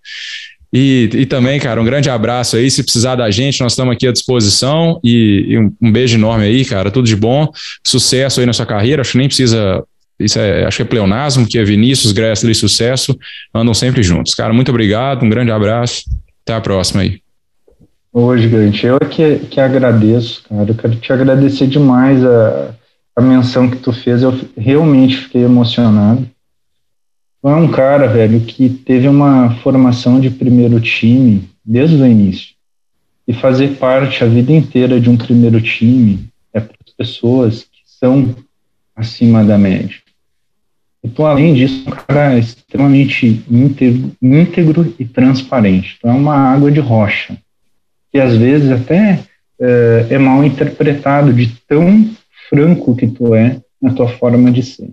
E, 0.72 1.08
e 1.14 1.26
também, 1.26 1.58
cara, 1.58 1.80
um 1.80 1.84
grande 1.84 2.10
abraço 2.10 2.56
aí. 2.56 2.70
Se 2.70 2.82
precisar 2.82 3.16
da 3.16 3.30
gente, 3.30 3.60
nós 3.60 3.72
estamos 3.72 3.94
aqui 3.94 4.06
à 4.06 4.12
disposição. 4.12 5.00
E, 5.02 5.46
e 5.48 5.58
um, 5.58 5.74
um, 5.80 5.92
beijo 5.92 6.16
enorme 6.16 6.44
aí, 6.44 6.64
cara. 6.64 6.90
Tudo 6.90 7.06
de 7.06 7.16
bom. 7.16 7.48
Sucesso 7.86 8.40
aí 8.40 8.46
na 8.46 8.52
sua 8.52 8.66
carreira. 8.66 9.00
Acho 9.00 9.12
que 9.12 9.18
nem 9.18 9.28
precisa. 9.28 9.82
Isso 10.18 10.38
é, 10.38 10.66
acho 10.66 10.78
que 10.78 10.82
é 10.82 10.86
pleonasmo, 10.86 11.46
que 11.46 11.58
é 11.58 11.64
Vinícius, 11.64 12.12
Gressler 12.12 12.52
e 12.52 12.54
sucesso. 12.54 13.16
Andam 13.54 13.72
sempre 13.72 14.02
juntos. 14.02 14.34
Cara, 14.34 14.52
muito 14.52 14.70
obrigado. 14.70 15.24
Um 15.24 15.30
grande 15.30 15.50
abraço. 15.50 16.02
Até 16.44 16.54
a 16.54 16.60
próxima 16.60 17.02
aí. 17.02 17.20
Ô, 18.12 18.36
gigante, 18.36 18.84
eu 18.84 18.96
é 18.96 19.04
que, 19.04 19.38
que 19.50 19.60
agradeço, 19.60 20.42
cara. 20.48 20.68
Eu 20.68 20.74
quero 20.74 20.96
te 20.96 21.12
agradecer 21.12 21.66
demais 21.66 22.24
a, 22.24 22.74
a 23.16 23.22
menção 23.22 23.70
que 23.70 23.76
tu 23.76 23.92
fez. 23.92 24.22
Eu 24.22 24.38
realmente 24.56 25.16
fiquei 25.16 25.44
emocionado. 25.44 26.28
É 27.44 27.48
um 27.48 27.70
cara, 27.70 28.08
velho, 28.08 28.40
que 28.40 28.68
teve 28.68 29.08
uma 29.08 29.50
formação 29.62 30.20
de 30.20 30.30
primeiro 30.30 30.80
time 30.80 31.48
desde 31.64 31.96
o 31.96 32.06
início. 32.06 32.54
E 33.26 33.32
fazer 33.32 33.76
parte 33.76 34.24
a 34.24 34.26
vida 34.26 34.52
inteira 34.52 35.00
de 35.00 35.08
um 35.08 35.16
primeiro 35.16 35.60
time 35.60 36.28
é 36.52 36.60
para 36.60 36.76
as 36.86 36.92
pessoas 36.92 37.62
que 37.62 37.80
são 37.84 38.34
acima 38.96 39.44
da 39.44 39.56
média. 39.56 39.96
E 41.04 41.08
tu, 41.08 41.24
além 41.24 41.54
disso, 41.54 41.84
é 41.86 41.90
um 41.90 41.96
cara 41.96 42.38
extremamente 42.38 43.44
íntegro, 43.48 44.12
íntegro 44.20 44.94
e 44.98 45.04
transparente. 45.04 45.98
Tu 46.00 46.08
é 46.08 46.12
uma 46.12 46.34
água 46.34 46.72
de 46.72 46.80
rocha 46.80 47.36
que 48.10 48.18
às 48.18 48.36
vezes 48.36 48.70
até 48.70 49.20
é, 49.60 50.06
é 50.10 50.18
mal 50.18 50.44
interpretado 50.44 51.32
de 51.32 51.48
tão 51.66 52.10
franco 52.48 52.96
que 52.96 53.06
tu 53.06 53.34
é 53.34 53.60
na 53.80 53.92
tua 53.92 54.08
forma 54.08 54.50
de 54.50 54.62
ser. 54.62 54.90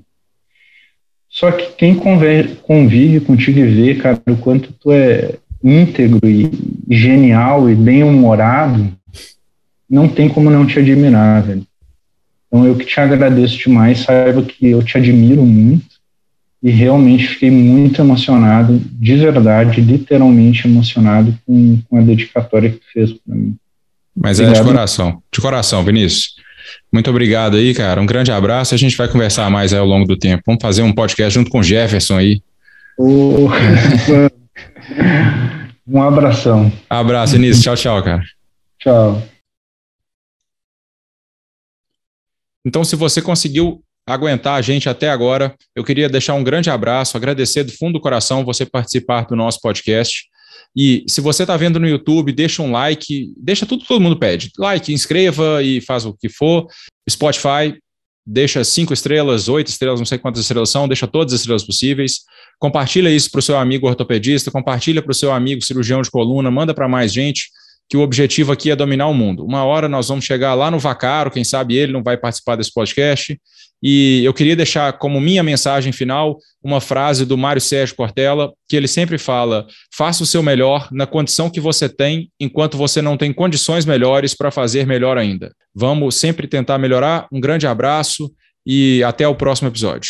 Só 1.36 1.52
que 1.52 1.74
quem 1.74 1.96
convive, 1.96 2.56
convive 2.64 3.20
contigo 3.20 3.60
e 3.60 3.66
vê, 3.66 3.96
cara, 3.96 4.22
o 4.26 4.38
quanto 4.38 4.72
tu 4.72 4.90
é 4.94 5.36
íntegro 5.62 6.26
e 6.26 6.50
genial 6.90 7.70
e 7.70 7.76
bem-humorado, 7.76 8.90
não 9.90 10.08
tem 10.08 10.30
como 10.30 10.50
não 10.50 10.66
te 10.66 10.80
admirar, 10.80 11.44
velho. 11.44 11.68
Então 12.48 12.66
eu 12.66 12.74
que 12.78 12.86
te 12.86 12.98
agradeço 13.02 13.58
demais, 13.58 14.00
saiba 14.00 14.44
que 14.44 14.68
eu 14.68 14.82
te 14.82 14.98
admiro 14.98 15.46
muito 15.46 15.96
e 16.64 16.72
realmente 16.72 17.28
fiquei 17.28 17.52
muito 17.52 18.02
emocionado, 18.02 18.82
de 18.94 19.18
verdade, 19.18 19.82
literalmente 19.82 20.66
emocionado 20.66 21.38
com, 21.46 21.82
com 21.90 21.98
a 21.98 22.02
dedicatória 22.02 22.70
que 22.70 22.80
fez 22.94 23.12
para 23.12 23.36
mim. 23.36 23.58
Mas 24.16 24.40
obrigado. 24.40 24.62
é 24.62 24.64
de 24.64 24.68
coração, 24.70 25.22
de 25.30 25.42
coração, 25.42 25.84
Vinícius. 25.84 26.45
Muito 26.92 27.10
obrigado 27.10 27.58
aí, 27.58 27.74
cara. 27.74 28.02
Um 28.02 28.06
grande 28.06 28.32
abraço. 28.32 28.74
A 28.74 28.78
gente 28.78 28.96
vai 28.96 29.08
conversar 29.08 29.50
mais 29.50 29.74
ao 29.74 29.86
longo 29.86 30.08
do 30.08 30.18
tempo. 30.18 30.44
Vamos 30.46 30.62
fazer 30.62 30.82
um 30.82 30.94
podcast 30.94 31.34
junto 31.34 31.50
com 31.50 31.60
o 31.60 31.64
Jefferson 31.64 32.18
aí. 32.18 32.42
Oh. 32.98 33.48
um 35.88 36.02
abração. 36.02 36.72
Abraço, 36.90 37.34
Vinícius. 37.34 37.64
Tchau, 37.64 37.76
tchau, 37.76 38.04
cara. 38.04 38.24
Tchau. 38.80 39.22
Então, 42.66 42.84
se 42.84 42.96
você 42.96 43.22
conseguiu 43.22 43.84
aguentar 44.06 44.58
a 44.58 44.62
gente 44.62 44.88
até 44.88 45.10
agora. 45.10 45.56
Eu 45.76 45.84
queria 45.84 46.08
deixar 46.08 46.36
um 46.36 46.44
grande 46.44 46.70
abraço, 46.70 47.18
agradecer 47.18 47.64
do 47.64 47.72
fundo 47.72 47.94
do 47.94 48.00
coração 48.00 48.46
você 48.46 48.66
participar 48.66 49.26
do 49.26 49.36
nosso 49.36 49.60
podcast. 49.60 50.28
E 50.76 51.06
se 51.08 51.22
você 51.22 51.44
está 51.44 51.56
vendo 51.56 51.80
no 51.80 51.88
YouTube, 51.88 52.32
deixa 52.32 52.62
um 52.62 52.72
like, 52.72 53.32
deixa 53.38 53.66
tudo 53.66 53.84
que 53.84 53.88
todo 53.88 54.02
mundo 54.02 54.18
pede. 54.18 54.52
Like, 54.58 54.92
inscreva 54.92 55.64
e 55.64 55.80
faz 55.80 56.06
o 56.06 56.14
que 56.14 56.28
for. 56.28 56.68
Spotify, 57.10 57.78
deixa 58.26 58.64
cinco 58.64 58.94
estrelas, 58.94 59.48
oito 59.48 59.68
estrelas, 59.68 60.00
não 60.00 60.06
sei 60.06 60.18
quantas 60.18 60.42
estrelas 60.42 60.70
são, 60.70 60.88
deixa 60.88 61.08
todas 61.08 61.34
as 61.34 61.42
estrelas 61.42 61.64
possíveis. 61.64 62.22
Compartilha 62.60 63.10
isso 63.10 63.32
para 63.32 63.40
o 63.40 63.42
seu 63.42 63.58
amigo 63.58 63.88
ortopedista, 63.88 64.52
compartilha 64.52 65.02
para 65.02 65.12
o 65.12 65.16
seu 65.16 65.32
amigo 65.32 65.62
cirurgião 65.62 66.02
de 66.02 66.10
coluna, 66.10 66.50
manda 66.50 66.74
para 66.74 66.88
mais 66.88 67.14
gente 67.14 67.50
que 67.88 67.96
o 67.96 68.02
objetivo 68.02 68.52
aqui 68.52 68.72
é 68.72 68.76
dominar 68.76 69.08
o 69.08 69.14
mundo. 69.14 69.46
Uma 69.46 69.64
hora 69.64 69.88
nós 69.88 70.08
vamos 70.08 70.26
chegar 70.26 70.56
lá 70.56 70.72
no 70.72 70.80
Vacaro, 70.80 71.30
quem 71.30 71.44
sabe 71.44 71.76
ele 71.76 71.94
não 71.94 72.02
vai 72.02 72.18
participar 72.18 72.56
desse 72.56 72.74
podcast, 72.74 73.40
e 73.84 74.24
eu 74.24 74.34
queria 74.34 74.56
deixar 74.56 74.94
como 74.94 75.22
minha 75.22 75.44
mensagem 75.44 75.92
final 75.92 76.38
uma 76.64 76.82
frase 76.82 77.26
do 77.26 77.38
Mário 77.38 77.62
Sérgio 77.62 77.96
Cortella, 77.96 78.52
que 78.68 78.76
ele 78.76 78.88
sempre 78.88 79.18
fala: 79.18 79.68
faça 79.96 80.24
o 80.24 80.26
seu 80.26 80.42
melhor 80.42 80.90
na 80.92 81.06
condição 81.06 81.50
que 81.50 81.60
você 81.60 81.88
tem, 81.88 82.30
enquanto 82.40 82.78
você 82.78 83.02
não 83.02 83.18
tem 83.18 83.32
condições 83.32 83.86
melhores 83.86 84.34
para 84.34 84.52
fazer 84.52 84.88
melhor 84.88 85.18
ainda. 85.18 85.52
Vamos 85.74 86.16
sempre 86.16 86.48
tentar 86.48 86.78
melhorar. 86.78 87.28
Um 87.32 87.40
grande 87.40 87.68
abraço 87.68 88.32
e 88.66 89.04
até 89.04 89.28
o 89.28 89.36
próximo 89.36 89.68
episódio. 89.68 90.10